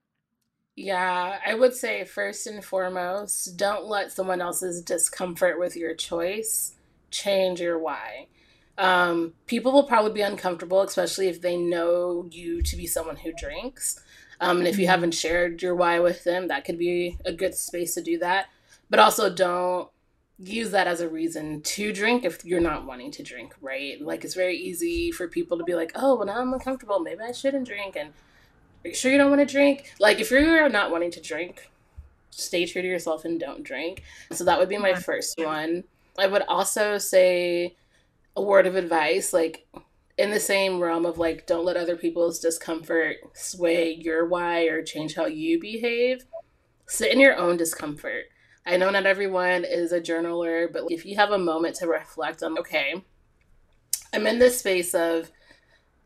Yeah, 0.74 1.38
I 1.46 1.54
would 1.54 1.74
say 1.74 2.04
first 2.04 2.46
and 2.46 2.64
foremost, 2.64 3.56
don't 3.56 3.86
let 3.86 4.10
someone 4.10 4.40
else's 4.40 4.80
discomfort 4.82 5.58
with 5.58 5.76
your 5.76 5.94
choice 5.94 6.76
change 7.10 7.60
your 7.60 7.78
why. 7.78 8.28
Um, 8.78 9.34
people 9.46 9.72
will 9.72 9.84
probably 9.84 10.12
be 10.12 10.22
uncomfortable, 10.22 10.80
especially 10.80 11.28
if 11.28 11.42
they 11.42 11.58
know 11.58 12.26
you 12.30 12.62
to 12.62 12.76
be 12.76 12.86
someone 12.86 13.16
who 13.16 13.32
drinks. 13.32 14.02
Um, 14.40 14.58
and 14.58 14.66
if 14.66 14.78
you 14.78 14.84
mm-hmm. 14.84 14.90
haven't 14.90 15.14
shared 15.14 15.62
your 15.62 15.74
why 15.74 16.00
with 16.00 16.24
them, 16.24 16.48
that 16.48 16.64
could 16.64 16.78
be 16.78 17.18
a 17.24 17.32
good 17.32 17.54
space 17.54 17.94
to 17.94 18.02
do 18.02 18.18
that. 18.18 18.46
But 18.88 18.98
also 18.98 19.32
don't 19.32 19.90
use 20.38 20.70
that 20.70 20.86
as 20.86 21.00
a 21.00 21.08
reason 21.08 21.60
to 21.62 21.92
drink 21.92 22.24
if 22.24 22.44
you're 22.44 22.60
not 22.60 22.86
wanting 22.86 23.10
to 23.12 23.22
drink, 23.22 23.54
right? 23.60 24.00
Like 24.00 24.24
it's 24.24 24.34
very 24.34 24.56
easy 24.56 25.12
for 25.12 25.28
people 25.28 25.58
to 25.58 25.64
be 25.64 25.74
like, 25.74 25.92
oh, 25.94 26.16
well, 26.16 26.26
now 26.26 26.40
I'm 26.40 26.52
uncomfortable. 26.52 26.98
Maybe 26.98 27.20
I 27.20 27.32
shouldn't 27.32 27.68
drink. 27.68 27.94
And 27.94 28.12
are 28.84 28.88
you 28.88 28.94
sure 28.94 29.12
you 29.12 29.18
don't 29.18 29.30
want 29.30 29.46
to 29.46 29.52
drink? 29.52 29.92
Like 29.98 30.20
if 30.20 30.30
you're 30.30 30.68
not 30.68 30.90
wanting 30.90 31.10
to 31.12 31.20
drink, 31.20 31.70
stay 32.30 32.66
true 32.66 32.82
to 32.82 32.88
yourself 32.88 33.24
and 33.24 33.38
don't 33.38 33.62
drink. 33.62 34.02
So 34.32 34.44
that 34.44 34.58
would 34.58 34.68
be 34.68 34.78
my 34.78 34.94
first 34.94 35.38
one. 35.38 35.84
I 36.18 36.26
would 36.26 36.42
also 36.42 36.98
say 36.98 37.76
a 38.36 38.42
word 38.42 38.66
of 38.66 38.76
advice 38.76 39.32
like 39.32 39.66
in 40.18 40.30
the 40.30 40.40
same 40.40 40.80
realm 40.80 41.04
of 41.04 41.18
like 41.18 41.46
don't 41.46 41.64
let 41.64 41.76
other 41.76 41.96
people's 41.96 42.38
discomfort 42.38 43.16
sway 43.34 43.92
your 43.94 44.26
why 44.26 44.62
or 44.64 44.82
change 44.82 45.14
how 45.14 45.26
you 45.26 45.60
behave 45.60 46.24
sit 46.86 47.12
in 47.12 47.20
your 47.20 47.36
own 47.36 47.56
discomfort 47.56 48.24
i 48.66 48.76
know 48.76 48.90
not 48.90 49.06
everyone 49.06 49.64
is 49.64 49.92
a 49.92 50.00
journaler 50.00 50.70
but 50.72 50.84
if 50.88 51.04
you 51.04 51.16
have 51.16 51.30
a 51.30 51.38
moment 51.38 51.74
to 51.76 51.86
reflect 51.86 52.42
on 52.42 52.58
okay 52.58 53.02
i'm 54.14 54.26
in 54.26 54.38
this 54.38 54.58
space 54.58 54.94
of 54.94 55.30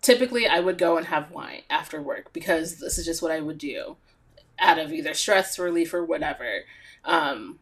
typically 0.07 0.47
i 0.47 0.61
would 0.61 0.79
go 0.79 0.97
and 0.97 1.07
have 1.07 1.31
wine 1.31 1.63
after 1.69 2.01
work 2.01 2.33
because 2.33 2.79
this 2.79 2.99
is 2.99 3.05
just 3.05 3.23
what 3.23 3.33
i 3.33 3.41
would 3.41 3.59
do 3.59 3.97
out 4.59 4.79
of 4.79 4.93
either 4.93 5.15
stress 5.15 5.59
relief 5.59 5.93
or 5.93 6.05
whatever 6.05 6.61
um 7.05 7.59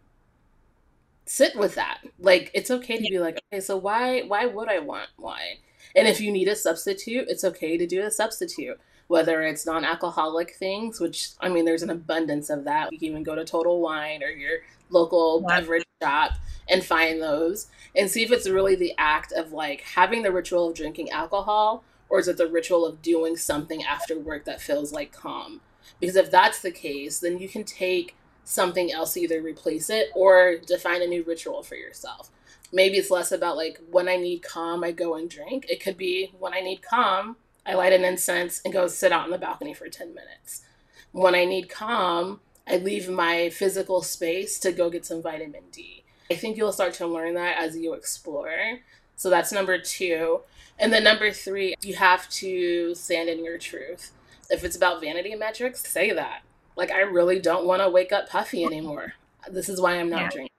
sit 1.27 1.57
with 1.57 1.75
that 1.75 2.01
like 2.19 2.51
it's 2.53 2.71
okay 2.71 2.97
to 2.97 3.09
be 3.09 3.19
like 3.19 3.41
okay 3.51 3.61
so 3.61 3.77
why 3.77 4.21
why 4.23 4.45
would 4.47 4.69
i 4.69 4.79
want 4.79 5.09
wine 5.17 5.57
and 5.95 6.09
if 6.09 6.21
you 6.21 6.33
need 6.33 6.49
a 6.49 6.57
substitute, 6.57 7.29
it's 7.29 7.45
okay 7.45 7.77
to 7.77 7.87
do 7.87 8.03
a 8.03 8.11
substitute. 8.11 8.81
whether 9.07 9.43
it's 9.43 9.67
non 9.67 9.85
alcoholic 9.85 10.55
things, 10.55 10.99
which 10.99 11.33
I 11.39 11.51
mean, 11.51 11.67
there's 11.67 11.83
an 11.83 11.91
abundance 11.91 12.49
of 12.49 12.65
that. 12.65 12.91
You 12.91 12.99
can 12.99 13.09
even 13.09 13.23
go 13.23 13.35
to 13.35 13.45
Total 13.45 13.79
Wine 13.79 14.23
or 14.23 14.31
your 14.31 14.61
local 14.89 15.43
beverage 15.43 15.85
shop 16.03 16.33
and 16.71 16.83
find 16.83 17.21
those 17.21 17.67
and 17.95 18.11
see 18.11 18.23
if 18.23 18.33
it's 18.33 18.49
really 18.49 18.75
the 18.75 18.95
act 18.97 19.31
of 19.33 19.53
like 19.53 19.83
having 19.83 20.23
the 20.23 20.33
ritual 20.33 20.69
of 20.69 20.75
drinking 20.75 21.11
alcohol 21.11 21.85
or 22.15 22.21
is 22.21 22.29
it 22.29 22.37
the 22.37 22.47
ritual 22.47 22.87
of 22.87 23.03
doing 23.03 23.37
something 23.37 23.83
after 23.83 24.17
work 24.17 24.45
that 24.45 24.61
feels 24.61 24.93
like 24.93 25.11
calm? 25.11 25.61
Because 25.99 26.15
if 26.15 26.31
that's 26.31 26.63
the 26.63 26.71
case, 26.71 27.19
then 27.19 27.41
you 27.41 27.49
can 27.49 27.65
take 27.65 28.15
something 28.45 28.93
else 28.93 29.15
to 29.15 29.21
either 29.21 29.43
replace 29.43 29.91
it 29.91 30.11
or 30.15 30.59
define 30.65 31.03
a 31.03 31.09
new 31.09 31.25
ritual 31.25 31.65
for 31.65 31.75
yourself. 31.75 32.31
Maybe 32.73 32.99
it's 32.99 33.11
less 33.11 33.33
about 33.33 33.57
like 33.57 33.81
when 33.91 34.09
I 34.09 34.15
need 34.15 34.45
calm, 34.45 34.85
I 34.85 34.93
go 34.93 35.17
and 35.17 35.29
drink. 35.29 35.67
It 35.69 35.83
could 35.83 35.97
be 35.97 36.31
when 36.39 36.55
I 36.55 36.61
need 36.61 36.83
calm, 36.83 37.35
I 37.67 37.75
light 37.75 37.93
an 37.93 38.05
incense 38.05 38.61
and 38.65 38.73
go 38.73 38.87
sit 38.87 39.11
out 39.11 39.25
on 39.25 39.31
the 39.31 39.39
balcony 39.39 39.75
for 39.75 39.89
10 39.89 40.15
minutes. 40.15 40.63
When 41.11 41.35
I 41.35 41.45
need 41.45 41.69
calm, 41.69 42.43
I 42.65 42.77
leave 42.77 43.09
my 43.09 43.51
physical 43.51 44.03
space 44.03 44.61
to 44.61 44.71
go 44.71 44.89
get 44.89 45.05
some 45.05 45.21
vitamin 45.21 45.65
D. 45.73 46.05
I 46.31 46.37
think 46.37 46.57
you'll 46.57 46.71
start 46.71 46.95
to 46.95 47.09
learn 47.09 47.35
that 47.35 47.59
as 47.59 47.77
you 47.77 47.93
explore. 47.93 48.79
So 49.17 49.31
that's 49.31 49.51
number 49.51 49.81
two. 49.81 50.43
And 50.79 50.93
then 50.93 51.05
number 51.05 51.31
three, 51.31 51.75
you 51.83 51.95
have 51.95 52.29
to 52.31 52.95
stand 52.95 53.29
in 53.29 53.45
your 53.45 53.59
truth. 53.59 54.13
If 54.51 54.65
it's 54.65 54.77
about 54.77 55.01
vanity 55.01 55.35
metrics, 55.35 55.89
say 55.89 56.13
that. 56.13 56.43
Like, 56.77 56.91
I 56.91 57.01
really 57.01 57.39
don't 57.39 57.67
want 57.67 57.83
to 57.83 57.89
wake 57.89 58.13
up 58.13 58.29
puffy 58.29 58.65
anymore. 58.65 59.15
This 59.51 59.69
is 59.69 59.81
why 59.81 59.95
I'm 59.95 60.11
not 60.11 60.23
yeah. 60.23 60.31
drinking. 60.31 60.51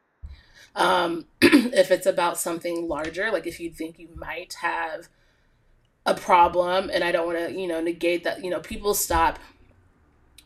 Um, 0.75 1.25
if 1.41 1.91
it's 1.91 2.05
about 2.05 2.37
something 2.37 2.87
larger, 2.87 3.31
like 3.31 3.47
if 3.47 3.59
you 3.59 3.69
think 3.69 3.99
you 3.99 4.09
might 4.15 4.53
have 4.61 5.07
a 6.05 6.13
problem, 6.13 6.89
and 6.93 7.03
I 7.03 7.11
don't 7.11 7.25
want 7.25 7.39
to, 7.39 7.59
you 7.59 7.67
know, 7.67 7.81
negate 7.81 8.23
that, 8.23 8.43
you 8.43 8.49
know, 8.49 8.59
people 8.59 8.93
stop 8.93 9.39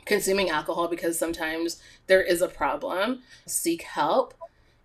consuming 0.05 0.49
alcohol 0.49 0.87
because 0.87 1.19
sometimes 1.19 1.81
there 2.07 2.21
is 2.21 2.41
a 2.41 2.47
problem. 2.47 3.21
Seek 3.45 3.83
help 3.83 4.33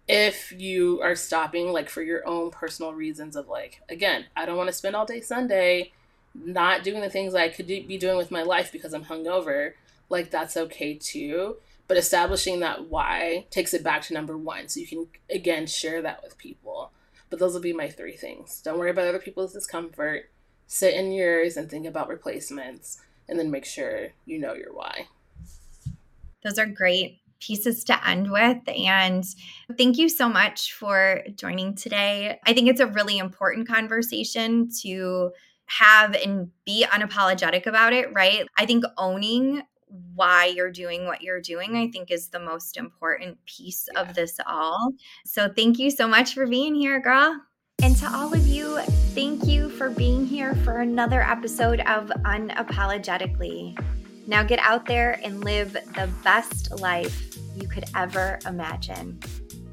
if 0.07 0.53
you 0.53 1.01
are 1.01 1.17
stopping 1.17 1.73
like 1.73 1.89
for 1.89 2.03
your 2.03 2.27
own 2.27 2.51
personal 2.51 2.93
reasons 2.93 3.37
of 3.37 3.49
like 3.49 3.81
again 3.89 4.27
i 4.37 4.45
don't 4.45 4.57
want 4.57 4.69
to 4.69 4.73
spend 4.73 4.95
all 4.95 5.07
day 5.07 5.21
sunday 5.21 5.91
not 6.35 6.85
doing 6.85 7.01
the 7.01 7.09
things 7.09 7.35
i 7.35 7.49
could 7.49 7.67
be 7.67 7.97
doing 7.99 8.17
with 8.17 8.31
my 8.31 8.43
life 8.43 8.71
because 8.71 8.93
i'm 8.93 9.05
hungover 9.05 9.73
like 10.09 10.31
that's 10.31 10.57
okay 10.57 10.95
too. 10.95 11.57
But 11.87 11.97
establishing 11.99 12.61
that 12.61 12.89
why 12.89 13.47
takes 13.51 13.75
it 13.75 13.85
back 13.85 14.03
to 14.03 14.15
number 14.15 14.39
one 14.39 14.69
so 14.69 14.81
you 14.81 14.87
can 14.87 15.07
again 15.31 15.67
share 15.67 16.01
that 16.03 16.23
with 16.23 16.39
people. 16.39 16.93
But 17.31 17.39
those 17.39 17.53
will 17.53 17.61
be 17.61 17.73
my 17.73 17.89
three 17.89 18.17
things. 18.17 18.61
Don't 18.63 18.79
worry 18.79 18.91
about 18.91 19.09
other 19.09 19.19
people's 19.19 19.53
discomfort. 19.53 20.31
Sit 20.67 20.95
in 20.95 21.13
yours 21.13 21.57
and 21.57 21.69
think 21.69 21.87
about 21.87 22.09
replacements 22.09 23.01
and 23.29 23.39
then 23.39 23.51
make 23.51 23.65
sure 23.65 24.09
you 24.25 24.39
know 24.39 24.55
your 24.55 24.73
why. 24.73 25.09
Those 26.43 26.59
are 26.59 26.67
great 26.67 27.19
pieces 27.45 27.85
to 27.85 28.09
end 28.09 28.31
with. 28.31 28.59
And 28.69 29.25
thank 29.77 29.99
you 29.99 30.09
so 30.09 30.29
much 30.29 30.73
for 30.73 31.23
joining 31.37 31.75
today. 31.75 32.39
I 32.47 32.53
think 32.53 32.69
it's 32.69 32.81
a 32.81 32.87
really 32.87 33.19
important 33.19 33.69
conversation 33.69 34.71
to 34.83 35.33
have 35.67 36.15
and 36.15 36.51
be 36.65 36.87
unapologetic 36.91 37.67
about 37.67 37.93
it, 37.93 38.13
right? 38.13 38.47
I 38.59 38.67
think 38.67 38.85
owning 38.99 39.63
why 40.15 40.47
you're 40.47 40.73
doing 40.73 41.07
what 41.07 41.23
you're 41.23 41.41
doing, 41.41 41.77
I 41.77 41.89
think 41.89 42.11
is 42.11 42.29
the 42.29 42.41
most 42.41 42.77
important 42.77 43.39
piece 43.47 43.89
yeah. 43.93 44.01
of 44.01 44.15
this 44.15 44.39
all. 44.47 44.93
So 45.25 45.53
thank 45.55 45.79
you 45.79 45.91
so 45.91 46.09
much 46.09 46.35
for 46.35 46.47
being 46.47 46.75
here, 46.75 47.01
girl. 47.01 47.41
And 47.83 47.97
to 47.99 48.11
all 48.13 48.33
of 48.33 48.47
you, 48.47 48.79
thank 49.15 49.47
you 49.47 49.69
for 49.69 49.91
being 49.91 50.27
here 50.27 50.55
for 50.57 50.79
another 50.79 51.23
episode 51.23 51.81
of 51.81 52.09
Unapologetically. 52.25 53.77
Now 54.27 54.43
get 54.43 54.59
out 54.61 54.87
there 54.87 55.21
and 55.23 55.45
live 55.45 55.73
the 55.73 56.11
best 56.23 56.81
life 56.81 57.37
you 57.57 57.69
could 57.69 57.85
ever 57.95 58.39
imagine. 58.47 59.19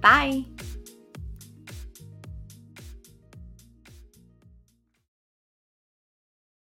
Bye. 0.02 0.46